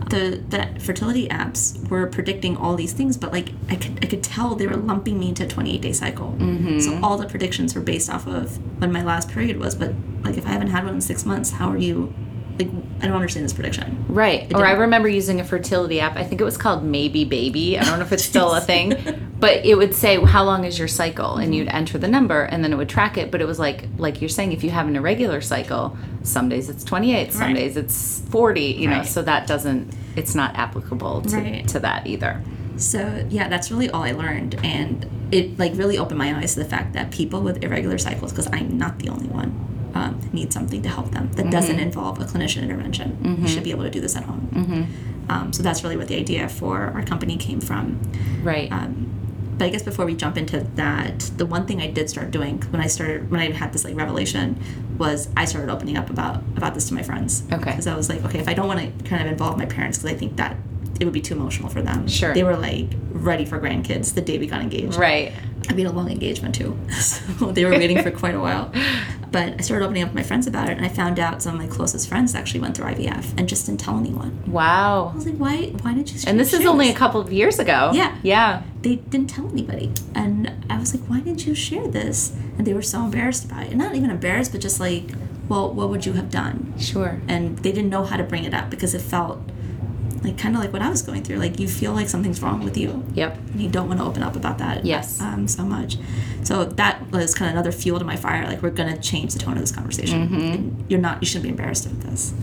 The 0.10 0.41
the 0.50 0.80
fertility 0.80 1.28
apps 1.30 1.88
were 1.89 2.06
predicting 2.08 2.58
all 2.58 2.76
these 2.76 2.93
things, 2.93 3.17
but 3.17 3.32
like 3.32 3.50
I 3.69 3.76
could 3.76 4.00
I 4.04 4.08
could 4.08 4.24
tell 4.24 4.56
they 4.56 4.67
were 4.67 4.76
lumping 4.78 5.19
me 5.19 5.30
into 5.30 5.43
a 5.43 5.48
28 5.48 5.82
day 5.82 5.93
cycle. 5.93 6.36
Mm-hmm. 6.38 6.80
So 6.80 7.00
all 7.04 7.17
the 7.17 7.28
predictions 7.28 7.76
were 7.76 7.82
based 7.82 8.10
off 8.10 8.28
of 8.28 8.58
when 8.80 8.91
my 8.91 9.04
last 9.04 9.30
period 9.30 9.58
was. 9.60 9.76
But 9.76 9.93
like 10.24 10.38
if 10.38 10.45
I 10.45 10.50
haven't 10.50 10.69
had 10.69 10.86
one 10.86 10.95
in 10.95 11.02
six 11.02 11.26
months, 11.26 11.52
how 11.52 11.69
are 11.69 11.78
you? 11.78 12.13
Like 12.60 12.67
I 13.02 13.08
don't 13.08 13.15
understand 13.15 13.45
this 13.45 13.54
prediction. 13.54 14.06
Right. 14.10 14.54
Or 14.54 14.65
I 14.65 14.74
remember 14.74 15.08
using 15.08 15.39
a 15.39 15.45
fertility 15.45 16.02
app. 16.02 16.17
I 16.17 16.26
think 16.26 16.41
it 16.41 16.43
was 16.43 16.58
called 16.58 16.84
Maybe 16.84 17.24
Baby. 17.24 17.80
I 17.80 17.86
don't 17.86 18.00
know 18.00 18.06
if 18.06 18.12
it's 18.12 18.26
still 18.26 18.54
a 18.54 18.60
thing, 18.72 19.32
but 19.39 19.65
it 19.65 19.76
would 19.76 19.95
say 19.95 20.22
how 20.22 20.43
long 20.43 20.65
is 20.65 20.78
your 20.78 20.89
cycle, 20.89 21.38
and 21.38 21.56
you'd 21.56 21.69
enter 21.69 21.98
the 21.98 22.10
number, 22.10 22.43
and 22.43 22.62
then 22.62 22.74
it 22.74 22.76
would 22.76 22.89
track 22.89 23.17
it. 23.17 23.32
But 23.32 23.39
it 23.41 23.45
was 23.45 23.60
like 23.60 23.86
like 23.98 24.22
you're 24.22 24.28
saying, 24.30 24.52
if 24.52 24.63
you 24.63 24.72
have 24.72 24.88
an 24.88 24.98
irregular 24.98 25.39
cycle, 25.39 25.98
some 26.24 26.50
days 26.50 26.69
it's 26.69 26.84
28, 26.84 27.32
some 27.32 27.41
Right. 27.41 27.56
days 27.56 27.78
it's 27.78 28.19
40. 28.30 28.62
You 28.62 28.89
know, 28.89 28.98
Right. 28.98 29.06
so 29.08 29.22
that 29.22 29.48
doesn't. 29.48 29.93
It's 30.17 30.36
not 30.36 30.56
applicable 30.56 31.22
to, 31.22 31.38
Right. 31.38 31.67
to 31.69 31.80
that 31.80 32.08
either. 32.08 32.41
So 32.76 33.26
yeah, 33.30 33.48
that's 33.48 33.72
really 33.72 33.89
all 33.89 34.04
I 34.04 34.12
learned, 34.12 34.60
and 34.65 35.06
it 35.32 35.58
like 35.58 35.78
really 35.78 35.98
opened 35.98 36.17
my 36.17 36.36
eyes 36.38 36.56
to 36.56 36.60
the 36.60 36.69
fact 36.69 36.91
that 36.93 37.12
people 37.12 37.39
with 37.41 37.63
irregular 37.63 37.98
cycles, 37.98 38.32
because 38.34 38.48
I'm 38.52 38.78
not 38.78 39.00
the 39.00 39.08
only 39.10 39.28
one, 39.28 39.54
um, 39.93 40.19
need 40.34 40.52
something 40.54 40.82
to 40.82 40.89
help 40.89 41.12
them 41.12 41.32
that 41.34 41.49
doesn't 41.52 41.80
involve 41.80 42.19
a 42.19 42.25
clinician 42.25 42.63
intervention. 42.63 43.38
You 43.41 43.47
should 43.47 43.63
be 43.63 43.71
able 43.71 43.84
to 43.84 43.89
do 43.89 44.02
this 44.02 44.15
at 44.15 44.23
home. 44.23 44.88
Um, 45.30 45.54
so 45.54 45.62
that's 45.62 45.84
really 45.84 45.95
what 45.97 46.08
the 46.08 46.15
idea 46.17 46.49
for 46.49 46.86
our 46.95 47.04
company 47.04 47.38
came 47.38 47.62
from. 47.62 47.99
Right. 48.43 48.71
Um, 48.71 49.06
but 49.60 49.65
I 49.65 49.69
guess 49.69 49.84
before 49.84 50.06
we 50.06 50.15
jump 50.15 50.38
into 50.38 50.62
that, 50.75 51.19
the 51.38 51.45
one 51.45 51.67
thing 51.67 51.82
I 51.82 51.88
did 51.91 52.10
start 52.10 52.32
doing 52.32 52.62
when 52.71 52.82
I 52.82 52.88
started 52.88 53.30
when 53.30 53.41
I 53.41 53.52
had 53.52 53.73
this 53.73 53.84
like 53.84 53.95
revelation 53.95 54.58
was 54.97 55.28
I 55.36 55.45
started 55.45 55.69
opening 55.69 55.97
up 55.97 56.10
about 56.10 56.38
about 56.56 56.73
this 56.73 56.88
to 56.88 56.93
my 56.93 57.04
friends. 57.04 57.43
Okay. 57.52 57.71
Because 57.71 57.86
I 57.86 57.95
was 57.95 58.10
like, 58.10 58.23
okay, 58.25 58.39
if 58.39 58.47
I 58.47 58.54
don't 58.54 58.67
want 58.67 58.80
to 58.80 59.04
kind 59.04 59.21
of 59.21 59.28
involve 59.30 59.58
my 59.58 59.65
parents 59.65 59.97
because 59.99 60.15
I 60.15 60.17
think 60.17 60.38
that 60.38 60.56
it 60.99 61.06
would 61.06 61.13
be 61.13 61.21
too 61.21 61.34
emotional 61.36 61.69
for 61.69 61.82
them. 61.82 62.08
Sure. 62.08 62.34
They 62.34 62.43
were 62.43 62.58
like 62.58 62.88
ready 63.12 63.45
for 63.45 63.60
grandkids 63.60 64.13
the 64.15 64.21
day 64.21 64.38
we 64.38 64.47
got 64.47 64.62
engaged. 64.62 64.95
right. 64.95 65.34
I 65.69 65.73
mean, 65.73 65.86
a 65.86 65.91
long 65.91 66.10
engagement 66.10 66.56
too. 66.56 66.78
So 66.91 67.52
they 67.52 67.65
were 67.65 67.71
waiting 67.71 68.02
for 68.02 68.12
quite 68.12 68.34
a 68.36 68.39
while. 68.39 68.71
But 69.32 69.54
I 69.60 69.62
started 69.62 69.86
opening 69.86 70.04
up 70.04 70.10
with 70.10 70.15
my 70.15 70.24
friends 70.24 70.48
about 70.48 70.70
it, 70.70 70.78
and 70.78 70.86
I 70.86 70.89
found 70.89 71.20
out 71.20 71.42
some 71.42 71.54
of 71.56 71.60
my 71.62 71.68
closest 71.68 72.10
friends 72.10 72.34
actually 72.34 72.62
went 72.62 72.76
through 72.76 72.88
IVF 72.88 73.38
and 73.38 73.48
just 73.48 73.65
didn't 73.68 73.80
tell 73.80 73.98
anyone. 73.98 74.42
Wow. 74.52 75.10
I 75.13 75.15
was 75.15 75.26
like, 75.28 75.36
why? 75.38 75.68
Why 75.82 75.94
did 75.94 76.12
you? 76.12 76.20
And 76.26 76.39
this 76.39 76.54
is 76.54 76.65
only 76.65 76.89
a 76.89 76.96
couple 76.96 77.22
of 77.22 77.32
years 77.32 77.60
ago. 77.60 77.92
Yeah. 77.94 78.18
Yeah. 78.24 78.63
they 78.82 78.96
didn't 78.96 79.30
tell 79.30 79.48
anybody. 79.50 79.92
And 80.15 80.52
I 80.70 80.80
was 80.80 80.96
like, 80.96 81.08
why 81.10 81.20
didn't 81.20 81.46
you 81.46 81.54
share 81.54 81.88
this? 81.88 82.34
And 82.58 82.65
they 82.65 82.74
were 82.74 82.82
so 82.82 83.04
embarrassed 83.04 83.46
about 83.46 83.63
it. 83.63 83.70
And 83.70 83.78
not 83.78 83.94
even 83.96 84.10
embarrassed, 84.10 84.52
but 84.52 84.62
just 84.62 84.80
like, 84.80 85.10
well, 85.48 85.72
what 85.74 85.89
would 85.89 86.06
you 86.06 86.13
have 86.13 86.30
done? 86.30 86.74
Sure. 86.80 87.22
And 87.28 87.58
they 87.60 87.72
didn't 87.72 87.89
know 87.89 88.04
how 88.06 88.18
to 88.18 88.24
bring 88.24 88.44
it 88.46 88.54
up 88.54 88.70
because 88.70 88.94
it 88.94 89.02
felt 89.02 89.39
like 90.23 90.38
kind 90.38 90.55
of 90.55 90.62
like 90.62 90.73
what 90.73 90.82
I 90.82 90.89
was 90.89 91.01
going 91.01 91.23
through. 91.23 91.38
Like 91.38 91.60
you 91.60 91.67
feel 91.67 91.93
like 91.93 92.10
something's 92.10 92.41
wrong 92.41 92.63
with 92.63 92.77
you. 92.77 93.03
Yep. 93.13 93.38
And 93.38 93.62
you 93.62 93.69
don't 93.69 93.88
want 93.88 93.99
to 93.99 94.05
open 94.05 94.21
up 94.23 94.36
about 94.36 94.58
that 94.58 94.86
Yes. 94.86 95.21
um, 95.21 95.47
so 95.47 95.63
much. 95.63 95.97
So 96.43 96.65
that 96.65 97.10
was 97.12 97.34
kind 97.34 97.49
of 97.49 97.53
another 97.55 97.71
fuel 97.71 97.99
to 97.99 98.05
my 98.05 98.15
fire. 98.15 98.45
Like 98.45 98.62
we're 98.62 98.69
going 98.71 98.93
to 98.93 99.01
change 99.01 99.34
the 99.34 99.39
tone 99.39 99.53
of 99.53 99.60
this 99.60 99.71
conversation. 99.71 100.27
Mm-hmm. 100.27 100.36
And 100.41 100.86
you're 100.89 100.99
not, 100.99 101.21
you 101.21 101.25
shouldn't 101.27 101.43
be 101.43 101.49
embarrassed 101.49 101.86
of 101.86 102.03
this. 102.03 102.34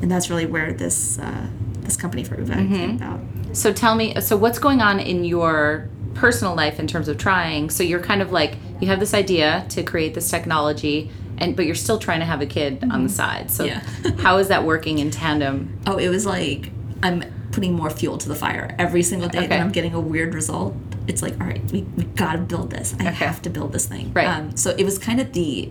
And 0.00 0.10
that's 0.10 0.30
really 0.30 0.46
where 0.46 0.72
this, 0.72 1.18
uh, 1.18 1.46
this 1.80 1.96
company 1.96 2.22
for 2.24 2.36
OOVA 2.36 2.54
Mm-hmm. 2.54 2.74
came 2.74 2.90
about. 2.96 3.20
So 3.52 3.72
tell 3.72 3.94
me, 3.94 4.20
so 4.20 4.36
what's 4.36 4.58
going 4.58 4.80
on 4.80 5.00
in 5.00 5.24
your 5.24 5.88
personal 6.14 6.54
life 6.54 6.78
in 6.78 6.86
terms 6.86 7.08
of 7.08 7.18
trying? 7.18 7.70
So 7.70 7.82
you're 7.82 8.00
kind 8.02 8.22
of 8.22 8.30
like 8.30 8.56
you 8.80 8.86
have 8.88 9.00
this 9.00 9.14
idea 9.14 9.66
to 9.70 9.82
create 9.82 10.14
this 10.14 10.30
technology, 10.30 11.10
and 11.38 11.56
but 11.56 11.64
you're 11.66 11.74
still 11.74 11.98
trying 11.98 12.20
to 12.20 12.26
have 12.26 12.40
a 12.40 12.46
kid 12.46 12.84
on 12.92 13.02
the 13.04 13.08
side. 13.08 13.50
So 13.50 13.64
Yeah. 13.64 13.80
how 14.18 14.36
is 14.38 14.48
that 14.48 14.64
working 14.64 14.98
in 15.00 15.10
tandem? 15.10 15.78
Oh, 15.86 15.96
it 15.96 16.08
was 16.08 16.26
like 16.26 16.70
I'm 17.02 17.24
putting 17.52 17.74
more 17.74 17.90
fuel 17.90 18.18
to 18.18 18.28
the 18.28 18.34
fire 18.34 18.74
every 18.78 19.02
single 19.02 19.28
day 19.28 19.38
Okay. 19.38 19.46
that 19.48 19.60
I'm 19.60 19.72
getting 19.72 19.94
a 19.94 20.00
weird 20.00 20.34
result. 20.34 20.74
It's 21.06 21.22
like, 21.22 21.40
all 21.40 21.46
right, 21.46 21.62
we, 21.72 21.82
we 21.82 22.04
gotta 22.04 22.38
build 22.38 22.70
this. 22.70 22.94
I 22.98 23.04
Okay. 23.08 23.12
have 23.24 23.40
to 23.42 23.50
build 23.50 23.72
this 23.72 23.86
thing. 23.86 24.12
Right. 24.12 24.26
Um, 24.26 24.56
so 24.56 24.74
it 24.76 24.84
was 24.84 24.98
kind 24.98 25.20
of 25.20 25.32
the 25.32 25.70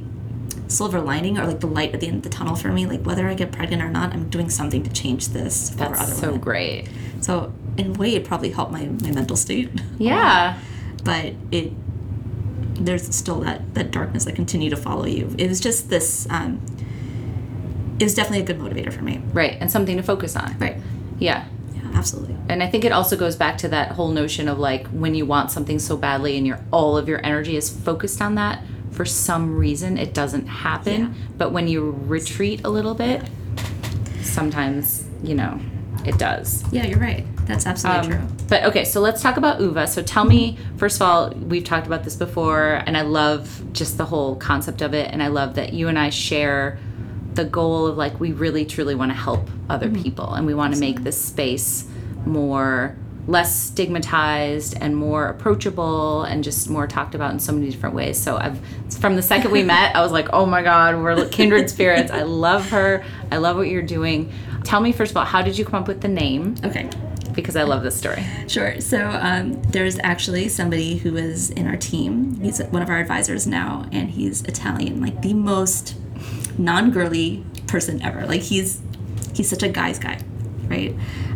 silver 0.67 0.99
lining 0.99 1.37
or 1.37 1.45
like 1.45 1.59
the 1.59 1.67
light 1.67 1.93
at 1.93 1.99
the 2.01 2.07
end 2.07 2.17
of 2.17 2.23
the 2.23 2.29
tunnel 2.29 2.55
for 2.55 2.69
me. 2.69 2.85
Like 2.85 3.05
whether 3.05 3.27
I 3.27 3.33
get 3.35 3.51
pregnant 3.51 3.81
or 3.83 3.89
not, 3.89 4.13
I'm 4.13 4.29
doing 4.29 4.49
something 4.49 4.83
to 4.83 4.89
change 4.91 5.29
this 5.29 5.69
for 5.71 5.77
That's 5.77 6.01
other 6.01 6.11
so 6.13 6.27
women. 6.27 6.41
great. 6.41 6.89
So 7.21 7.53
in 7.77 7.95
a 7.95 7.99
way, 7.99 8.15
it 8.15 8.25
probably 8.25 8.49
helped 8.51 8.71
my, 8.71 8.85
my 8.85 9.11
mental 9.11 9.35
state. 9.37 9.69
Yeah. 9.97 10.57
but 11.03 11.33
it 11.51 11.71
there's 12.79 13.15
still 13.15 13.39
that 13.41 13.73
that 13.73 13.89
darkness 13.91 14.25
that 14.25 14.35
continue 14.35 14.69
to 14.69 14.77
follow 14.77 15.05
you. 15.05 15.33
It 15.37 15.47
was 15.49 15.59
just 15.59 15.89
this. 15.89 16.27
Um, 16.29 16.61
it 17.99 18.03
was 18.03 18.13
definitely 18.13 18.41
a 18.41 18.45
good 18.45 18.59
motivator 18.59 18.93
for 18.93 19.01
me. 19.03 19.19
Right, 19.33 19.57
and 19.59 19.71
something 19.71 19.97
to 19.97 20.03
focus 20.03 20.35
on. 20.35 20.55
Right. 20.59 20.77
Yeah. 21.19 21.45
Yeah. 21.73 21.81
Absolutely. 21.93 22.35
And 22.49 22.61
I 22.63 22.67
think 22.67 22.85
it 22.85 22.91
also 22.91 23.15
goes 23.17 23.35
back 23.35 23.57
to 23.59 23.67
that 23.69 23.91
whole 23.91 24.09
notion 24.09 24.47
of 24.47 24.59
like 24.59 24.87
when 24.87 25.15
you 25.15 25.25
want 25.25 25.51
something 25.51 25.79
so 25.79 25.97
badly 25.97 26.37
and 26.37 26.45
your 26.45 26.59
all 26.71 26.97
of 26.97 27.07
your 27.07 27.25
energy 27.25 27.55
is 27.55 27.69
focused 27.69 28.21
on 28.21 28.35
that, 28.35 28.63
for 28.91 29.05
some 29.05 29.57
reason 29.57 29.97
it 29.97 30.13
doesn't 30.13 30.47
happen. 30.47 31.01
Yeah. 31.01 31.13
But 31.37 31.51
when 31.51 31.67
you 31.67 31.91
retreat 32.07 32.61
a 32.63 32.69
little 32.69 32.93
bit, 32.95 33.23
sometimes, 34.21 35.05
you 35.23 35.35
know, 35.35 35.59
it 36.05 36.17
does. 36.17 36.63
Yeah, 36.71 36.85
you're 36.85 36.99
right. 36.99 37.25
That's 37.45 37.65
absolutely 37.65 38.13
Um, 38.13 38.27
true. 38.27 38.37
But 38.47 38.63
okay, 38.65 38.83
so 38.85 39.01
let's 39.01 39.21
talk 39.21 39.37
about 39.37 39.59
OOVA. 39.59 39.87
So 39.87 40.01
tell 40.01 40.25
me, 40.25 40.57
first 40.77 40.97
of 40.97 41.01
all, 41.01 41.29
we've 41.31 41.63
talked 41.63 41.87
about 41.87 42.03
this 42.03 42.15
before, 42.15 42.81
and 42.85 42.95
I 42.97 43.01
love 43.01 43.61
just 43.73 43.97
the 43.97 44.05
whole 44.05 44.35
concept 44.35 44.81
of 44.81 44.93
it. 44.93 45.09
And 45.11 45.21
I 45.21 45.27
love 45.27 45.55
that 45.55 45.73
you 45.73 45.87
and 45.87 45.97
I 45.97 46.09
share 46.09 46.77
the 47.37 47.45
goal 47.45 47.87
of 47.87 47.97
like, 47.97 48.19
we 48.19 48.33
really 48.33 48.65
truly 48.65 48.95
want 48.95 49.11
to 49.11 49.17
help 49.17 49.49
other 49.69 49.89
people, 49.89 50.33
and 50.33 50.45
we 50.45 50.53
want 50.53 50.73
to 50.73 50.79
make 50.79 51.03
this 51.03 51.17
space 51.19 51.87
more 52.25 52.97
less 53.27 53.53
stigmatized 53.61 54.77
and 54.79 54.95
more 54.95 55.27
approachable 55.27 56.23
and 56.23 56.45
just 56.45 56.69
more 56.69 56.87
talked 56.87 57.13
about 57.13 57.31
in 57.31 57.39
so 57.39 57.51
many 57.51 57.69
different 57.69 57.93
ways. 57.93 58.17
So 58.17 58.37
I've 58.37 58.59
from 58.95 59.15
the 59.15 59.21
second 59.21 59.51
we 59.51 59.63
met, 59.75 59.95
I 59.95 60.01
was 60.01 60.11
like, 60.11 60.29
"Oh 60.33 60.45
my 60.45 60.61
god, 60.61 60.95
we're 60.95 61.27
kindred 61.29 61.69
spirits. 61.69 62.11
I 62.11 62.23
love 62.23 62.69
her. 62.71 63.05
I 63.31 63.37
love 63.37 63.55
what 63.55 63.67
you're 63.67 63.81
doing." 63.81 64.31
Tell 64.63 64.81
me 64.81 64.91
first 64.91 65.11
of 65.11 65.17
all, 65.17 65.25
how 65.25 65.41
did 65.41 65.57
you 65.57 65.63
come 65.63 65.81
up 65.81 65.87
with 65.87 66.01
the 66.01 66.07
name? 66.07 66.55
Okay. 66.63 66.89
Because 67.33 67.55
I 67.55 67.63
love 67.63 67.83
this 67.83 67.95
story. 67.95 68.25
Sure. 68.47 68.81
So 68.81 69.07
um, 69.21 69.61
there's 69.63 69.99
actually 69.99 70.49
somebody 70.49 70.97
who 70.97 71.15
is 71.17 71.51
in 71.51 71.67
our 71.67 71.77
team. 71.77 72.39
He's 72.41 72.59
one 72.63 72.81
of 72.81 72.89
our 72.89 72.97
advisors 72.97 73.45
now, 73.45 73.87
and 73.91 74.09
he's 74.09 74.41
Italian, 74.43 74.99
like 74.99 75.21
the 75.21 75.35
most 75.35 75.95
non-girly 76.57 77.43
person 77.67 78.01
ever. 78.01 78.25
Like 78.25 78.41
he's 78.41 78.81
he's 79.33 79.49
such 79.49 79.63
a 79.63 79.69
guy's 79.69 79.99
guy, 79.99 80.19
right? 80.67 80.95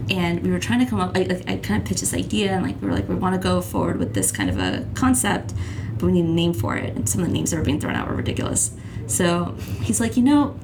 And 0.10 0.44
we 0.44 0.52
were 0.52 0.60
trying 0.60 0.80
to 0.80 0.86
come 0.86 1.00
up. 1.00 1.16
I, 1.16 1.42
I, 1.48 1.58
kind 1.58 1.82
of 1.82 1.88
pitched 1.88 2.02
this 2.02 2.14
idea, 2.14 2.52
and 2.52 2.66
like 2.66 2.82
we 2.82 2.88
were 2.88 2.94
like, 2.94 3.08
we 3.08 3.16
want 3.16 3.36
to 3.36 3.42
go 3.42 3.62
forward 3.62 3.98
with 3.98 4.14
this 4.14 4.32
kind 4.32 4.50
of 4.50 4.58
a 4.58 4.86
concept, 4.94 5.54
but 5.98 6.08
we 6.08 6.12
need 6.14 6.26
a 6.26 6.30
name 6.30 6.54
for 6.54 6.76
it. 6.76 6.96
And 6.96 7.08
some 7.08 7.22
of 7.22 7.28
the 7.28 7.34
names 7.34 7.52
that 7.52 7.58
were 7.58 7.64
being 7.64 7.80
thrown 7.80 7.96
out 7.96 8.08
were 8.08 8.16
ridiculous. 8.16 8.72
So 9.08 9.56
he's 9.82 10.00
like, 10.00 10.18
you 10.18 10.24
know, 10.24 10.58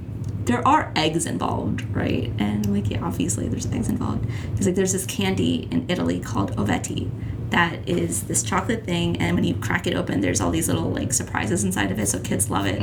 there 0.46 0.66
are 0.68 0.92
eggs 0.96 1.26
involved, 1.26 1.84
right? 1.96 2.32
And 2.40 2.66
I'm 2.66 2.74
like, 2.74 2.90
yeah, 2.90 3.04
obviously 3.04 3.48
there's 3.48 3.66
eggs 3.68 3.90
involved. 3.90 4.30
He's 4.56 4.66
like, 4.66 4.76
there's 4.76 4.94
this 4.94 5.06
candy 5.06 5.68
in 5.72 5.86
Italy 5.90 6.20
called 6.20 6.56
Ovetti 6.56 7.10
that 7.50 7.88
is 7.88 8.24
this 8.24 8.44
chocolate 8.44 8.84
thing, 8.86 9.18
and 9.18 9.36
when 9.36 9.44
you 9.46 9.56
crack 9.56 9.88
it 9.88 9.96
open, 9.96 10.22
there's 10.22 10.42
all 10.42 10.52
these 10.52 10.68
little 10.68 10.90
like 10.90 11.14
surprises 11.14 11.64
inside 11.64 11.92
of 11.92 12.00
it, 12.00 12.08
so 12.08 12.20
kids 12.20 12.50
love 12.50 12.66
it. 12.66 12.80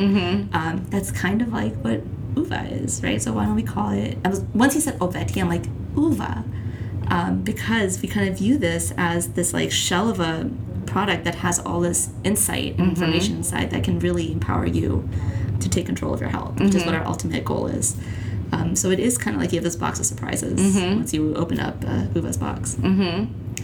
Um, 0.55 0.85
that's 0.90 1.11
kind 1.11 1.42
of 1.42 1.53
like 1.53 1.74
what 1.83 2.00
OOVA 2.37 2.70
is, 2.83 3.03
right? 3.03 3.20
So 3.20 3.33
why 3.33 3.44
don't 3.46 3.55
we 3.57 3.62
call 3.62 3.90
it? 3.90 4.16
I 4.24 4.29
was 4.29 4.40
once 4.55 4.74
he 4.74 4.81
said 4.81 4.98
Ovetti, 4.98 5.40
I'm 5.40 5.48
like 5.48 5.66
OOVA, 5.96 6.44
um, 7.09 7.42
because 7.42 8.00
we 8.00 8.09
kind 8.09 8.29
of 8.29 8.38
view 8.38 8.57
this 8.59 8.92
as 8.96 9.29
this 9.35 9.53
like 9.53 9.70
shell 9.70 10.09
of 10.09 10.18
a 10.20 10.50
product 10.87 11.24
that 11.24 11.37
has 11.37 11.59
all 11.61 11.81
this 11.81 12.11
insight 12.24 12.79
and 12.79 12.88
information 12.90 13.37
inside 13.37 13.70
that 13.70 13.85
can 13.85 13.98
really 13.98 14.31
empower 14.33 14.66
you 14.66 15.09
to 15.61 15.68
take 15.68 15.87
control 15.87 16.12
of 16.14 16.20
your 16.20 16.29
health, 16.31 16.59
which 16.61 16.74
is 16.74 16.85
what 16.87 16.94
our 16.94 17.05
ultimate 17.07 17.44
goal 17.44 17.66
is. 17.66 17.96
Um, 18.53 18.77
so 18.77 18.90
it 18.90 19.00
is 19.00 19.18
kind 19.18 19.35
of 19.37 19.40
like 19.42 19.53
you 19.53 19.57
have 19.57 19.64
this 19.64 19.77
box 19.77 19.98
of 19.98 20.07
surprises 20.07 20.61
once 20.96 21.12
you 21.12 21.35
open 21.35 21.59
up 21.59 21.83
uh, 21.87 22.07
OOVA's 22.14 22.37
box. 22.37 22.77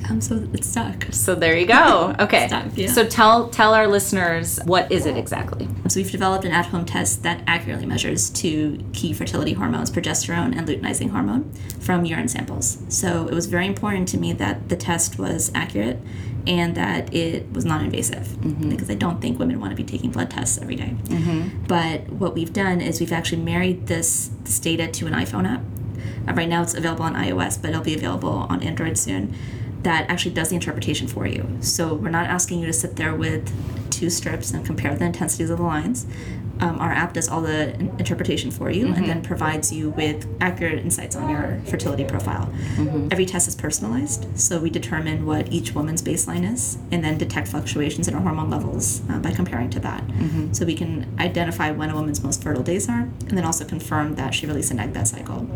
Um, 0.09 0.21
so 0.21 0.49
it's 0.53 0.69
stuck. 0.69 1.07
So 1.11 1.35
there 1.35 1.57
you 1.57 1.67
go. 1.67 2.15
Okay. 2.21 2.47
Stuck, 2.49 2.67
yeah. 2.77 2.89
So 2.93 3.07
tell 3.07 3.49
tell 3.49 3.75
our 3.75 3.87
listeners 3.87 4.59
what 4.65 4.91
is 4.93 5.07
it 5.07 5.17
exactly? 5.17 5.69
So 5.89 6.01
we've 6.01 6.11
developed 6.11 6.45
an 6.45 6.53
at-home 6.53 6.85
test 6.85 7.23
that 7.23 7.43
accurately 7.47 7.87
measures 7.87 8.31
two 8.31 8.79
key 8.93 9.13
fertility 9.13 9.53
hormones, 9.55 9.91
progesterone 9.91 10.57
and 10.57 10.67
luteinizing 10.69 11.11
hormone, 11.11 11.51
from 11.81 12.05
urine 12.05 12.29
samples. 12.29 12.79
So 12.89 13.27
it 13.29 13.35
was 13.35 13.47
very 13.47 13.67
important 13.67 14.09
to 14.09 14.19
me 14.19 14.33
that 14.35 14.69
the 14.69 14.77
test 14.77 15.19
was 15.19 15.51
accurate 15.55 15.99
and 16.47 16.75
that 16.75 17.13
it 17.15 17.51
was 17.53 17.65
non-invasive 17.65 18.41
because 18.69 18.89
I 18.91 18.95
don't 18.95 19.21
think 19.21 19.39
women 19.39 19.61
want 19.61 19.71
to 19.73 19.77
be 19.77 19.85
taking 19.85 20.11
blood 20.11 20.31
tests 20.31 20.59
every 20.59 20.77
day. 20.77 20.95
But 21.69 22.09
what 22.11 22.35
we've 22.35 22.53
done 22.53 22.81
is 22.81 23.01
we've 23.01 23.13
actually 23.13 23.43
married 23.43 23.87
this, 23.87 24.31
this 24.45 24.59
data 24.59 24.89
to 24.89 25.07
an 25.07 25.13
iPhone 25.15 25.47
app. 25.49 25.61
Uh, 26.29 26.35
right 26.35 26.49
now 26.49 26.63
it's 26.63 26.75
available 26.75 27.05
on 27.05 27.15
iOS, 27.15 27.61
but 27.61 27.71
it'll 27.71 27.83
be 27.83 27.95
available 27.95 28.47
on 28.51 28.63
Android 28.63 28.97
soon. 28.99 29.35
That 29.83 30.11
actually 30.11 30.35
does 30.35 30.51
the 30.51 30.55
interpretation 30.57 31.07
for 31.09 31.27
you. 31.27 31.57
So 31.61 31.95
we're 31.95 32.11
not 32.11 32.27
asking 32.27 32.61
you 32.61 32.67
to 32.67 32.73
sit 32.73 32.97
there 32.97 33.15
with 33.15 33.51
two 33.91 34.11
strips 34.11 34.53
and 34.53 34.65
compare 34.65 34.95
the 34.95 35.05
intensities 35.05 35.51
of 35.51 35.59
the 35.59 35.65
lines. 35.65 36.07
Um, 36.61 36.79
our 36.79 36.93
app 36.93 37.15
does 37.15 37.27
all 37.27 37.41
the 37.41 37.75
interpretation 37.99 38.51
for 38.51 38.71
you 38.71 38.89
and 38.89 39.09
then 39.09 39.23
provides 39.23 39.73
you 39.73 39.89
with 39.91 40.27
accurate 40.43 40.79
insights 40.85 41.17
on 41.17 41.31
your 41.31 41.59
fertility 41.65 42.05
profile. 42.05 42.53
Every 43.11 43.25
test 43.25 43.49
is 43.49 43.55
personalized, 43.55 44.27
so 44.39 44.61
we 44.61 44.69
determine 44.69 45.25
what 45.25 45.51
each 45.51 45.75
woman's 45.75 46.03
baseline 46.03 46.51
is 46.53 46.77
and 46.93 47.03
then 47.03 47.17
detect 47.17 47.49
fluctuations 47.49 48.09
in 48.09 48.15
her 48.15 48.21
hormone 48.21 48.51
levels 48.51 49.01
uh, 49.09 49.19
by 49.21 49.31
comparing 49.31 49.71
to 49.71 49.81
that. 49.81 50.05
So 50.53 50.67
we 50.67 50.75
can 50.75 51.07
identify 51.19 51.71
when 51.71 51.89
a 51.89 51.95
woman's 51.95 52.23
most 52.23 52.43
fertile 52.43 52.63
days 52.63 52.91
are 52.91 53.09
and 53.29 53.39
then 53.39 53.47
also 53.47 53.65
confirm 53.65 54.17
that 54.17 54.35
she 54.35 54.47
released 54.47 54.71
an 54.71 54.81
egg 54.81 54.93
that 54.93 55.09
cycle. 55.09 55.49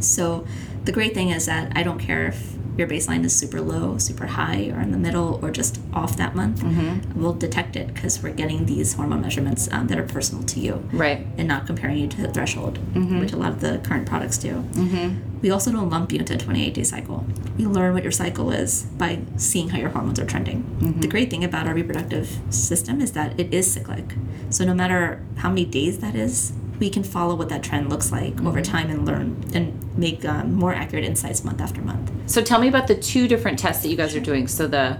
So 0.00 0.46
the 0.86 0.92
great 0.92 1.12
thing 1.12 1.28
is 1.28 1.44
that 1.44 1.76
I 1.76 1.82
don't 1.82 1.98
care 1.98 2.26
if 2.28 2.56
your 2.76 2.88
baseline 2.88 3.24
is 3.24 3.34
super 3.36 3.60
low, 3.60 3.98
super 3.98 4.26
high, 4.26 4.70
or 4.74 4.80
in 4.80 4.92
the 4.92 4.98
middle, 4.98 5.38
or 5.42 5.50
just 5.50 5.80
off 5.92 6.16
that 6.16 6.34
month. 6.34 6.60
Mm-hmm. 6.62 7.20
We'll 7.20 7.34
detect 7.34 7.76
it 7.76 7.92
because 7.92 8.22
we're 8.22 8.32
getting 8.32 8.66
these 8.66 8.94
hormone 8.94 9.20
measurements 9.20 9.68
um, 9.72 9.88
that 9.88 9.98
are 9.98 10.04
personal 10.04 10.42
to 10.44 10.60
you 10.60 10.74
Right. 10.92 11.26
and 11.36 11.46
not 11.48 11.66
comparing 11.66 11.98
you 11.98 12.08
to 12.08 12.22
the 12.22 12.28
threshold, 12.32 12.78
mm-hmm. 12.94 13.20
which 13.20 13.32
a 13.32 13.36
lot 13.36 13.50
of 13.50 13.60
the 13.60 13.78
current 13.84 14.06
products 14.08 14.38
do. 14.38 14.54
Mm-hmm. 14.72 15.40
We 15.42 15.50
also 15.50 15.72
don't 15.72 15.90
lump 15.90 16.12
you 16.12 16.18
into 16.20 16.34
a 16.34 16.38
28 16.38 16.72
day 16.72 16.84
cycle. 16.84 17.26
We 17.58 17.66
learn 17.66 17.94
what 17.94 18.04
your 18.04 18.12
cycle 18.12 18.50
is 18.52 18.84
by 18.96 19.20
seeing 19.36 19.68
how 19.70 19.78
your 19.78 19.90
hormones 19.90 20.18
are 20.20 20.24
trending. 20.24 20.64
The 21.00 21.08
great 21.08 21.30
thing 21.30 21.42
about 21.44 21.66
our 21.66 21.74
reproductive 21.74 22.38
system 22.50 23.00
is 23.00 23.12
that 23.12 23.38
it 23.38 23.52
is 23.52 23.70
cyclic. 23.72 24.14
So 24.50 24.64
no 24.64 24.72
matter 24.72 25.20
how 25.36 25.48
many 25.48 25.64
days 25.64 25.98
that 25.98 26.14
is, 26.14 26.52
we 26.82 26.90
can 26.90 27.04
follow 27.04 27.36
what 27.36 27.48
that 27.48 27.62
trend 27.62 27.88
looks 27.88 28.10
like 28.10 28.42
over 28.42 28.60
time 28.60 28.90
and 28.90 29.06
learn 29.06 29.40
and 29.54 29.96
make 29.96 30.24
um, 30.24 30.52
more 30.52 30.74
accurate 30.74 31.04
insights 31.04 31.44
month 31.44 31.60
after 31.60 31.80
month. 31.80 32.10
So 32.28 32.42
tell 32.42 32.58
me 32.58 32.66
about 32.66 32.88
the 32.88 32.96
two 32.96 33.28
different 33.28 33.56
tests 33.56 33.84
that 33.84 33.88
you 33.88 33.96
guys 33.96 34.16
are 34.16 34.24
doing. 34.30 34.48
So 34.48 34.66
the 34.66 34.98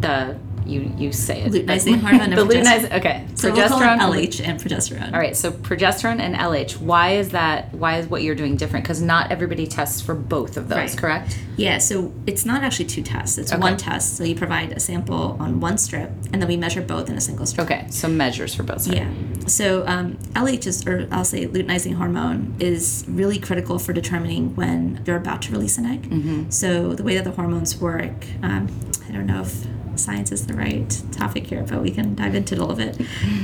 the 0.00 0.38
you 0.66 0.92
you 0.96 1.12
say 1.12 1.42
it. 1.42 1.52
Luteinizing 1.52 2.00
hormone 2.00 2.30
the 2.34 2.36
luteinizing. 2.36 2.92
Okay. 2.96 3.26
So 3.34 3.52
we'll 3.52 3.68
Progesterone. 3.68 3.98
LH 3.98 4.46
and 4.46 4.60
progesterone. 4.60 5.12
All 5.12 5.18
right. 5.18 5.36
So 5.36 5.50
progesterone 5.50 6.20
and 6.20 6.34
LH. 6.34 6.78
Why 6.78 7.12
is 7.16 7.30
that? 7.30 7.72
Why 7.74 7.98
is 7.98 8.06
what 8.06 8.22
you're 8.22 8.34
doing 8.34 8.56
different? 8.56 8.84
Because 8.84 9.00
not 9.02 9.30
everybody 9.30 9.66
tests 9.66 10.00
for 10.00 10.14
both 10.14 10.56
of 10.56 10.68
those. 10.68 10.76
Right. 10.78 10.96
Correct. 10.96 11.38
Yeah, 11.56 11.78
so 11.78 12.12
it's 12.26 12.44
not 12.44 12.64
actually 12.64 12.86
two 12.86 13.02
tests. 13.02 13.38
It's 13.38 13.52
Okay. 13.52 13.60
one 13.60 13.76
test. 13.76 14.16
So 14.16 14.24
you 14.24 14.34
provide 14.34 14.72
a 14.72 14.80
sample 14.80 15.36
on 15.38 15.60
one 15.60 15.78
strip, 15.78 16.10
and 16.32 16.42
then 16.42 16.48
we 16.48 16.56
measure 16.56 16.80
both 16.82 17.08
in 17.08 17.16
a 17.16 17.20
single 17.20 17.46
strip. 17.46 17.66
Okay. 17.70 17.86
So 17.90 18.08
measures 18.08 18.54
for 18.54 18.64
both. 18.64 18.86
Yeah. 18.88 19.08
So 19.46 19.86
um, 19.86 20.14
LH 20.34 20.66
is, 20.66 20.86
or 20.86 21.06
I'll 21.12 21.24
say 21.24 21.46
luteinizing 21.46 21.94
hormone, 21.94 22.56
is 22.58 23.04
really 23.08 23.38
critical 23.38 23.78
for 23.78 23.92
determining 23.92 24.56
when 24.56 25.00
you're 25.06 25.16
about 25.16 25.42
to 25.42 25.52
release 25.52 25.78
an 25.78 25.86
egg. 25.86 26.52
So 26.52 26.94
the 26.94 27.02
way 27.02 27.14
that 27.14 27.24
the 27.24 27.30
hormones 27.30 27.76
work, 27.80 28.26
um, 28.42 28.68
I 29.08 29.12
don't 29.12 29.26
know 29.26 29.42
if 29.42 29.64
science 29.98 30.32
is 30.32 30.46
the 30.46 30.54
right 30.54 31.02
topic 31.12 31.46
here, 31.46 31.62
but 31.62 31.82
we 31.82 31.90
can 31.90 32.14
dive 32.14 32.34
into 32.34 32.54
it 32.54 32.58
a 32.58 32.64
little 32.64 32.76
bit. 32.76 33.00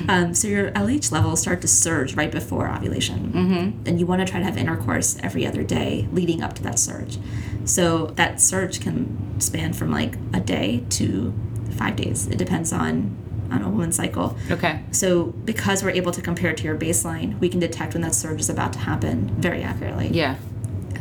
Um, 0.09 0.35
so 0.35 0.49
your 0.49 0.71
LH 0.73 1.13
levels 1.13 1.41
start 1.41 1.61
to 1.61 1.69
surge 1.69 2.15
right 2.15 2.31
before 2.31 2.69
ovulation, 2.69 3.33
mm-hmm. 3.33 3.87
and 3.87 4.01
you 4.01 4.07
want 4.07 4.27
to 4.27 4.31
try 4.31 4.41
to 4.41 4.45
have 4.45 4.57
intercourse 4.57 5.19
every 5.23 5.47
other 5.47 5.63
day 5.63 6.09
leading 6.13 6.43
up 6.43 6.55
to 6.55 6.63
that 6.63 6.79
surge. 6.79 7.19
So 7.65 8.07
that 8.17 8.41
surge 8.41 8.81
can 8.81 9.41
span 9.41 9.73
from 9.73 9.91
like 9.91 10.15
a 10.35 10.41
day 10.41 10.85
to 10.91 11.33
five 11.77 11.97
days. 11.97 12.27
It 12.27 12.39
depends 12.39 12.73
on 12.73 13.17
on 13.51 13.63
a 13.63 13.69
woman's 13.69 13.97
cycle. 13.97 14.37
Okay. 14.51 14.83
So, 14.93 15.25
because 15.25 15.83
we're 15.83 15.91
able 15.91 16.13
to 16.13 16.23
compare 16.23 16.53
to 16.53 16.65
your 16.65 16.77
baseline, 16.77 17.39
we 17.41 17.49
can 17.49 17.61
detect 17.61 17.95
when 17.95 18.03
that 18.03 18.15
surge 18.15 18.41
is 18.41 18.49
about 18.49 18.73
to 18.75 18.79
happen 18.79 19.29
very 19.41 19.63
accurately. 19.63 20.09
Yeah. 20.09 20.37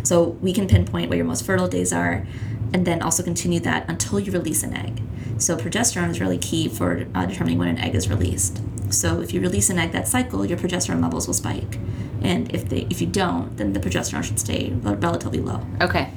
So, 0.04 0.30
we 0.42 0.54
can 0.54 0.68
pinpoint 0.68 1.10
where 1.10 1.18
your 1.18 1.28
most 1.28 1.46
fertile 1.46 1.68
days 1.68 1.94
are 1.94 2.26
and 2.74 2.86
then 2.86 3.02
also 3.02 3.24
continue 3.24 3.60
that 3.62 3.90
until 3.90 4.20
you 4.20 4.32
release 4.32 4.64
an 4.64 4.76
egg. 4.76 5.02
So, 5.38 5.56
progesterone 5.56 6.10
is 6.10 6.20
really 6.20 6.38
key 6.38 6.68
for 6.68 7.08
uh, 7.16 7.26
determining 7.26 7.60
when 7.60 7.70
an 7.70 7.78
egg 7.78 7.96
is 7.96 8.10
released. 8.10 8.62
So, 8.90 9.22
if 9.22 9.34
you 9.34 9.42
release 9.42 9.70
an 9.70 9.80
egg 9.80 9.92
that 9.94 10.08
cycle, 10.08 10.46
your 10.46 10.58
progesterone 10.58 11.02
levels 11.02 11.28
will 11.28 11.34
spike. 11.34 11.78
And 12.22 12.54
if 12.54 12.68
they 12.68 12.88
if 12.90 13.00
you 13.00 13.08
don't, 13.08 13.56
then 13.58 13.74
the 13.74 13.80
progesterone 13.80 14.24
should 14.24 14.40
stay 14.40 14.72
relatively 14.84 15.40
low. 15.40 15.66
Okay. 15.82 16.12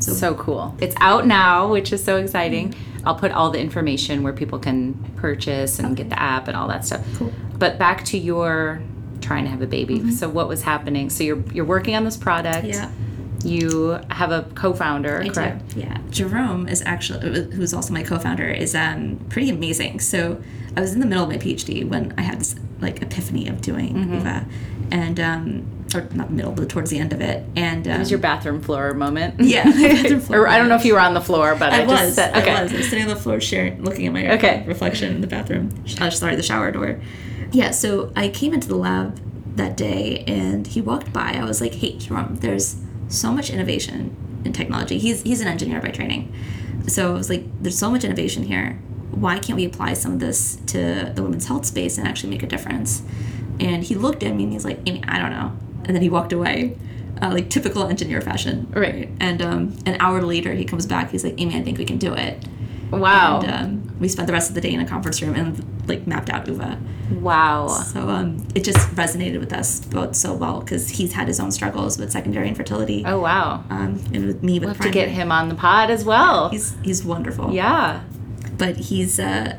So, 0.00 0.34
cool. 0.34 0.76
It's 0.80 0.94
out 1.00 1.26
now, 1.26 1.68
which 1.68 1.92
is 1.92 2.04
so 2.04 2.16
exciting. 2.16 2.74
I'll 3.06 3.14
put 3.14 3.32
all 3.32 3.50
the 3.50 3.60
information 3.60 4.22
where 4.22 4.32
people 4.32 4.58
can 4.58 4.94
purchase 5.16 5.78
and 5.78 5.96
get 5.96 6.10
the 6.10 6.20
app 6.20 6.48
and 6.48 6.56
all 6.56 6.68
that 6.68 6.84
stuff. 6.84 7.06
Cool. 7.16 7.32
But 7.58 7.78
back 7.78 8.04
to 8.06 8.18
your 8.18 8.82
trying 9.20 9.44
to 9.44 9.50
have 9.50 9.62
a 9.62 9.66
baby. 9.66 10.10
So 10.10 10.28
what 10.28 10.48
was 10.48 10.62
happening? 10.62 11.10
So 11.10 11.24
you're 11.24 11.42
you're 11.52 11.64
working 11.64 11.94
on 11.96 12.04
this 12.04 12.16
product. 12.16 12.66
Yeah. 12.66 12.90
You 13.44 13.98
have 14.10 14.30
a 14.32 14.42
co-founder, 14.54 15.22
I 15.22 15.28
correct? 15.28 15.68
do. 15.74 15.80
Yeah. 15.80 15.98
Jerome 16.10 16.68
is 16.68 16.82
actually, 16.86 17.50
who's 17.52 17.74
also 17.74 17.92
my 17.92 18.02
co-founder, 18.02 18.48
is 18.48 18.74
um, 18.74 19.18
pretty 19.28 19.50
amazing. 19.50 20.00
So 20.00 20.42
I 20.76 20.80
was 20.80 20.92
in 20.94 21.00
the 21.00 21.06
middle 21.06 21.24
of 21.24 21.30
my 21.30 21.36
PhD 21.38 21.86
when 21.88 22.14
I 22.18 22.22
had 22.22 22.40
this 22.40 22.54
like 22.80 23.02
epiphany 23.02 23.48
of 23.48 23.60
doing 23.60 23.94
Mm-hmm. 23.94 24.14
OOVA, 24.14 24.46
and 24.90 25.20
um, 25.20 25.66
or 25.94 26.02
not 26.12 26.30
middle, 26.30 26.52
but 26.52 26.68
towards 26.68 26.90
the 26.90 26.98
end 26.98 27.12
of 27.12 27.20
it, 27.20 27.46
and 27.56 27.86
um, 27.86 27.94
It 27.94 27.98
was 28.00 28.10
your 28.10 28.18
bathroom 28.20 28.60
floor 28.60 28.92
moment. 28.94 29.36
yeah, 29.40 29.70
floor 30.18 30.40
or 30.40 30.48
I 30.48 30.58
don't 30.58 30.68
know 30.68 30.74
if 30.74 30.84
you 30.84 30.94
were 30.94 31.00
on 31.00 31.14
the 31.14 31.20
floor, 31.20 31.54
but 31.54 31.72
I, 31.72 31.82
I 31.82 31.86
just 31.86 32.04
was. 32.04 32.14
said 32.16 32.36
okay. 32.36 32.50
I 32.50 32.62
was. 32.64 32.72
I 32.72 32.76
was 32.78 32.88
sitting 32.88 33.04
on 33.04 33.10
the 33.10 33.20
floor, 33.20 33.40
sharing, 33.40 33.82
looking 33.82 34.06
at 34.06 34.12
my 34.12 34.32
Okay. 34.34 34.64
reflection 34.66 35.14
in 35.14 35.20
the 35.20 35.26
bathroom. 35.28 35.70
Uh, 36.00 36.10
sorry, 36.10 36.34
the 36.36 36.42
shower 36.42 36.70
door. 36.72 37.00
Yeah. 37.52 37.70
So 37.70 38.12
I 38.16 38.28
came 38.28 38.52
into 38.52 38.66
the 38.68 38.74
lab 38.76 39.20
that 39.56 39.76
day, 39.76 40.24
and 40.26 40.66
he 40.66 40.80
walked 40.80 41.12
by. 41.12 41.34
I 41.34 41.44
was 41.44 41.60
like, 41.60 41.74
"Hey, 41.74 41.96
Jerome, 41.96 42.36
there's 42.40 42.74
so 43.08 43.32
much 43.32 43.50
innovation 43.50 44.16
in 44.44 44.52
technology. 44.52 44.98
He's 44.98 45.22
he's 45.22 45.40
an 45.40 45.48
engineer 45.48 45.80
by 45.80 45.88
training, 45.88 46.32
so 46.86 47.12
I 47.12 47.16
was 47.16 47.30
like, 47.30 47.44
"There's 47.62 47.78
so 47.78 47.90
much 47.90 48.04
innovation 48.04 48.44
here. 48.44 48.78
Why 49.10 49.38
can't 49.38 49.56
we 49.56 49.64
apply 49.64 49.94
some 49.94 50.12
of 50.12 50.20
this 50.20 50.58
to 50.66 51.12
the 51.14 51.22
women's 51.22 51.46
health 51.46 51.64
space 51.66 51.98
and 51.98 52.06
actually 52.06 52.30
make 52.30 52.42
a 52.42 52.46
difference?" 52.46 53.02
And 53.60 53.84
he 53.84 53.94
looked 53.94 54.22
at 54.22 54.34
me 54.34 54.44
and 54.44 54.52
he's 54.52 54.64
like, 54.64 54.80
"Amy, 54.86 55.02
I 55.06 55.18
don't 55.18 55.30
know." 55.30 55.52
And 55.84 55.94
then 55.94 56.02
he 56.02 56.08
walked 56.08 56.32
away. 56.32 56.76
Uh, 57.22 57.30
like 57.32 57.48
typical 57.48 57.86
engineer 57.86 58.20
fashion, 58.20 58.66
Right. 58.74 59.08
And 59.20 59.40
um, 59.40 59.76
an 59.86 59.96
hour 60.00 60.20
later, 60.20 60.52
he 60.52 60.64
comes 60.64 60.84
back. 60.84 61.12
He's 61.12 61.22
like, 61.22 61.34
"Amy, 61.38 61.54
I 61.56 61.62
think 61.62 61.78
we 61.78 61.84
can 61.84 61.96
do 61.96 62.12
it." 62.12 62.44
Wow. 62.90 63.40
And 63.42 63.50
um, 63.88 63.96
we 64.00 64.08
spent 64.08 64.26
the 64.26 64.32
rest 64.32 64.48
of 64.50 64.54
the 64.54 64.60
day 64.60 64.72
in 64.72 64.80
a 64.80 64.86
conference 64.86 65.20
room 65.22 65.34
and 65.34 65.88
like 65.88 66.06
mapped 66.06 66.30
out 66.30 66.46
OOVA. 66.48 66.78
wow. 67.20 67.68
So 67.68 68.08
um, 68.08 68.46
it 68.54 68.64
just 68.64 68.88
resonated 68.96 69.40
with 69.40 69.52
us 69.52 69.80
both 69.80 70.14
so 70.16 70.32
well 70.34 70.60
because 70.60 70.88
he's 70.90 71.12
had 71.12 71.28
his 71.28 71.40
own 71.40 71.50
struggles 71.50 71.98
with 71.98 72.10
secondary 72.12 72.48
infertility. 72.48 73.02
Oh 73.06 73.20
wow. 73.20 73.64
Um, 73.70 74.02
and 74.12 74.26
with 74.26 74.42
me 74.42 74.54
with 74.58 74.62
We'll 74.68 74.74
have 74.74 74.82
to 74.82 74.90
get 74.90 75.08
him 75.08 75.30
on 75.32 75.48
the 75.48 75.54
pod 75.54 75.90
as 75.90 76.04
well. 76.04 76.48
He's 76.50 76.76
he's 76.82 77.04
wonderful. 77.04 77.52
yeah. 77.52 78.02
But 78.56 78.76
he's 78.76 79.18
uh, 79.18 79.56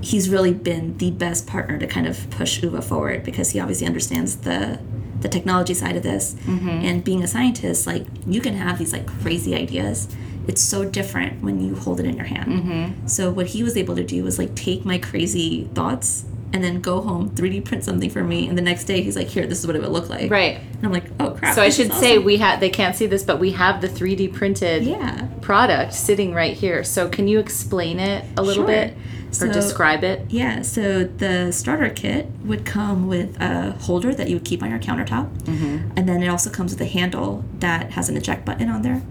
he's 0.00 0.30
really 0.30 0.54
been 0.54 0.96
the 0.96 1.10
best 1.10 1.46
partner 1.46 1.78
to 1.78 1.86
kind 1.86 2.06
of 2.06 2.28
push 2.30 2.62
OOVA 2.62 2.82
forward 2.82 3.22
because 3.22 3.50
he 3.50 3.60
obviously 3.60 3.86
understands 3.86 4.36
the 4.38 4.80
the 5.20 5.28
technology 5.28 5.74
side 5.74 5.96
of 5.96 6.02
this. 6.02 6.34
And 6.46 7.04
being 7.04 7.22
a 7.22 7.26
scientist, 7.28 7.86
like 7.86 8.06
you 8.26 8.40
can 8.40 8.54
have 8.54 8.78
these 8.78 8.92
like 8.94 9.06
crazy 9.06 9.54
ideas. 9.54 10.08
It's 10.50 10.60
so 10.60 10.84
different 10.84 11.44
when 11.44 11.60
you 11.64 11.76
hold 11.76 12.00
it 12.00 12.06
in 12.06 12.16
your 12.16 12.24
hand. 12.24 12.48
Mm-hmm. 12.50 13.06
So 13.06 13.30
what 13.30 13.46
he 13.46 13.62
was 13.62 13.76
able 13.76 13.94
to 13.94 14.02
do 14.02 14.24
was 14.24 14.36
like 14.36 14.52
take 14.56 14.84
my 14.84 14.98
crazy 14.98 15.70
thoughts 15.74 16.24
and 16.52 16.64
then 16.64 16.80
go 16.80 17.00
home, 17.00 17.30
3D 17.30 17.64
print 17.64 17.84
something 17.84 18.10
for 18.10 18.24
me, 18.24 18.48
and 18.48 18.58
the 18.58 18.62
next 18.62 18.82
day 18.86 19.00
he's 19.00 19.14
like, 19.14 19.28
"Here, 19.28 19.46
this 19.46 19.60
is 19.60 19.66
what 19.68 19.76
it 19.76 19.82
would 19.82 19.92
look 19.92 20.08
like." 20.08 20.28
Right. 20.28 20.58
And 20.58 20.84
I'm 20.84 20.90
like, 20.90 21.04
"Oh 21.20 21.30
crap!" 21.30 21.54
So 21.54 21.62
I 21.62 21.68
should 21.68 21.92
say 21.92 22.18
we 22.18 22.38
have 22.38 22.58
they 22.58 22.68
can't 22.68 22.96
see 22.96 23.06
this, 23.06 23.22
but 23.22 23.38
we 23.38 23.52
have 23.52 23.80
the 23.80 23.86
3D 23.88 24.26
printed 24.34 24.82
yeah. 24.82 25.28
product 25.40 25.94
sitting 25.94 26.34
right 26.34 26.56
here. 26.56 26.82
So 26.82 27.08
can 27.08 27.28
you 27.28 27.38
explain 27.38 28.00
it 28.00 28.24
a 28.36 28.42
little 28.42 28.64
Sure. 28.64 28.74
bit 28.74 28.96
or 29.28 29.32
So- 29.32 29.52
describe 29.52 30.02
it? 30.02 30.26
Yeah, 30.28 30.62
so 30.62 31.04
the 31.04 31.52
starter 31.52 31.90
kit 31.90 32.26
would 32.44 32.64
come 32.64 33.06
with 33.06 33.40
a 33.40 33.70
holder 33.86 34.12
that 34.12 34.28
you 34.28 34.34
would 34.34 34.44
keep 34.44 34.64
on 34.64 34.70
your 34.70 34.80
countertop. 34.80 35.28
Mm-hmm. 35.44 35.92
And 35.96 36.08
then 36.08 36.20
it 36.24 36.28
also 36.28 36.50
comes 36.50 36.72
with 36.72 36.80
a 36.80 36.90
handle 36.98 37.44
that 37.60 37.92
has 37.92 38.08
an 38.08 38.16
eject 38.16 38.44
button 38.44 38.68
on 38.68 38.82
there. 38.82 39.02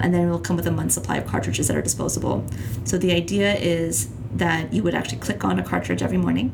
And 0.00 0.14
then 0.14 0.28
it 0.28 0.30
will 0.30 0.38
come 0.38 0.56
with 0.56 0.66
a 0.66 0.70
month's 0.70 0.94
supply 0.94 1.16
of 1.16 1.26
cartridges 1.26 1.68
that 1.68 1.76
are 1.76 1.82
disposable. 1.82 2.44
So 2.84 2.98
the 2.98 3.12
idea 3.12 3.54
is 3.54 4.08
that 4.34 4.72
you 4.72 4.82
would 4.82 4.94
actually 4.94 5.18
click 5.18 5.44
on 5.44 5.58
a 5.58 5.62
cartridge 5.62 6.02
every 6.02 6.18
morning, 6.18 6.52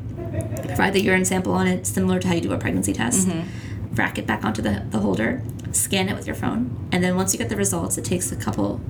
provide 0.65 0.93
the 0.93 1.01
urine 1.01 1.25
sample 1.25 1.53
on 1.53 1.67
it, 1.67 1.85
similar 1.85 2.19
to 2.19 2.27
how 2.27 2.33
you 2.33 2.41
do 2.41 2.53
a 2.53 2.57
pregnancy 2.57 2.93
test, 2.93 3.27
mm-hmm. 3.27 3.95
rack 3.95 4.17
it 4.17 4.25
back 4.25 4.43
onto 4.43 4.61
the, 4.61 4.85
the 4.89 4.99
holder, 4.99 5.43
scan 5.71 6.09
it 6.09 6.15
with 6.15 6.25
your 6.25 6.35
phone, 6.35 6.87
and 6.91 7.03
then 7.03 7.15
once 7.15 7.33
you 7.33 7.37
get 7.37 7.49
the 7.49 7.55
results, 7.55 7.97
it 7.97 8.05
takes 8.05 8.31
a 8.31 8.35
couple 8.35 8.81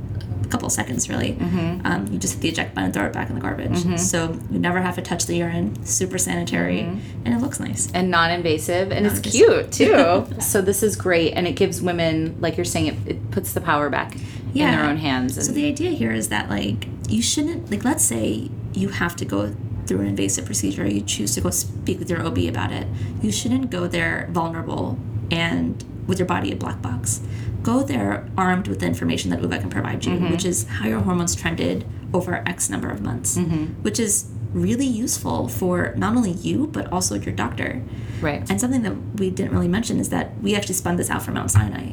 a 0.44 0.48
couple 0.48 0.70
seconds 0.70 1.10
really. 1.10 1.34
Mm-hmm. 1.34 1.86
Um, 1.86 2.08
you 2.12 2.20
just 2.20 2.36
hit 2.36 2.42
the 2.42 2.50
eject 2.50 2.76
button 2.76 2.86
and 2.86 2.94
throw 2.94 3.06
it 3.06 3.14
back 3.14 3.30
in 3.30 3.36
the 3.36 3.42
garbage. 3.42 3.72
Mm-hmm. 3.72 3.98
So 3.98 4.40
you 4.52 4.60
never 4.60 4.80
have 4.80 4.94
to 4.96 5.02
touch 5.02 5.26
the 5.26 5.36
urine. 5.36 5.84
Super 5.84 6.20
sanitary, 6.20 6.82
and 6.82 7.34
it 7.34 7.40
looks 7.40 7.60
nice. 7.60 7.92
and 7.94 8.12
non-invasive 8.12 8.92
and 8.92 9.08
it's 9.08 9.16
Non-invasive. 9.16 9.72
cute 9.72 9.72
too 9.72 10.28
so 10.42 10.62
this 10.62 10.84
is 10.84 10.96
great 10.96 11.34
and 11.34 11.48
it 11.48 11.54
gives 11.54 11.82
women 11.82 12.38
like 12.40 12.58
you're 12.58 12.66
saying 12.66 12.88
it, 12.88 12.96
it 13.08 13.32
puts 13.32 13.54
the 13.54 13.62
power 13.62 13.90
back 13.90 14.16
in 14.64 14.72
their 14.72 14.84
Yeah. 14.84 14.90
own 14.90 14.98
hands 14.98 15.38
and 15.38 15.46
So 15.46 15.52
the 15.52 15.66
idea 15.68 15.92
here 15.92 16.12
is 16.12 16.30
that 16.30 16.50
like 16.50 16.88
you 17.10 17.22
shouldn't 17.22 17.70
like 17.72 17.84
let's 17.86 18.04
say 18.04 18.50
you 18.74 18.90
have 18.90 19.16
to 19.18 19.26
go 19.26 19.54
through 19.86 20.02
an 20.02 20.08
invasive 20.08 20.46
procedure, 20.46 20.88
you 20.88 21.02
choose 21.02 21.36
to 21.36 21.42
go 21.42 21.52
speak 21.52 22.00
with 22.00 22.10
your 22.10 22.26
OB 22.26 22.40
about 22.48 22.72
it. 22.72 22.88
You 23.22 23.32
shouldn't 23.32 23.70
go 23.70 23.86
there 23.88 24.28
vulnerable 24.32 24.98
and 25.30 25.84
with 26.08 26.18
your 26.20 26.26
body 26.28 26.52
a 26.52 26.56
black 26.56 26.82
box. 26.82 27.22
Go 27.62 27.84
there 27.84 28.28
armed 28.38 28.68
with 28.68 28.80
the 28.80 28.86
information 28.88 29.30
that 29.32 29.42
OOVA 29.42 29.60
can 29.60 29.70
provide 29.70 30.06
you, 30.06 30.14
mm-hmm. 30.14 30.32
which 30.32 30.46
is 30.46 30.66
how 30.68 30.88
your 30.88 31.00
hormones 31.02 31.36
trended 31.36 31.86
over 32.14 32.44
X 32.48 32.70
number 32.70 32.90
of 32.90 33.02
months, 33.02 33.38
mm-hmm. 33.38 33.66
which 33.84 34.00
is 34.00 34.28
really 34.54 34.86
useful 34.86 35.48
for 35.50 35.94
not 35.98 36.16
only 36.16 36.32
you 36.32 36.68
but 36.68 36.92
also 36.92 37.16
your 37.16 37.34
doctor. 37.34 37.82
right 38.22 38.50
And 38.50 38.60
something 38.62 38.84
that 38.84 38.96
we 39.20 39.30
didn't 39.30 39.52
really 39.52 39.68
mention 39.68 40.00
is 40.00 40.10
that 40.10 40.40
we 40.42 40.56
actually 40.56 40.76
spun 40.76 40.96
this 40.96 41.10
out 41.10 41.22
for 41.24 41.32
Mount 41.32 41.52
Sinai. 41.52 41.92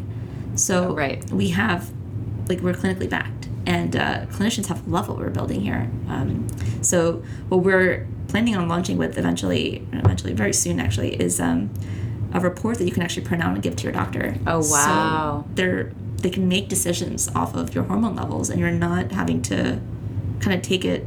So 0.54 0.94
Right. 0.94 1.28
we 1.30 1.48
have, 1.48 1.90
like, 2.48 2.60
we're 2.60 2.74
clinically 2.74 3.08
backed, 3.08 3.48
and 3.66 3.96
uh, 3.96 4.26
clinicians 4.26 4.66
have 4.66 4.86
loved 4.88 5.08
what 5.08 5.18
we're 5.18 5.30
building 5.30 5.60
here. 5.60 5.90
Um, 6.08 6.46
so 6.82 7.22
what 7.48 7.58
we're 7.58 8.06
planning 8.28 8.56
on 8.56 8.68
launching 8.68 8.96
with 8.96 9.18
eventually, 9.18 9.86
eventually 9.92 10.32
very 10.32 10.52
soon 10.52 10.80
actually, 10.80 11.14
is 11.14 11.40
um, 11.40 11.70
a 12.32 12.40
report 12.40 12.78
that 12.78 12.84
you 12.84 12.92
can 12.92 13.02
actually 13.02 13.24
print 13.24 13.42
out 13.42 13.54
and 13.54 13.62
give 13.62 13.76
to 13.76 13.84
your 13.84 13.92
doctor. 13.92 14.36
Oh, 14.46 14.58
wow. 14.68 15.44
So 15.44 15.50
they're 15.54 15.92
they 16.22 16.30
can 16.30 16.46
make 16.46 16.68
decisions 16.68 17.28
off 17.34 17.56
of 17.56 17.74
your 17.74 17.84
hormone 17.84 18.14
levels, 18.14 18.48
and 18.48 18.60
you're 18.60 18.70
not 18.70 19.10
having 19.10 19.42
to 19.42 19.80
kind 20.40 20.56
of 20.56 20.62
take 20.62 20.84
it. 20.84 21.06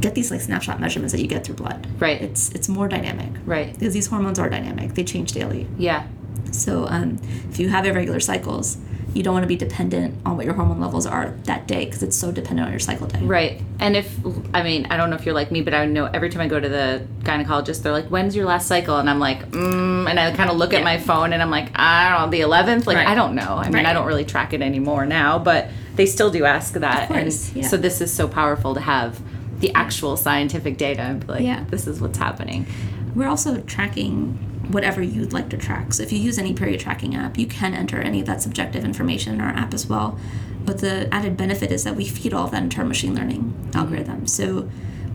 Get 0.00 0.14
these 0.14 0.30
like 0.30 0.40
snapshot 0.40 0.80
measurements 0.80 1.12
that 1.12 1.20
you 1.20 1.26
get 1.26 1.44
through 1.44 1.56
blood. 1.56 1.86
Right. 2.00 2.22
It's 2.22 2.50
it's 2.52 2.68
more 2.68 2.88
dynamic 2.88 3.30
right 3.44 3.72
because 3.72 3.92
these 3.94 4.06
hormones 4.06 4.38
are 4.38 4.48
dynamic 4.48 4.94
they 4.94 5.04
change 5.04 5.32
daily 5.32 5.66
yeah 5.76 6.06
so 6.52 6.86
um, 6.88 7.18
if 7.50 7.58
you 7.58 7.68
have 7.68 7.86
irregular 7.86 8.20
cycles 8.20 8.78
you 9.14 9.22
don't 9.22 9.32
want 9.34 9.42
to 9.42 9.48
be 9.48 9.56
dependent 9.56 10.14
on 10.24 10.36
what 10.36 10.44
your 10.46 10.54
hormone 10.54 10.80
levels 10.80 11.04
are 11.06 11.30
that 11.44 11.66
day 11.66 11.84
because 11.84 12.02
it's 12.02 12.16
so 12.16 12.30
dependent 12.30 12.66
on 12.66 12.72
your 12.72 12.78
cycle 12.78 13.06
day 13.06 13.18
Right. 13.22 13.60
And 13.80 13.96
if, 13.96 14.16
I 14.54 14.62
mean, 14.62 14.86
I 14.90 14.96
don't 14.96 15.10
know 15.10 15.16
if 15.16 15.24
you're 15.26 15.34
like 15.34 15.50
me, 15.50 15.62
but 15.62 15.74
I 15.74 15.84
know 15.86 16.04
every 16.06 16.30
time 16.30 16.42
I 16.42 16.48
go 16.48 16.60
to 16.60 16.68
the 16.68 17.06
gynecologist, 17.20 17.82
they're 17.82 17.92
like, 17.92 18.06
when's 18.08 18.36
your 18.36 18.44
last 18.46 18.68
cycle? 18.68 18.98
And 18.98 19.10
I'm 19.10 19.18
like, 19.18 19.50
mm, 19.50 20.08
and 20.08 20.20
I 20.20 20.30
kind 20.32 20.48
of 20.50 20.56
look 20.56 20.72
at 20.74 20.84
my 20.84 20.98
phone 20.98 21.32
and 21.32 21.42
I'm 21.42 21.50
like, 21.50 21.70
I 21.74 22.10
don't 22.10 22.30
know, 22.30 22.30
the 22.30 22.40
11th? 22.44 22.86
Like, 22.86 22.98
Right. 22.98 23.08
I 23.08 23.14
don't 23.14 23.34
know. 23.34 23.56
I 23.56 23.64
mean, 23.64 23.74
Right. 23.74 23.86
I 23.86 23.92
don't 23.92 24.06
really 24.06 24.24
track 24.24 24.52
it 24.52 24.62
anymore 24.62 25.06
now, 25.06 25.38
but 25.38 25.68
they 25.96 26.06
still 26.06 26.30
do 26.30 26.44
ask 26.44 26.74
that. 26.74 27.08
course, 27.08 27.48
and 27.48 27.56
yeah. 27.62 27.68
so 27.68 27.76
this 27.76 28.00
is 28.00 28.12
so 28.12 28.28
powerful 28.28 28.74
to 28.74 28.80
have 28.80 29.20
the 29.60 29.74
actual 29.74 30.16
scientific 30.16 30.76
data 30.78 31.02
and 31.02 31.20
be 31.26 31.32
like, 31.32 31.42
Yeah. 31.42 31.64
this 31.68 31.86
is 31.86 32.00
what's 32.00 32.18
happening. 32.18 32.66
we're 33.14 33.28
also 33.28 33.60
tracking 33.62 34.38
whatever 34.72 35.02
you'd 35.02 35.32
like 35.32 35.48
to 35.50 35.56
track. 35.56 35.92
So 35.92 36.02
if 36.02 36.12
you 36.12 36.18
use 36.18 36.38
any 36.38 36.54
period 36.54 36.80
tracking 36.80 37.14
app 37.14 37.38
you 37.38 37.46
can 37.46 37.74
enter 37.74 38.00
any 38.00 38.20
of 38.20 38.26
that 38.26 38.42
subjective 38.42 38.84
information 38.84 39.34
in 39.34 39.40
our 39.40 39.50
app 39.50 39.74
as 39.74 39.86
well. 39.86 40.18
But 40.64 40.78
the 40.78 41.12
added 41.12 41.36
benefit 41.36 41.72
is 41.72 41.84
that 41.84 41.96
we 41.96 42.04
feed 42.04 42.34
all 42.34 42.44
of 42.44 42.50
that 42.52 42.62
into 42.62 42.78
our 42.78 42.84
machine 42.84 43.14
learning 43.14 43.42
mm-hmm. 43.42 43.76
algorithm. 43.78 44.26
So 44.26 44.68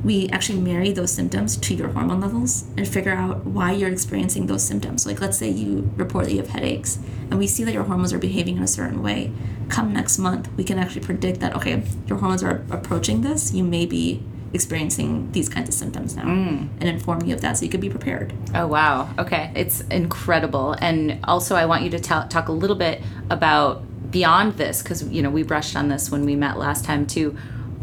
we 0.04 0.30
actually 0.30 0.60
marry 0.60 0.92
those 0.92 1.12
symptoms 1.12 1.58
to 1.58 1.74
your 1.74 1.90
hormone 1.90 2.22
levels 2.22 2.66
and 2.78 2.88
figure 2.88 3.14
out 3.14 3.44
why 3.46 3.72
you're 3.72 3.92
experiencing 3.92 4.46
those 4.46 4.64
symptoms. 4.64 5.06
Like 5.06 5.20
let's 5.20 5.38
say 5.38 5.50
you 5.50 5.92
report 5.96 6.26
that 6.26 6.32
you 6.32 6.38
have 6.38 6.50
headaches 6.50 7.00
and 7.32 7.40
we 7.40 7.48
see 7.48 7.64
that 7.64 7.74
your 7.74 7.84
hormones 7.84 8.14
are 8.14 8.20
behaving 8.20 8.58
in 8.58 8.64
a 8.64 8.68
certain 8.68 9.02
way. 9.02 9.32
Come 9.70 9.94
next 9.94 10.20
month 10.20 10.52
we 10.58 10.64
can 10.64 10.78
actually 10.78 11.02
predict 11.02 11.40
that 11.40 11.56
okay 11.56 11.84
your 12.08 12.20
hormones 12.20 12.44
are 12.44 12.64
approaching 12.70 13.22
this. 13.22 13.54
You 13.54 13.64
may 13.64 13.86
be 13.86 14.22
experiencing 14.56 15.32
these 15.32 15.48
kinds 15.50 15.68
of 15.70 15.76
symptoms 15.76 16.16
now 16.16 16.24
and 16.28 16.84
inform 16.84 17.22
you 17.26 17.34
of 17.36 17.42
that 17.42 17.58
so 17.58 17.66
you 17.66 17.70
could 17.72 17.82
be 17.82 17.90
prepared. 17.90 18.34
Oh 18.56 18.66
wow. 18.68 19.10
Okay. 19.20 19.52
It's 19.56 19.82
incredible. 19.92 20.76
And 20.82 21.20
also 21.26 21.56
I 21.56 21.66
want 21.66 21.84
you 21.84 21.90
to 21.92 22.00
tell, 22.00 22.28
talk 22.28 22.48
a 22.48 22.52
little 22.52 22.76
bit 22.76 23.02
about 23.30 23.84
beyond 24.12 24.54
this 24.58 24.82
cuz 24.82 25.04
you 25.10 25.22
know, 25.22 25.30
we 25.30 25.44
brushed 25.44 25.76
on 25.76 25.90
this 25.90 26.10
when 26.10 26.26
we 26.26 26.36
met 26.36 26.58
last 26.58 26.86
time 26.86 27.06
too. 27.06 27.36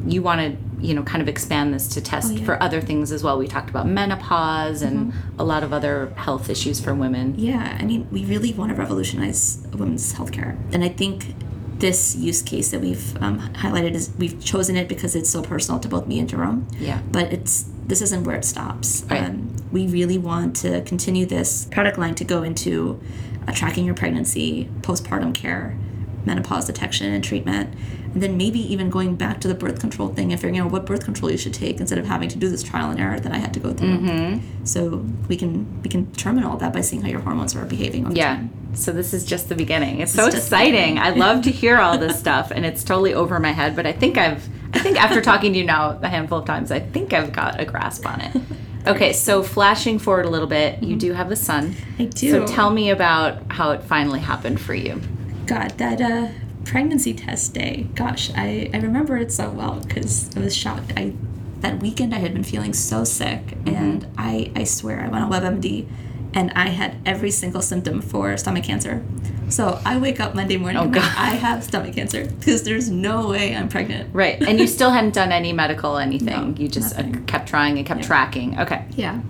You 0.05 0.21
want 0.21 0.41
to, 0.41 0.57
you 0.85 0.95
know, 0.95 1.03
kind 1.05 1.23
of 1.23 1.29
expand 1.29 1.73
this 1.73 1.87
to 1.95 2.01
test 2.01 2.33
Oh, 2.33 2.37
yeah. 2.37 2.45
for 2.45 2.61
other 2.61 2.81
things 2.81 3.13
as 3.13 3.23
well. 3.23 3.39
We 3.39 3.47
talked 3.47 3.71
about 3.71 3.87
menopause 3.87 4.83
and 4.83 5.13
Mm-hmm. 5.13 5.41
a 5.41 5.45
lot 5.45 5.63
of 5.63 5.73
other 5.73 6.13
health 6.17 6.51
issues 6.51 6.81
for 6.81 6.93
women. 6.95 7.35
Yeah, 7.37 7.77
I 7.81 7.85
mean, 7.85 8.09
we 8.11 8.25
really 8.25 8.53
want 8.53 8.71
to 8.73 8.77
revolutionize 8.77 9.63
women's 9.73 10.13
healthcare. 10.15 10.57
And 10.73 10.83
I 10.83 10.89
think 10.89 11.35
this 11.83 12.15
use 12.15 12.43
case 12.43 12.71
that 12.71 12.81
we've 12.81 13.21
um, 13.21 13.41
highlighted 13.55 13.95
is 13.95 14.13
we've 14.17 14.43
chosen 14.43 14.77
it 14.77 14.89
because 14.89 15.17
it's 15.17 15.29
so 15.29 15.43
personal 15.43 15.81
to 15.81 15.89
both 15.89 16.07
me 16.07 16.21
and 16.21 16.29
Jerome. 16.29 16.67
Yeah. 16.79 17.03
But 17.11 17.33
it's 17.33 17.69
this 17.85 18.01
isn't 18.01 18.25
where 18.25 18.37
it 18.37 18.45
stops. 18.45 19.05
Right. 19.11 19.25
Um, 19.25 19.55
we 19.73 19.89
really 19.89 20.17
want 20.17 20.57
to 20.57 20.81
continue 20.83 21.27
this 21.27 21.67
product 21.67 21.99
line 21.99 22.15
to 22.15 22.25
go 22.25 22.45
into 22.45 23.01
uh, 23.47 23.53
tracking 23.53 23.85
your 23.85 23.97
pregnancy, 23.97 24.71
postpartum 24.81 25.35
care, 25.35 25.77
menopause 26.25 26.67
detection 26.67 27.13
and 27.13 27.23
treatment, 27.25 27.75
and 28.15 28.23
then 28.23 28.37
maybe 28.37 28.61
even 28.61 28.91
going 28.91 29.17
back 29.17 29.41
to 29.41 29.49
the 29.49 29.55
birth 29.55 29.81
control 29.81 30.09
thing 30.09 30.33
and 30.33 30.41
figuring 30.41 30.61
out 30.61 30.71
what 30.71 30.85
birth 30.85 31.05
control 31.05 31.31
you 31.31 31.39
should 31.39 31.55
take 31.55 31.81
instead 31.81 31.99
of 31.99 32.07
having 32.07 32.29
to 32.29 32.39
do 32.39 32.49
this 32.49 32.63
trial 32.63 32.91
and 32.91 33.01
error 33.01 33.19
that 33.19 33.33
I 33.33 33.39
had 33.39 33.55
to 33.55 33.61
go 33.61 33.73
through. 33.73 33.99
Mm-hmm. 33.99 34.65
So 34.65 35.05
we 35.29 35.37
can 35.37 35.83
we 35.83 35.89
can 35.89 36.11
determine 36.11 36.45
all 36.45 36.57
that 36.59 36.73
by 36.73 36.83
seeing 36.83 37.03
how 37.03 37.09
your 37.09 37.21
hormones 37.21 37.57
are 37.57 37.65
behaving. 37.65 38.15
Yeah. 38.15 38.37
time. 38.37 38.51
So 38.75 38.93
this 38.93 39.13
is 39.13 39.25
just 39.25 39.49
the 39.49 39.55
beginning. 39.55 40.01
It's 40.01 40.13
so 40.13 40.27
It's 40.27 40.35
the 40.35 40.41
exciting. 40.41 40.99
I 40.99 41.11
love 41.11 41.43
to 41.43 41.51
hear 41.63 41.79
all 41.79 41.99
this 41.99 42.19
stuff 42.19 42.51
and 42.51 42.65
it's 42.67 42.85
totally 42.85 43.15
over 43.15 43.39
my 43.39 43.53
head, 43.53 43.77
but 43.77 43.87
I 43.87 43.93
think 43.93 44.19
I've 44.19 44.49
I 44.75 44.79
think 44.79 45.03
after 45.03 45.21
talking 45.21 45.53
to 45.53 45.59
you 45.59 45.65
now 45.65 45.99
a 46.03 46.09
handful 46.09 46.39
of 46.39 46.47
times, 46.47 46.71
I 46.71 46.81
think 46.81 47.13
I've 47.13 47.33
got 47.33 47.61
a 47.61 47.65
grasp 47.65 48.07
on 48.07 48.21
it. 48.21 48.37
Okay, 48.85 49.13
so 49.13 49.45
flashing 49.45 50.01
forward 50.01 50.25
a 50.25 50.29
little 50.29 50.49
bit, 50.49 50.83
you 50.83 50.97
do 50.97 51.13
have 51.13 51.31
a 51.31 51.37
son. 51.37 51.77
I 52.01 52.07
do. 52.07 52.33
So 52.33 52.47
tell 52.47 52.71
me 52.71 52.91
about 52.91 53.41
how 53.49 53.71
it 53.71 53.83
finally 53.85 54.19
happened 54.19 54.61
for 54.61 54.75
you. 54.75 55.01
God, 55.47 55.71
that 55.79 56.01
uh, 56.01 56.29
pregnancy 56.65 57.13
test 57.15 57.55
day. 57.55 57.87
Gosh, 57.95 58.31
I, 58.35 58.71
I 58.73 58.79
remember 58.79 59.17
it 59.17 59.33
so 59.33 59.51
well 59.51 59.81
because 59.81 60.35
I 60.37 60.41
was 60.41 60.57
shocked. 60.57 60.93
I 60.97 61.15
that 61.61 61.81
weekend 61.81 62.13
I 62.15 62.19
had 62.19 62.33
been 62.35 62.43
feeling 62.45 62.73
so 62.73 63.05
sick, 63.05 63.47
Mm-hmm. 63.65 63.75
and 63.77 64.07
I 64.19 64.51
I 64.57 64.65
swear 64.65 65.01
I 65.01 65.09
went 65.09 65.25
on 65.25 65.31
WebMD, 65.31 65.87
and 66.35 66.51
I 66.55 66.69
had 66.69 66.97
every 67.07 67.31
single 67.31 67.63
symptom 67.63 68.01
for 68.03 68.37
stomach 68.37 68.65
cancer. 68.65 69.05
So 69.49 69.81
I 69.85 69.99
wake 69.99 70.19
up 70.19 70.35
Monday 70.35 70.57
morning 70.57 70.79
Oh, 70.79 70.85
and 70.85 70.95
God. 70.95 71.03
I 71.17 71.35
have 71.35 71.63
stomach 71.63 71.95
cancer 71.95 72.25
because 72.25 72.63
there's 72.63 72.89
no 72.91 73.29
way 73.29 73.55
I'm 73.55 73.69
pregnant. 73.69 74.15
Right. 74.15 74.41
And 74.43 74.59
you 74.59 74.67
still 74.67 74.91
hadn't 74.91 75.13
done 75.15 75.31
any 75.31 75.53
medical 75.53 75.99
anything. 76.09 76.55
No, 76.55 76.55
you 76.59 76.69
just 76.69 76.99
uh, 76.99 77.03
kept 77.27 77.49
trying 77.51 77.77
and 77.77 77.87
kept 77.87 78.01
Yeah. 78.01 78.07
tracking. 78.07 78.59
Okay. 78.59 78.87
Yeah. 78.97 79.21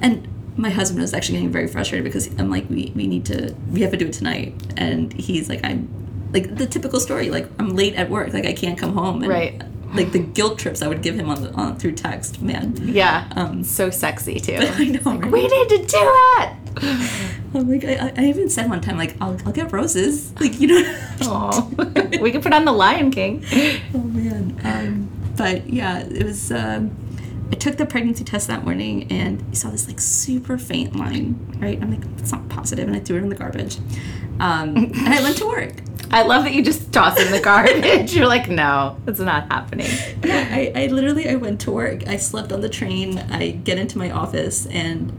And 0.00 0.26
my 0.56 0.70
husband 0.70 1.02
was 1.02 1.12
actually 1.12 1.34
getting 1.38 1.52
very 1.52 1.66
frustrated 1.68 2.02
because 2.04 2.28
I'm 2.38 2.50
like, 2.50 2.68
we, 2.70 2.92
we 2.96 3.06
need 3.06 3.26
to, 3.26 3.54
we 3.70 3.82
have 3.82 3.90
to 3.90 3.96
do 3.98 4.06
it 4.06 4.14
tonight. 4.14 4.54
And 4.78 5.12
he's 5.12 5.48
like, 5.50 5.60
I'm, 5.64 5.86
like 6.32 6.56
the 6.56 6.66
typical 6.66 7.00
story, 7.00 7.30
like 7.30 7.48
I'm 7.58 7.74
late 7.74 7.94
at 7.94 8.10
work, 8.10 8.32
like 8.32 8.46
I 8.46 8.52
can't 8.52 8.78
come 8.78 8.94
home. 8.94 9.22
And, 9.22 9.28
Right. 9.30 9.62
Like 9.94 10.12
the 10.12 10.18
guilt 10.18 10.58
trips 10.58 10.82
I 10.82 10.86
would 10.86 11.00
give 11.00 11.14
him 11.14 11.30
on, 11.30 11.42
the, 11.42 11.50
on 11.52 11.78
through 11.78 11.92
text, 11.92 12.42
man. 12.42 12.74
Yeah. 12.76 13.26
Um, 13.34 13.64
so 13.64 13.88
sexy 13.88 14.38
too. 14.38 14.56
I 14.60 14.84
know. 14.84 15.00
right? 15.12 15.32
we 15.32 15.48
need 15.48 15.68
to 15.70 15.78
do 15.78 15.86
it. 15.86 16.52
I'm 17.54 17.70
like, 17.70 17.84
I, 17.84 18.12
I 18.14 18.26
even 18.26 18.50
said 18.50 18.68
one 18.68 18.82
time, 18.82 18.98
like, 18.98 19.16
I'll, 19.18 19.38
I'll 19.46 19.52
get 19.52 19.72
roses. 19.72 20.38
Like, 20.38 20.60
you 20.60 20.68
know. 20.68 21.70
We 22.20 22.30
could 22.32 22.42
put 22.42 22.52
on 22.52 22.64
the 22.64 22.72
Lion 22.72 23.10
King. 23.10 23.44
Oh 23.94 23.98
man. 23.98 24.60
Um, 24.64 25.08
but 25.36 25.68
yeah, 25.72 26.00
it 26.00 26.24
was. 26.24 26.50
Um, 26.52 26.90
I 27.50 27.54
took 27.54 27.76
the 27.76 27.86
pregnancy 27.86 28.24
test 28.24 28.48
that 28.48 28.64
morning 28.64 29.10
and 29.10 29.42
I 29.50 29.54
saw 29.54 29.70
this 29.70 29.86
like 29.86 30.00
super 30.00 30.58
faint 30.58 30.96
line. 30.96 31.56
Right, 31.60 31.80
I'm 31.80 31.90
like, 31.90 32.04
it's 32.18 32.32
not 32.32 32.48
positive, 32.48 32.86
and 32.88 32.96
I 32.96 33.00
threw 33.00 33.16
it 33.16 33.22
in 33.22 33.28
the 33.30 33.34
garbage. 33.36 33.78
Um, 34.40 34.76
and 34.76 35.08
I 35.14 35.22
went 35.22 35.36
to 35.38 35.46
work. 35.46 35.74
I 36.10 36.22
love 36.22 36.44
that 36.44 36.54
you 36.54 36.62
just 36.62 36.92
toss 36.92 37.20
in 37.20 37.30
the 37.30 37.40
garbage. 37.40 38.14
You're 38.16 38.26
like, 38.26 38.48
no, 38.48 38.98
it's 39.06 39.20
not 39.20 39.50
happening. 39.52 39.90
Yeah, 40.24 40.48
I, 40.50 40.72
I 40.74 40.86
literally 40.86 41.28
I 41.28 41.34
went 41.34 41.60
to 41.62 41.70
work. 41.70 42.06
I 42.08 42.16
slept 42.16 42.50
on 42.52 42.60
the 42.60 42.68
train. 42.68 43.18
I 43.18 43.50
get 43.50 43.78
into 43.78 43.98
my 43.98 44.10
office 44.10 44.66
and 44.66 45.12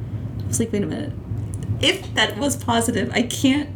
I 0.43 0.47
was 0.47 0.59
like, 0.59 0.71
wait 0.71 0.83
a 0.83 0.87
minute. 0.87 1.13
If 1.79 2.13
that 2.15 2.37
was 2.37 2.55
positive, 2.55 3.11
I 3.13 3.23
can't 3.23 3.69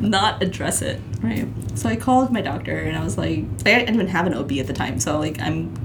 not 0.00 0.42
address 0.42 0.82
it, 0.82 1.00
right? 1.20 1.46
So 1.74 1.88
I 1.88 1.96
called 1.96 2.32
my 2.32 2.40
doctor 2.40 2.78
and 2.78 2.96
I 2.96 3.04
was 3.04 3.18
like, 3.18 3.40
I 3.60 3.78
didn't 3.78 3.94
even 3.94 4.08
have 4.08 4.26
an 4.26 4.34
OB 4.34 4.52
at 4.52 4.66
the 4.66 4.72
time, 4.72 4.98
so 5.00 5.18
like 5.18 5.40
I'm 5.40 5.76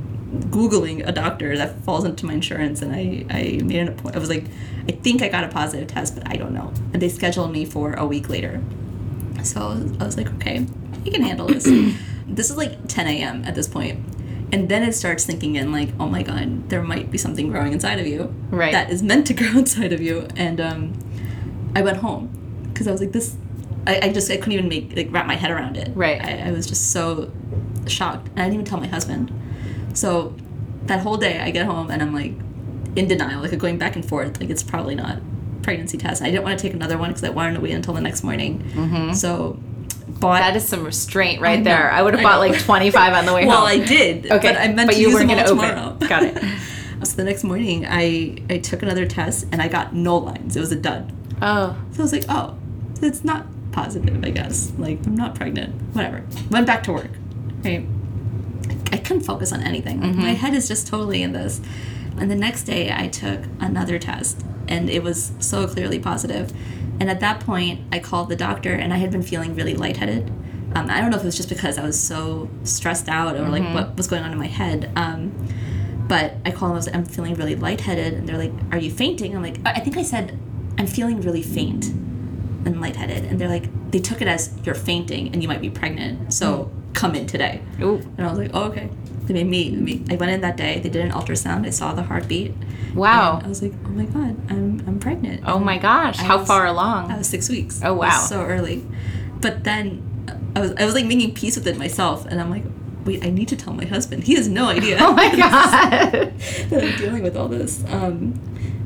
googling 0.52 1.08
a 1.08 1.12
doctor 1.12 1.58
that 1.58 1.82
falls 1.84 2.06
into 2.06 2.26
my 2.26 2.34
insurance, 2.34 2.82
and 2.82 2.94
I 2.94 3.26
I 3.30 3.62
made 3.64 3.80
an 3.80 3.88
appointment. 3.90 4.16
I 4.16 4.20
was 4.20 4.30
like, 4.30 4.46
I 4.88 4.92
think 4.92 5.22
I 5.22 5.30
got 5.30 5.44
a 5.44 5.48
positive 5.48 5.88
test, 5.88 6.16
but 6.16 6.30
I 6.30 6.36
don't 6.36 6.54
know. 6.54 6.72
And 6.94 7.02
they 7.02 7.10
scheduled 7.10 7.52
me 7.52 7.66
for 7.66 7.94
a 7.94 8.06
week 8.06 8.30
later. 8.30 8.62
So 9.44 9.62
I 10.00 10.06
was 10.06 10.18
like, 10.18 10.28
okay, 10.36 10.66
you 11.04 11.12
can 11.12 11.22
handle 11.22 11.48
this. 11.48 11.64
this 12.28 12.50
is 12.50 12.58
like 12.58 12.88
10 12.88 13.08
a.m. 13.08 13.44
at 13.46 13.56
this 13.56 13.68
point. 13.68 14.00
And 14.52 14.68
then 14.68 14.82
it 14.84 14.94
starts 14.94 15.26
thinking 15.26 15.56
in 15.58 15.72
like, 15.72 15.90
oh 16.00 16.08
my 16.08 16.24
god, 16.24 16.70
there 16.70 16.82
might 16.82 17.12
be 17.12 17.18
something 17.20 17.50
growing 17.50 17.72
inside 17.74 18.00
of 18.00 18.08
you 18.08 18.34
Right. 18.50 18.72
that 18.72 18.90
is 18.90 19.04
meant 19.04 19.28
to 19.28 19.34
grow 19.40 19.50
inside 19.60 19.94
of 19.94 20.02
you. 20.02 20.28
And 20.36 20.60
um, 20.60 20.94
I 21.76 21.82
went 21.82 21.98
home 21.98 22.30
because 22.74 22.88
I 22.88 22.92
was 22.92 23.02
like, 23.02 23.12
this. 23.12 23.36
I, 23.88 24.00
I 24.08 24.10
just 24.12 24.30
I 24.30 24.36
couldn't 24.38 24.54
even 24.54 24.68
make 24.68 24.96
like 24.96 25.08
wrap 25.12 25.26
my 25.26 25.36
head 25.36 25.52
around 25.52 25.78
it. 25.78 25.92
Right. 25.96 26.22
I, 26.22 26.50
I 26.50 26.52
was 26.52 26.68
just 26.68 26.92
so 26.92 27.32
shocked. 27.88 28.28
And 28.30 28.40
I 28.40 28.44
didn't 28.44 28.54
even 28.56 28.66
tell 28.66 28.80
my 28.80 28.88
husband. 28.88 29.32
So 29.94 30.36
that 30.86 31.00
whole 31.02 31.18
day, 31.18 31.40
I 31.40 31.52
get 31.52 31.66
home 31.66 31.90
and 31.92 32.02
I'm 32.02 32.14
like 32.14 32.34
in 32.96 33.08
denial, 33.08 33.42
like 33.42 33.56
going 33.58 33.78
back 33.78 33.96
and 33.96 34.04
forth. 34.06 34.40
Like 34.40 34.50
it's 34.50 34.64
probably 34.64 34.96
not 34.96 35.20
pregnancy 35.70 35.98
test. 35.98 36.22
I 36.22 36.32
didn't 36.32 36.44
want 36.44 36.58
to 36.58 36.62
take 36.62 36.74
another 36.74 36.98
one 36.98 37.10
because 37.10 37.24
I 37.24 37.30
wanted 37.30 37.56
to 37.56 37.62
wait 37.62 37.72
until 37.74 37.94
the 37.94 38.02
next 38.02 38.24
morning. 38.24 38.60
Mm-hmm. 38.74 39.14
So 39.14 39.60
bought. 40.08 40.42
That 40.42 40.56
is 40.56 40.68
some 40.68 40.84
restraint 40.84 41.42
right 41.42 41.60
know, 41.60 41.66
there. 41.66 41.92
I 41.92 42.02
would 42.02 42.14
have 42.14 42.22
I 42.22 42.24
bought 42.24 42.46
know. 42.46 42.52
like 42.52 42.60
25 42.60 43.14
on 43.14 43.26
the 43.26 43.34
way 43.34 43.46
well, 43.48 43.58
home. 43.58 43.66
Well, 43.66 43.82
I 43.82 43.86
did. 43.86 44.26
Okay, 44.32 44.54
but 44.54 44.58
I 44.58 44.68
meant 44.74 44.88
but 44.88 44.96
to 44.96 45.00
you 45.00 45.10
use 45.10 45.16
weren't 45.16 45.30
them 45.30 45.40
all 45.40 45.46
open. 45.46 45.70
tomorrow. 45.70 45.98
Got 46.08 46.24
it. 46.24 46.60
so 47.04 47.16
the 47.16 47.24
next 47.24 47.44
morning, 47.44 47.86
I 47.88 48.38
I 48.50 48.58
took 48.58 48.84
another 48.84 49.06
test 49.06 49.48
and 49.52 49.62
I 49.62 49.68
got 49.68 49.94
no 49.94 50.18
lines. 50.18 50.56
It 50.56 50.60
was 50.60 50.72
a 50.72 50.76
dud. 50.76 51.14
Oh. 51.42 51.78
So 51.92 52.00
I 52.00 52.02
was 52.02 52.12
like, 52.12 52.26
oh, 52.30 52.58
it's 53.02 53.24
not 53.24 53.46
positive, 53.72 54.24
I 54.24 54.32
guess. 54.32 54.72
Like, 54.78 55.06
I'm 55.06 55.16
not 55.16 55.36
pregnant. 55.36 55.76
Whatever. 55.94 56.26
Went 56.50 56.68
back 56.68 56.84
to 56.84 56.94
work. 56.94 57.12
Right? 57.64 57.86
I 58.92 58.98
couldn't 58.98 59.22
focus 59.22 59.54
on 59.54 59.62
anything. 59.62 60.02
Like, 60.02 60.16
My 60.16 60.32
head 60.32 60.54
is 60.54 60.68
just 60.68 60.88
totally 60.88 61.22
in 61.22 61.34
this. 61.34 61.62
And 62.18 62.30
the 62.30 62.36
next 62.36 62.64
day, 62.64 62.92
I 62.92 63.08
took 63.08 63.42
another 63.60 64.00
test, 64.00 64.44
and 64.70 64.90
it 64.90 65.04
was 65.04 65.34
so 65.40 65.68
clearly 65.68 66.00
positive. 66.00 66.54
And 67.00 67.10
at 67.10 67.20
that 67.20 67.42
point, 67.42 67.82
I 67.92 68.00
called 68.00 68.30
the 68.30 68.36
doctor, 68.36 68.74
and 68.74 68.94
I 68.94 68.98
had 68.98 69.12
been 69.12 69.24
feeling 69.24 69.56
really 69.56 69.76
lightheaded. 69.76 70.30
Um, 70.76 70.90
I 70.90 71.02
don't 71.02 71.10
know 71.10 71.18
if 71.18 71.24
it 71.24 71.26
was 71.26 71.38
just 71.38 71.50
because 71.50 71.78
I 71.78 71.84
was 71.84 72.00
so 72.00 72.50
stressed 72.64 73.10
out 73.10 73.36
or 73.36 73.50
like 73.50 73.64
what 73.74 73.98
was 73.98 74.08
going 74.08 74.24
on 74.24 74.32
in 74.32 74.38
my 74.38 74.48
head. 74.48 74.92
Um, 74.96 75.34
but 76.08 76.36
I 76.46 76.52
called 76.52 76.70
them. 76.70 76.76
I 76.76 76.76
was 76.76 76.86
like, 76.88 76.96
I'm 76.96 77.06
feeling 77.06 77.36
really 77.36 77.56
lightheaded, 77.56 78.14
and 78.14 78.28
they're 78.28 78.38
like, 78.38 78.54
"Are 78.72 78.78
you 78.78 78.92
fainting?" 78.92 79.36
I'm 79.36 79.44
like, 79.44 79.60
I 79.66 79.74
I 79.74 79.80
think 79.80 79.98
I 79.98 80.04
said, 80.04 80.38
"I'm 80.78 80.88
feeling 80.88 81.22
really 81.22 81.42
faint 81.42 81.86
and 82.66 82.82
lightheaded," 82.82 83.26
and 83.26 83.40
they're 83.40 83.50
like, 83.50 83.70
they 83.92 84.00
took 84.00 84.22
it 84.22 84.28
as 84.28 84.56
you're 84.64 84.76
fainting 84.76 85.30
and 85.34 85.42
you 85.42 85.48
might 85.48 85.62
be 85.62 85.70
pregnant, 85.70 86.34
so 86.34 86.72
come 87.00 87.16
in 87.16 87.26
today. 87.26 87.62
Ooh. 87.82 87.98
And 88.18 88.22
I 88.26 88.30
was 88.30 88.38
like, 88.40 88.52
"Oh, 88.54 88.64
okay." 88.72 88.90
They 89.26 89.34
made 89.36 89.48
me, 89.48 89.70
me. 89.72 90.04
I 90.10 90.16
went 90.16 90.32
in 90.32 90.42
that 90.42 90.58
day. 90.58 90.80
They 90.80 90.90
did 90.90 91.06
an 91.06 91.12
ultrasound. 91.12 91.66
I 91.68 91.70
saw 91.70 91.94
the 91.94 92.02
heartbeat. 92.02 92.52
Wow. 92.96 93.38
and 93.38 93.46
I 93.46 93.50
was 93.50 93.62
like, 93.62 93.74
"Oh 93.86 93.90
my 93.90 94.06
god, 94.06 94.36
I'm 94.52 94.82
I'm 94.88 95.00
pregnant." 95.00 95.44
Oh 95.46 95.60
my 95.60 95.78
gosh. 95.78 96.18
I 96.20 96.24
How 96.24 96.38
was- 96.40 96.48
far 96.48 96.66
along? 96.66 97.12
I 97.12 97.18
was 97.18 97.28
six 97.28 97.48
weeks. 97.50 97.80
Oh, 97.84 97.94
wow. 97.94 98.10
so 98.32 98.42
early. 98.44 98.84
But 99.40 99.64
then 99.64 99.84
I 100.56 100.60
was 100.60 100.72
I 100.82 100.84
was 100.86 100.94
like 100.96 101.06
making 101.06 101.34
peace 101.36 101.56
with 101.56 101.68
it 101.68 101.78
myself, 101.78 102.26
and 102.26 102.42
I'm 102.42 102.50
like, 102.50 102.64
wait, 103.06 103.24
I 103.24 103.30
need 103.30 103.48
to 103.50 103.56
tell 103.56 103.74
my 103.74 103.86
husband. 103.86 104.24
He 104.24 104.34
has 104.36 104.48
no 104.48 104.66
idea. 104.78 104.98
Oh 105.00 105.14
my 105.14 105.30
god. 105.44 106.12
that 106.72 106.84
I'm 106.84 106.98
dealing 106.98 107.24
with 107.24 107.38
all 107.38 107.48
this. 107.48 107.84
Um, 107.88 108.34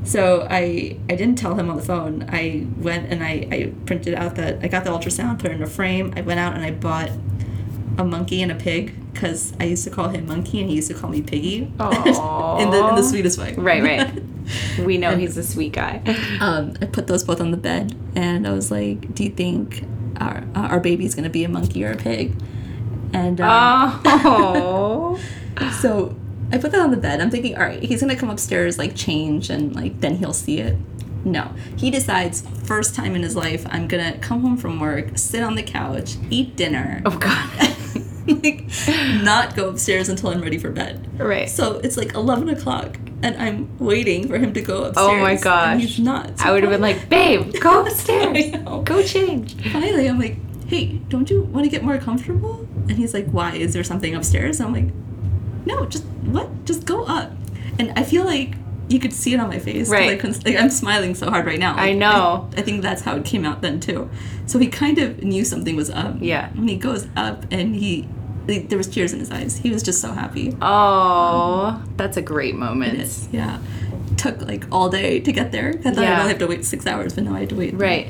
so 0.04 0.46
I 0.50 0.98
I 1.08 1.14
didn't 1.16 1.36
tell 1.36 1.54
him 1.54 1.70
on 1.70 1.76
the 1.76 1.82
phone. 1.92 2.14
I 2.28 2.66
went 2.76 3.10
and 3.10 3.24
I, 3.24 3.32
I 3.50 3.72
printed 3.86 4.14
out 4.14 4.34
that 4.36 4.62
I 4.62 4.68
got 4.68 4.84
the 4.84 4.90
ultrasound, 4.90 5.38
put 5.38 5.50
it 5.50 5.54
in 5.54 5.62
a 5.62 5.66
frame. 5.78 6.12
I 6.16 6.20
went 6.20 6.38
out 6.38 6.52
and 6.54 6.62
I 6.62 6.70
bought 6.72 7.10
a 7.98 8.04
monkey 8.04 8.42
and 8.42 8.50
a 8.50 8.54
pig 8.54 8.92
because 9.12 9.52
I 9.60 9.64
used 9.64 9.84
to 9.84 9.90
call 9.90 10.08
him 10.08 10.26
Monkey 10.26 10.60
and 10.60 10.68
he 10.68 10.76
used 10.76 10.88
to 10.88 10.94
call 10.94 11.10
me 11.10 11.22
Piggy 11.22 11.56
in 11.58 11.76
the 11.76 12.86
in 12.88 12.94
the 12.96 13.02
sweetest 13.02 13.38
way. 13.38 13.54
Right, 13.54 13.82
right. 13.82 14.22
We 14.84 14.98
know 14.98 15.16
he's 15.16 15.38
a 15.38 15.42
sweet 15.42 15.72
guy. 15.72 16.02
um, 16.40 16.74
I 16.82 16.84
put 16.86 17.06
those 17.06 17.24
both 17.24 17.40
on 17.40 17.50
the 17.50 17.56
bed 17.56 17.94
and 18.14 18.46
I 18.46 18.52
was 18.52 18.70
like, 18.70 19.14
"Do 19.14 19.24
you 19.24 19.30
think 19.30 19.84
our 20.20 20.44
our 20.54 20.80
baby's 20.80 21.14
gonna 21.14 21.30
be 21.30 21.44
a 21.44 21.48
monkey 21.48 21.82
or 21.84 21.92
a 21.92 21.96
pig?" 21.96 22.34
And 23.14 23.40
um, 23.40 24.02
Oh. 24.04 25.18
So 25.80 26.14
I 26.52 26.58
put 26.58 26.72
that 26.72 26.80
on 26.80 26.90
the 26.90 26.96
bed. 26.98 27.20
I'm 27.22 27.30
thinking, 27.30 27.56
all 27.56 27.62
right, 27.62 27.82
he's 27.82 28.00
gonna 28.00 28.16
come 28.16 28.28
upstairs, 28.28 28.76
like 28.76 28.94
change, 28.94 29.48
and 29.50 29.74
like 29.74 30.00
then 30.00 30.16
he'll 30.16 30.32
see 30.34 30.58
it. 30.58 30.76
No, 31.24 31.52
he 31.78 31.90
decides 31.90 32.42
first 32.64 32.94
time 32.94 33.14
in 33.16 33.22
his 33.22 33.34
life, 33.34 33.64
I'm 33.70 33.88
gonna 33.88 34.18
come 34.18 34.42
home 34.42 34.58
from 34.58 34.78
work, 34.78 35.16
sit 35.16 35.42
on 35.42 35.54
the 35.54 35.62
couch, 35.62 36.16
eat 36.28 36.54
dinner, 36.54 37.00
Oh 37.06 37.16
god. 37.16 37.73
like 38.42 38.68
not 39.22 39.54
go 39.54 39.68
upstairs 39.68 40.08
until 40.08 40.30
I'm 40.30 40.40
ready 40.40 40.58
for 40.58 40.70
bed. 40.70 41.20
Right. 41.20 41.48
So 41.48 41.78
it's 41.78 41.96
like 41.96 42.14
11 42.14 42.48
o'clock, 42.48 42.96
and 43.22 43.36
I'm 43.36 43.76
waiting 43.78 44.28
for 44.28 44.38
him 44.38 44.52
to 44.54 44.60
go 44.62 44.84
upstairs. 44.84 45.08
Oh 45.08 45.16
my 45.16 45.32
and 45.32 45.42
gosh. 45.42 45.80
he's 45.80 45.98
not. 45.98 46.38
So 46.38 46.46
I 46.46 46.52
would 46.52 46.62
have 46.62 46.72
been 46.72 46.80
like, 46.80 47.08
babe, 47.08 47.54
go 47.60 47.82
upstairs. 47.84 48.52
Go 48.84 49.02
change. 49.02 49.54
finally 49.72 50.08
I'm 50.08 50.18
like, 50.18 50.36
hey, 50.66 50.98
don't 51.08 51.28
you 51.28 51.42
want 51.42 51.64
to 51.64 51.70
get 51.70 51.82
more 51.82 51.98
comfortable? 51.98 52.66
And 52.88 52.92
he's 52.92 53.14
like, 53.14 53.26
why? 53.26 53.52
Is 53.54 53.72
there 53.72 53.84
something 53.84 54.14
upstairs? 54.14 54.60
I'm 54.60 54.72
like, 54.72 54.92
no, 55.66 55.86
just 55.86 56.04
what? 56.24 56.64
Just 56.64 56.86
go 56.86 57.04
up. 57.04 57.32
And 57.78 57.92
I 57.96 58.04
feel 58.04 58.24
like 58.24 58.54
you 58.94 59.00
could 59.00 59.12
see 59.12 59.34
it 59.34 59.40
on 59.40 59.48
my 59.48 59.58
face. 59.58 59.88
I 59.90 59.92
Right. 59.92 60.24
like, 60.24 60.56
I'm 60.56 60.70
smiling 60.70 61.14
so 61.14 61.28
hard 61.28 61.44
right 61.46 61.58
now. 61.58 61.74
I 61.74 61.92
know. 61.92 62.48
I, 62.56 62.62
think 62.62 62.80
that's 62.82 63.02
how 63.02 63.16
it 63.16 63.24
came 63.24 63.44
out 63.44 63.60
then 63.60 63.80
too. 63.80 64.08
So 64.46 64.58
he 64.58 64.68
kind 64.68 64.98
of 64.98 65.22
knew 65.22 65.44
something 65.44 65.76
was 65.76 65.90
up. 65.90 66.16
Yeah. 66.20 66.50
And 66.56 66.68
he 66.70 66.76
goes 66.76 67.06
up 67.16 67.44
and 67.50 67.74
he, 67.74 68.08
like, 68.46 68.68
there 68.68 68.78
was 68.78 68.86
tears 68.86 69.12
in 69.12 69.18
his 69.18 69.30
eyes. 69.30 69.56
He 69.58 69.70
was 69.70 69.82
just 69.82 70.00
so 70.00 70.12
happy. 70.12 70.56
Oh, 70.62 71.82
that's 71.96 72.16
a 72.16 72.22
great 72.22 72.54
moment. 72.54 72.98
Yes. 72.98 73.28
Yeah. 73.32 73.58
Took 74.16 74.40
like 74.42 74.64
all 74.70 74.88
day 74.88 75.20
to 75.20 75.32
get 75.32 75.50
there. 75.52 75.70
I 75.84 75.90
thought 75.90 75.96
Yeah. 76.04 76.14
I'd 76.14 76.18
only 76.20 76.28
have 76.30 76.38
to 76.38 76.46
wait 76.46 76.64
six 76.64 76.86
hours, 76.86 77.14
but 77.14 77.24
no, 77.24 77.34
I 77.34 77.40
had 77.40 77.48
to 77.50 77.56
wait. 77.56 77.74
Right. 77.74 78.08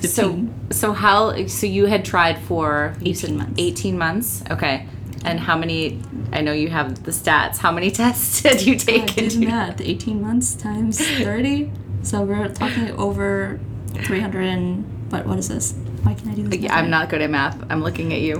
So 0.00 0.46
so 0.70 0.92
how 0.92 1.46
so 1.46 1.66
you 1.66 1.86
had 1.86 2.04
tried 2.04 2.38
for 2.38 2.94
18 3.04 3.36
months. 3.36 3.52
18 3.56 3.96
months? 3.96 4.42
Okay. 4.50 4.86
And 5.24 5.40
how 5.40 5.56
many 5.56 6.00
I 6.32 6.40
know 6.42 6.52
you 6.52 6.68
have 6.68 7.04
the 7.04 7.10
stats. 7.10 7.58
How 7.58 7.72
many 7.72 7.90
tests 8.02 8.42
did 8.42 8.64
you 8.66 8.74
I 8.74 8.76
take 8.76 9.14
did 9.14 9.32
into 9.34 9.46
math. 9.48 9.80
18 9.80 10.20
months 10.20 10.54
times 10.54 10.98
30. 11.00 11.70
So 12.02 12.22
we're 12.22 12.48
talking 12.48 12.90
over 12.98 13.58
300 13.94 14.40
and 14.42 15.10
what? 15.12 15.26
What 15.26 15.38
is 15.38 15.48
this? 15.48 15.72
Why 16.02 16.14
can 16.14 16.28
I 16.30 16.34
do 16.34 16.42
this? 16.48 16.60
Yeah, 16.60 16.74
I'm 16.76 16.90
not 16.90 17.08
good 17.08 17.22
at 17.22 17.30
math. 17.30 17.62
I'm 17.70 17.82
looking 17.82 18.12
at 18.12 18.20
you. 18.20 18.36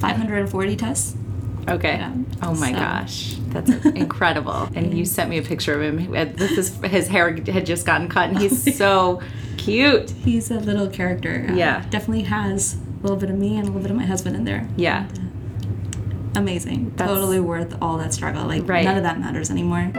540 0.00 0.76
tests. 0.76 1.16
Okay. 1.68 1.96
Yeah. 1.98 2.14
Oh 2.42 2.54
my 2.54 2.72
So- 2.72 2.78
gosh, 2.78 3.34
that's 3.48 3.70
incredible. 3.94 4.68
And 4.74 4.96
you 4.96 5.04
sent 5.04 5.28
me 5.28 5.36
a 5.38 5.42
picture 5.42 5.74
of 5.74 5.82
him. 5.82 6.14
Uh, 6.14 6.24
This 6.24 6.52
is 6.56 6.74
his 6.84 7.08
hair 7.08 7.34
had 7.34 7.66
just 7.66 7.84
gotten 7.84 8.08
cut, 8.08 8.30
and 8.30 8.38
he's 8.38 8.76
so 8.78 9.20
cute. 9.58 10.08
He's 10.10 10.50
a 10.50 10.54
little 10.60 10.88
character. 10.88 11.46
Uh, 11.50 11.52
Yeah. 11.54 11.84
Definitely 11.90 12.22
has 12.24 12.74
a 12.74 13.02
little 13.02 13.18
bit 13.18 13.28
of 13.28 13.36
me 13.36 13.58
and 13.58 13.64
a 13.64 13.70
little 13.70 13.82
bit 13.82 13.90
of 13.90 13.96
my 13.98 14.06
husband 14.06 14.34
in 14.36 14.44
there. 14.44 14.66
Yeah. 14.76 15.06
Amazing. 16.38 16.92
That's- 16.96 17.08
totally 17.14 17.40
worth 17.40 17.76
all 17.82 17.98
that 17.98 18.14
struggle. 18.14 18.44
Like 18.46 18.68
Right. 18.68 18.84
none 18.84 18.96
of 18.96 19.02
that 19.02 19.18
matters 19.18 19.50
anymore. 19.50 19.90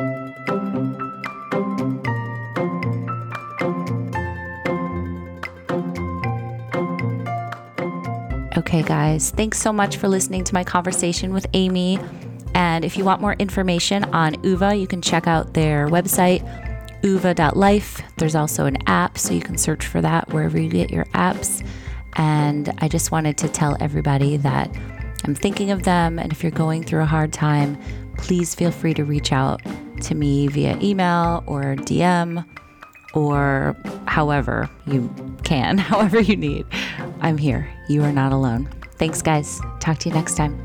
Okay, 8.57 8.83
guys, 8.83 9.31
thanks 9.31 9.59
so 9.59 9.71
much 9.71 9.97
for 9.97 10.07
listening 10.07 10.43
to 10.43 10.53
my 10.53 10.63
conversation 10.63 11.33
with 11.33 11.45
Amy. 11.53 11.99
And 12.53 12.83
if 12.83 12.97
you 12.97 13.05
want 13.05 13.21
more 13.21 13.33
information 13.33 14.03
on 14.05 14.35
OOVA, 14.45 14.75
you 14.75 14.87
can 14.87 15.01
check 15.01 15.27
out 15.27 15.53
their 15.53 15.87
website, 15.87 16.41
oova.life. 17.03 18.01
There's 18.17 18.35
also 18.35 18.65
an 18.65 18.77
app, 18.87 19.17
so 19.17 19.33
you 19.33 19.41
can 19.41 19.57
search 19.57 19.85
for 19.85 20.01
that 20.01 20.29
wherever 20.33 20.59
you 20.59 20.69
get 20.69 20.89
your 20.89 21.05
apps. 21.13 21.65
And 22.13 22.73
I 22.79 22.87
just 22.87 23.11
wanted 23.11 23.37
to 23.37 23.49
tell 23.49 23.77
everybody 23.79 24.37
that 24.37 24.69
I'm 25.23 25.35
thinking 25.35 25.71
of 25.71 25.83
them. 25.83 26.19
And 26.19 26.31
if 26.31 26.43
you're 26.43 26.51
going 26.51 26.83
through 26.83 27.01
a 27.01 27.05
hard 27.05 27.33
time, 27.33 27.77
please 28.17 28.55
feel 28.55 28.71
free 28.71 28.93
to 28.95 29.03
reach 29.03 29.31
out 29.31 29.61
to 30.01 30.15
me 30.15 30.47
via 30.47 30.77
email 30.81 31.43
or 31.47 31.75
DM 31.75 32.45
or 33.13 33.75
however 34.07 34.69
you 34.85 35.09
can, 35.43 35.77
however 35.91 36.19
you 36.19 36.35
need. 36.35 36.65
I'm 37.21 37.37
here. 37.37 37.69
You 37.87 38.03
are 38.03 38.11
not 38.11 38.31
alone. 38.31 38.69
Thanks, 38.97 39.21
guys. 39.21 39.59
Talk 39.79 39.97
to 39.99 40.09
you 40.09 40.15
next 40.15 40.35
time. 40.35 40.61